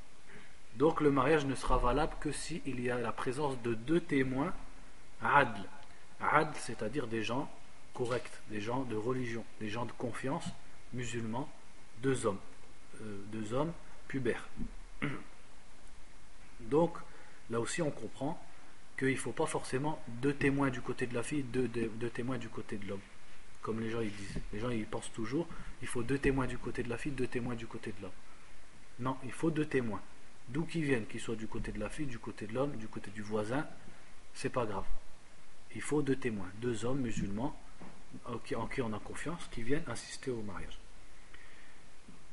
[0.77, 4.53] Donc, le mariage ne sera valable que s'il y a la présence de deux témoins
[5.23, 5.62] adl.
[6.21, 7.51] Adl, c'est-à-dire des gens
[7.95, 10.45] corrects, des gens de religion, des gens de confiance,
[10.93, 11.49] musulmans,
[12.03, 12.41] deux hommes,
[13.01, 13.73] euh, deux hommes
[14.09, 14.47] pubères.
[16.61, 16.97] Donc,
[17.51, 18.39] là aussi, on comprend
[18.99, 21.69] qu'il ne faut pas forcément deux témoins du côté de la fille, deux,
[22.11, 23.01] témoins du côté de l'homme.
[23.62, 24.41] Comme les gens ils disent.
[24.53, 25.49] Les gens ils pensent toujours,
[25.83, 28.12] il faut deux témoins du côté de la fille, deux témoins du côté de l'homme.
[29.01, 30.01] Non, il faut deux témoins.
[30.49, 32.87] D'où qu'ils viennent, qu'ils soient du côté de la fille, du côté de l'homme, du
[32.87, 33.66] côté du voisin,
[34.35, 34.85] c'est pas grave.
[35.75, 37.59] Il faut deux témoins, deux hommes musulmans
[38.27, 40.79] en qui on a confiance, qui viennent assister au mariage.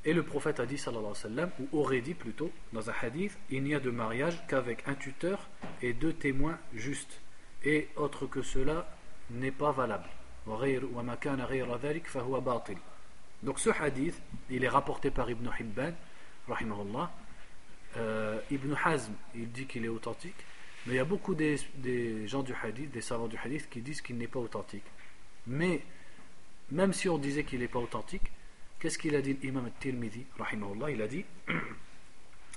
[0.03, 2.93] Et le prophète a dit, sallallahu alayhi wa sallam, ou aurait dit plutôt, dans un
[3.01, 5.47] hadith, il n'y a de mariage qu'avec un tuteur
[5.81, 7.21] et deux témoins justes.
[7.63, 8.87] Et autre que cela
[9.29, 10.09] n'est pas valable.
[13.43, 14.19] Donc ce hadith,
[14.49, 15.93] il est rapporté par Ibn Hibban,
[16.47, 17.11] rahimahullah.
[17.97, 20.45] Euh, Ibn Hazm, il dit qu'il est authentique,
[20.87, 23.81] mais il y a beaucoup des, des, gens du hadith, des savants du hadith, qui
[23.81, 24.85] disent qu'il n'est pas authentique.
[25.45, 25.83] Mais
[26.71, 28.31] même si on disait qu'il n'est pas authentique,
[28.81, 30.25] Qu'est-ce qu'il a dit l'imam al-Tirmidhi
[30.89, 31.23] Il a dit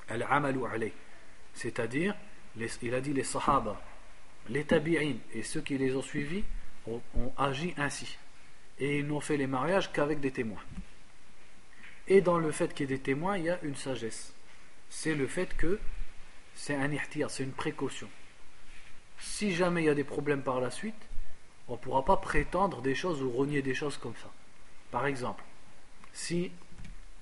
[0.09, 0.61] Al-amalu.
[1.53, 2.17] C'est-à-dire,
[2.81, 3.79] il a dit les sahaba,
[4.49, 6.43] les tabi'in et ceux qui les ont suivis
[6.87, 7.03] ont,
[7.37, 8.17] agi ainsi.
[8.79, 10.63] Et ils n'ont fait les mariages qu'avec des témoins.
[12.09, 14.33] Et dans le fait qu'il y ait des témoins, il y a une sagesse.
[14.89, 15.79] C'est le fait que
[16.55, 18.09] c'est un ihtiyar, c'est une précaution.
[19.19, 20.95] Si jamais il y a des problèmes par la suite,
[21.69, 24.33] on ne pourra pas prétendre des choses ou renier des choses comme ça.
[24.91, 25.45] Par exemple,
[26.15, 26.51] si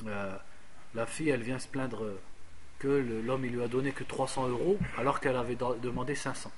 [0.06, 0.36] euh,
[0.94, 2.05] la fille elle vient se plaindre
[2.78, 6.52] que l'homme il lui a donné que 300 euros alors qu'elle avait demandé 500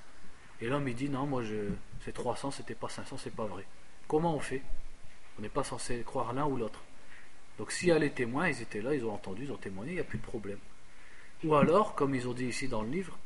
[0.61, 1.71] et l'homme dit non moi je
[2.05, 3.65] c'est 300 c'était pas 500 c'est pas vrai.
[4.07, 4.63] Comment on fait?
[5.39, 6.83] On n'est pas censé croire l'un ou l'autre.
[7.59, 9.93] Donc s'il y a les témoins ils étaient là ils ont entendu ils ont témoigné
[9.93, 10.59] il n'y a plus de problème.
[11.45, 13.17] Ou alors comme ils ont dit ici dans le livre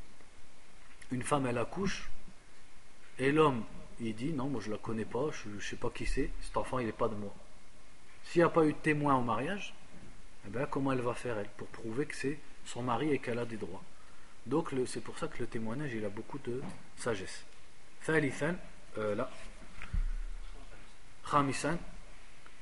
[1.11, 2.11] une femme elle accouche
[3.19, 3.65] et l'homme
[4.01, 6.57] il dit non moi je la connais pas je, ne sais pas qui c'est cet
[6.57, 7.35] enfant il n'est pas de moi
[8.28, 9.74] s'il n'y a pas eu de témoin au mariage,
[10.46, 13.40] eh bien, comment elle va faire elle pour prouver que c'est son mari et qu'elle
[13.40, 13.84] a des droits
[14.46, 16.62] Donc c'est pour ça que le témoignage il a beaucoup de
[16.98, 17.44] sagesse.
[18.06, 18.60] ثالثا
[18.98, 19.30] لا
[21.24, 21.78] خامسا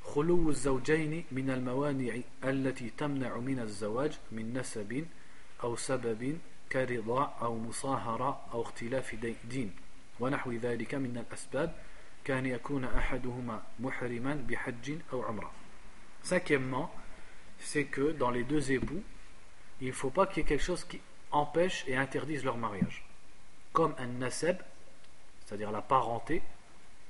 [0.03, 5.05] خلو الزوجين من الموانع التي تمنع من الزواج من نسب
[5.63, 6.37] أو سبب
[6.71, 9.15] كرضاع أو مصاهرة أو اختلاف
[9.49, 9.71] دين
[10.19, 11.75] ونحو ذلك من الأسباب
[16.24, 16.92] Cinquièmement,
[17.60, 19.00] c'est que dans les deux époux,
[19.80, 21.00] il ne faut pas qu'il y ait quelque chose qui
[21.30, 23.04] empêche et interdise leur mariage.
[23.72, 24.56] Comme un naseb,
[25.44, 26.42] c'est-à-dire la parenté,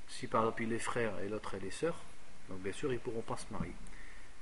[0.07, 1.97] si par exemple il est frère et l'autre est les sœurs,
[2.49, 3.73] donc bien sûr ils ne pourront pas se marier.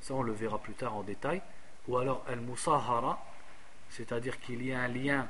[0.02, 1.42] Ça on le verra plus tard en détail.
[1.88, 3.24] Ou alors al-musahara,
[3.90, 5.30] c'est-à-dire qu'il y a un lien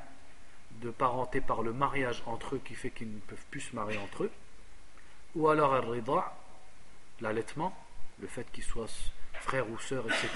[0.80, 3.98] de parenté par le mariage entre eux qui fait qu'ils ne peuvent plus se marier
[3.98, 4.32] entre eux
[5.36, 6.34] ou alors al-rida,
[7.20, 7.76] l'allaitement,
[8.20, 10.28] le fait qu'il soit frère ou sœur, etc.,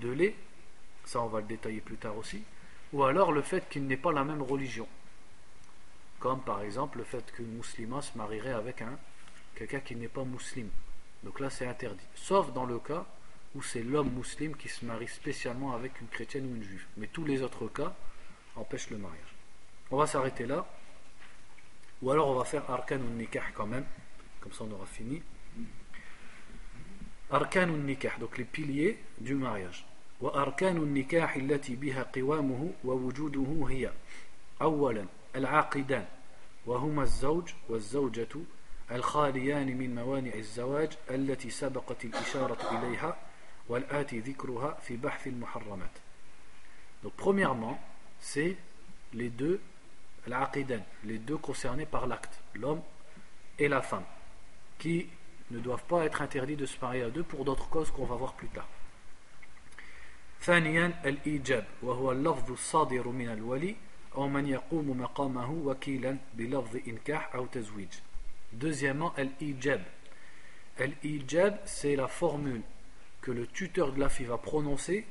[0.00, 0.36] de lait,
[1.04, 2.44] ça on va le détailler plus tard aussi,
[2.92, 4.86] ou alors le fait qu'il n'ait pas la même religion,
[6.20, 8.98] comme par exemple le fait qu'une musulmane se marierait avec un
[9.54, 10.70] quelqu'un qui n'est pas musulman.
[11.22, 13.06] Donc là c'est interdit, sauf dans le cas
[13.54, 16.86] où c'est l'homme musulman qui se marie spécialement avec une chrétienne ou une juive.
[16.98, 17.94] Mais tous les autres cas
[18.56, 19.34] empêchent le mariage.
[19.90, 20.66] On va s'arrêter là.
[22.02, 23.86] Ou alors on va faire arkan ou nikah quand même.
[24.48, 25.22] Comme ça, on aura fini.
[27.32, 28.18] أركان النكاح.
[28.18, 29.84] Donc les piliers du mariage.
[30.20, 33.92] وأركان النكاح التي بها قوامه ووجوده هي
[34.62, 35.06] أولا
[35.36, 36.06] العاقدان.
[36.66, 38.28] وهما الزوج والزوجة
[38.92, 43.16] الخاليان من موانع الزواج التي سبقت الإشارة إليها
[43.68, 45.90] والآتي ذكرها في بحث المحرمات.
[47.04, 47.78] Donc premièrement,
[48.20, 48.56] c'est
[49.12, 49.60] les deux
[51.04, 52.82] les deux concernés par l'acte, l'homme
[53.58, 54.04] et la femme,
[54.79, 55.07] qui
[55.51, 58.15] ne doivent pas être interdits de se marier à deux pour d'autres causes qu'on va
[58.15, 58.67] voir plus tard.
[60.41, 63.75] ثانيا الإيجاب وهو اللفظ الصادر من الولي
[64.15, 67.93] أو من يقوم مقامه وكيلا بلفظ إنكاح أو تزويج
[68.53, 69.81] Deuxièmement, al-ijab.
[70.77, 72.61] Al-ijab, c'est la formule
[73.21, 75.07] que le tuteur de la fille va prononcer,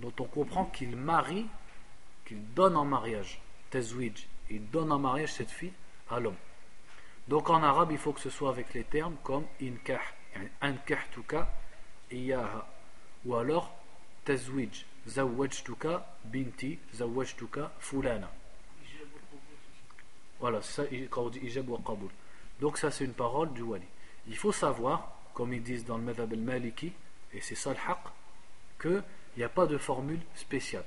[0.00, 1.46] dont on comprend qu'il marie,
[2.24, 3.40] qu'il donne en mariage,
[3.70, 5.72] tazwij, il donne en mariage cette fille
[6.10, 6.34] à l'homme.
[7.27, 10.01] Donc en arabe, il faut que ce soit avec les termes comme inkah,
[10.61, 11.51] ankahtuka
[12.11, 12.67] iyaha,
[13.25, 13.73] ou alors
[14.25, 18.31] tazwij, zawajtuka binti, zawajtuka fulana.
[20.39, 22.09] Voilà, ça quand on dit ijab wa qabul.
[22.59, 23.87] Donc ça c'est une parole du wali.
[24.27, 26.93] Il faut savoir, comme ils disent dans le madhab al-maliki,
[27.33, 27.99] et c'est ça le haq,
[28.79, 29.03] qu'il
[29.37, 30.85] n'y a pas de formule spéciale.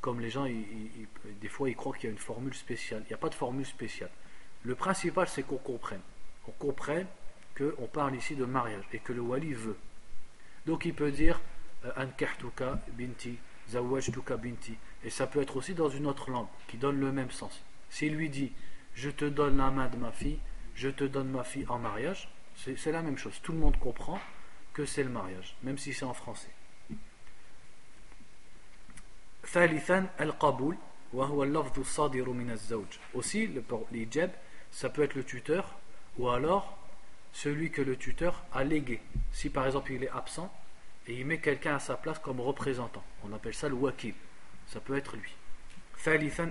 [0.00, 3.02] Comme les gens, des fois, ils croient qu'il y a une formule spéciale.
[3.06, 4.10] Il n'y a pas de formule spéciale.
[4.66, 6.00] Le principal, c'est qu'on comprenne.
[6.48, 7.06] On comprenne
[7.56, 9.78] qu'on parle ici de mariage et que le wali veut.
[10.66, 11.40] Donc il peut dire
[11.84, 13.38] euh, binti,
[13.70, 14.76] Zawajtuka binti.
[15.04, 17.62] Et ça peut être aussi dans une autre langue qui donne le même sens.
[17.90, 18.52] S'il lui dit
[18.94, 20.40] je te donne la main de ma fille,
[20.74, 23.38] je te donne ma fille en mariage, c'est la même chose.
[23.44, 24.18] Tout le monde comprend
[24.72, 26.50] que c'est le mariage, même si c'est en français.
[33.14, 33.48] Aussi,
[33.92, 34.30] l'ijab,
[34.75, 35.77] ça peut être le tuteur
[36.17, 36.77] ou alors
[37.33, 39.01] celui que le tuteur a légué.
[39.31, 40.53] Si par exemple il est absent
[41.07, 44.13] et il met quelqu'un à sa place comme représentant, on appelle ça le wakil.
[44.67, 45.33] Ça peut être lui.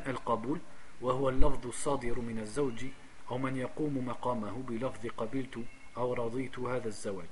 [0.07, 0.61] al-qabul.
[1.01, 2.87] وهو اللفظ الصادر من الزوج
[3.31, 5.65] أو من يقوم مقامه بلفظ قبلت
[5.97, 7.29] أو رضيت هذا الزواج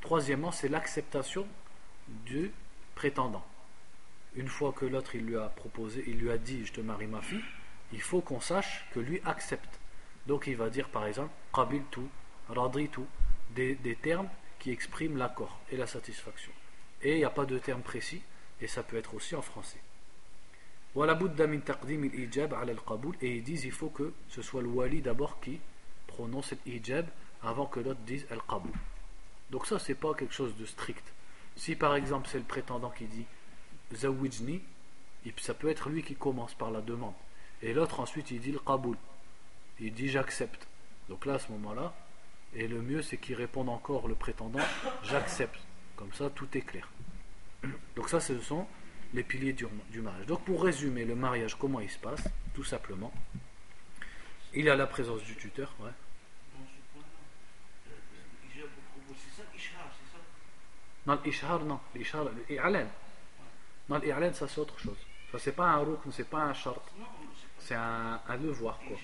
[0.00, 1.46] Troisièmement, c'est l'acceptation
[2.08, 2.50] du
[2.96, 3.46] prétendant.
[4.34, 7.06] Une fois que l'autre il lui a proposé, il lui a dit je te marie
[7.06, 7.44] ma fille,
[7.92, 9.75] il faut qu'on sache que lui accepte.
[10.27, 12.01] Donc il va dire par exemple qabiltu,
[12.49, 13.01] raditu,
[13.55, 14.29] des, des termes
[14.59, 16.51] qui expriment l'accord et la satisfaction.
[17.01, 18.21] Et il n'y a pas de terme précis,
[18.59, 19.79] et ça peut être aussi en français.
[23.21, 25.59] Et ils disent il faut que ce soit le wali d'abord qui
[26.07, 27.07] prononce l'ijab
[27.43, 28.71] avant que l'autre dise al-qabul.
[29.51, 31.13] Donc ça c'est pas quelque chose de strict.
[31.55, 33.25] Si par exemple c'est le prétendant qui dit
[33.93, 34.61] zawijni,
[35.37, 37.13] ça peut être lui qui commence par la demande.
[37.61, 38.97] Et l'autre ensuite il dit le qabul.
[39.79, 40.67] Il dit j'accepte.
[41.09, 41.93] Donc là à ce moment-là,
[42.53, 44.59] et le mieux c'est qu'il réponde encore le prétendant
[45.03, 45.59] j'accepte.
[45.95, 46.89] Comme ça tout est clair.
[47.95, 48.67] Donc ça ce sont
[49.13, 50.25] les piliers du, mariage.
[50.25, 52.23] Donc pour résumer le mariage, comment il se passe
[52.53, 53.11] Tout simplement,
[54.53, 55.73] il y a la présence du tuteur.
[55.79, 55.91] Ouais.
[61.05, 61.79] Non, l'ishar, non.
[61.95, 62.87] L'ishar, l'i'lan.
[63.87, 64.97] Non, l'i'lan, ça c'est autre chose.
[65.31, 66.83] Ça c'est pas un rukn, c'est pas un chart.
[67.59, 68.97] C'est un devoir, quoi.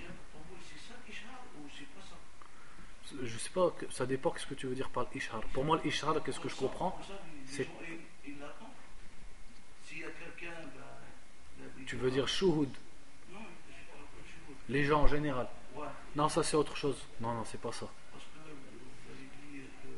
[3.22, 5.41] Je sais pas, ça dépend ce que tu veux dire par l'ishar.
[5.53, 6.99] Pour moi, l'ishar, qu'est-ce que je comprends
[7.45, 7.68] C'est
[11.85, 12.69] Tu veux dire shuhud
[14.69, 15.48] Les gens en général
[16.15, 16.98] Non, ça c'est autre chose.
[17.19, 17.88] Non, non, c'est pas ça.
[18.11, 19.90] Parce que vous avez dit que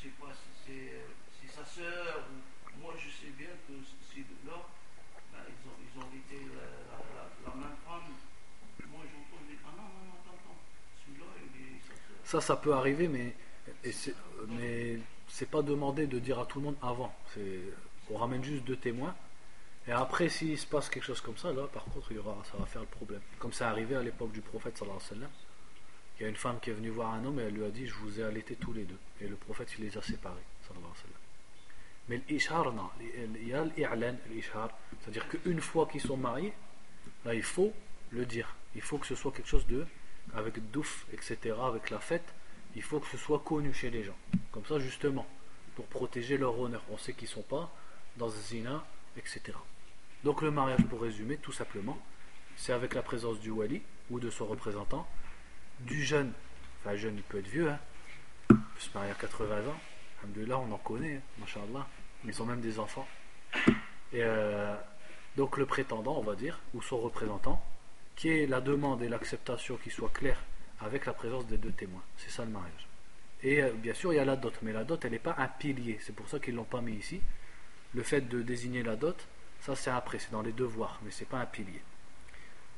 [0.00, 0.30] c'est quoi
[0.64, 3.74] C'est sa soeur ou moi je sais bien que
[4.14, 4.56] ces deux-là,
[5.32, 6.64] ben, ils, ont, ils ont été la,
[6.96, 8.14] la, la, même femme.
[8.88, 10.60] Moi j'entends, je dis ah non, non, non, attends, attends.
[11.04, 12.19] Celui-là, il est sa soeur.
[12.30, 13.34] Ça, ça peut arriver, mais,
[13.90, 14.14] c'est,
[15.26, 17.12] c'est pas demandé de dire à tout le monde avant.
[18.08, 19.16] On ramène juste deux témoins.
[19.88, 22.56] Et après, s'il se passe quelque chose comme ça, là, par contre, y aura, ça
[22.56, 23.20] va faire le problème.
[23.40, 25.30] Comme ça arrivé à l'époque du prophète, sallallahu alayhi wa sallam.
[26.18, 27.70] Il y a une femme qui est venue voir un homme et elle lui a
[27.70, 28.98] dit Je vous ai allaité tous les deux.
[29.20, 30.36] Et le prophète, il les a séparés,
[30.68, 31.20] sallallahu alayhi wa sallam.
[32.10, 32.90] Mais l'ishar, non.
[33.40, 34.70] Il y a l'i'lan, l'ishar.
[35.00, 36.52] C'est-à-dire qu'une fois qu'ils sont mariés,
[37.24, 37.72] là, il faut
[38.10, 38.54] le dire.
[38.76, 39.84] Il faut que ce soit quelque chose de.
[40.34, 42.34] Avec douf, etc., avec la fête.
[42.76, 44.16] Il faut que ce soit connu chez les gens.
[44.52, 45.26] Comme ça, justement,
[45.74, 46.82] pour protéger leur honneur.
[46.90, 47.72] On sait qu'ils ne sont pas
[48.16, 48.84] dans zina,
[49.16, 49.56] etc.
[50.24, 51.98] Donc le mariage, pour résumer, tout simplement,
[52.56, 55.08] c'est avec la présence du wali ou de son représentant,
[55.80, 56.32] du jeune,
[56.80, 57.78] enfin jeune il peut être vieux, hein,
[58.50, 59.80] il peut se marier à 80 ans,
[60.36, 61.86] là on en connaît, hein, machallah,
[62.24, 63.08] ils ont même des enfants.
[64.12, 64.76] Et euh,
[65.36, 67.64] donc le prétendant, on va dire, ou son représentant,
[68.19, 70.41] qui est la demande et l'acceptation qui soit claire
[70.79, 72.03] avec la présence des deux témoins.
[72.17, 72.87] C'est ça le mariage.
[73.43, 75.35] Et euh, bien sûr, il y a la dot, mais la dot, elle n'est pas
[75.37, 75.97] un pilier.
[76.01, 77.21] C'est pour ça qu'ils ne l'ont pas mis ici.
[77.93, 79.27] Le fait de désigner la dot,
[79.61, 81.81] ça c'est après, c'est dans les devoirs, mais c'est pas un pilier.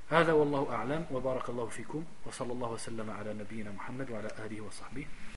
[0.10, 5.06] هذا والله أعلم وبارك الله فيكم وصلى الله وسلم على نبينا محمد وعلى آله وصحبه